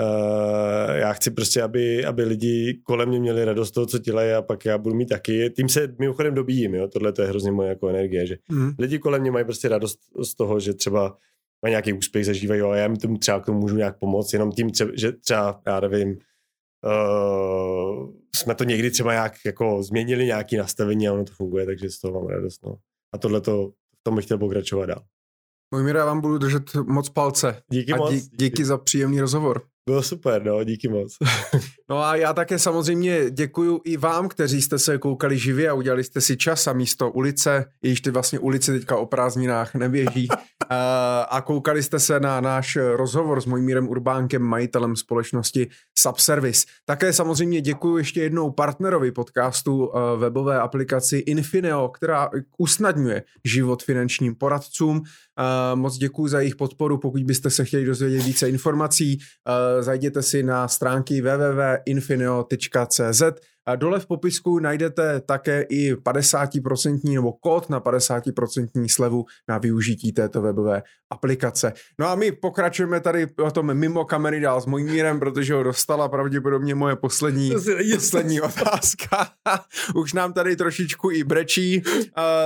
[0.00, 4.42] Uh, já chci prostě, aby, aby lidi kolem mě měli radost toho, co dělají a
[4.42, 5.50] pak já budu mít taky.
[5.50, 6.88] Tím se mimochodem dobíjím, jo?
[6.88, 8.70] tohle to je hrozně moje jako energie, že mm.
[8.78, 11.16] lidi kolem mě mají prostě radost z toho, že třeba
[11.62, 14.52] mají nějaký úspěch, zažívají a já jim tomu třeba k tomu můžu nějak pomoct, jenom
[14.52, 16.18] tím, třeba, že třeba, já nevím,
[16.84, 21.90] uh, jsme to někdy třeba nějak jako změnili nějaký nastavení a ono to funguje, takže
[21.90, 22.64] z toho mám radost.
[22.64, 22.76] No.
[23.14, 23.68] A tohle to,
[24.00, 25.04] v tom bych chtěl pokračovat dál.
[25.74, 27.62] Můj já vám budu držet moc palce.
[27.72, 28.14] Díky a moc.
[28.14, 29.69] Díky, díky za příjemný rozhovor.
[29.86, 31.16] Bylo super, no, díky moc.
[31.88, 36.04] no a já také samozřejmě děkuji i vám, kteří jste se koukali živě a udělali
[36.04, 40.28] jste si čas a místo ulice, jejíž ty vlastně ulice teďka o prázdninách neběží,
[41.28, 46.66] a koukali jste se na náš rozhovor s Mojmírem Urbánkem, majitelem společnosti Subservice.
[46.84, 55.02] Také samozřejmě děkuji ještě jednou partnerovi podcastu webové aplikaci Infineo, která usnadňuje život finančním poradcům.
[55.74, 59.18] Moc děkuji za jejich podporu, pokud byste se chtěli dozvědět více informací,
[59.80, 63.22] zajděte si na stránky www.infineo.cz
[63.76, 70.42] Dole v popisku najdete také i 50% nebo kód na 50% slevu na využití této
[70.42, 71.72] webové aplikace.
[71.98, 75.62] No a my pokračujeme tady o tom mimo kamery dál s mojím mírem, protože ho
[75.62, 77.50] dostala pravděpodobně moje poslední,
[77.94, 79.26] poslední otázka.
[79.94, 81.82] Už nám tady trošičku i brečí,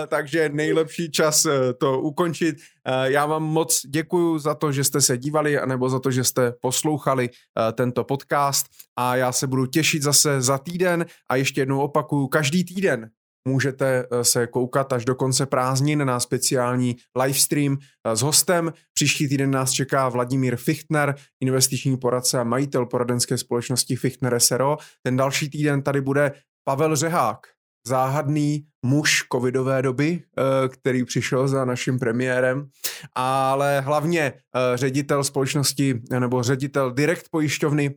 [0.08, 2.56] takže nejlepší čas e, to ukončit.
[2.84, 6.24] E, já vám moc děkuji za to, že jste se dívali, nebo za to, že
[6.24, 8.66] jste poslouchali e, tento podcast
[8.96, 13.10] a já se budu těšit zase za týden a ještě jednou opakuju, každý týden
[13.48, 18.72] můžete eh, se koukat až do konce prázdnin na speciální livestream eh, s hostem.
[18.94, 24.76] Příští týden nás čeká Vladimír Fichtner, investiční poradce a majitel poradenské společnosti Fichtner SRO.
[25.02, 26.32] Ten další týden tady bude
[26.64, 27.38] Pavel Řehák,
[27.86, 32.68] záhadný muž covidové doby, eh, který přišel za naším premiérem,
[33.14, 34.32] ale hlavně
[34.74, 37.94] ředitel společnosti nebo ředitel direkt pojišťovny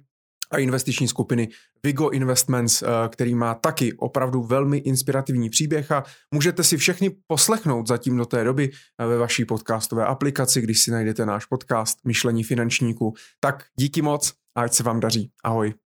[0.52, 1.48] a investiční skupiny
[1.84, 6.04] Vigo Investments, eh, který má taky opravdu velmi inspirativní příběh a
[6.34, 10.92] můžete si všechny poslechnout zatím do té doby eh, ve vaší podcastové aplikaci, když si
[10.92, 13.14] najdete náš podcast Myšlení finančníků.
[13.40, 15.32] Tak díky moc a ať se vám daří.
[15.44, 15.87] Ahoj.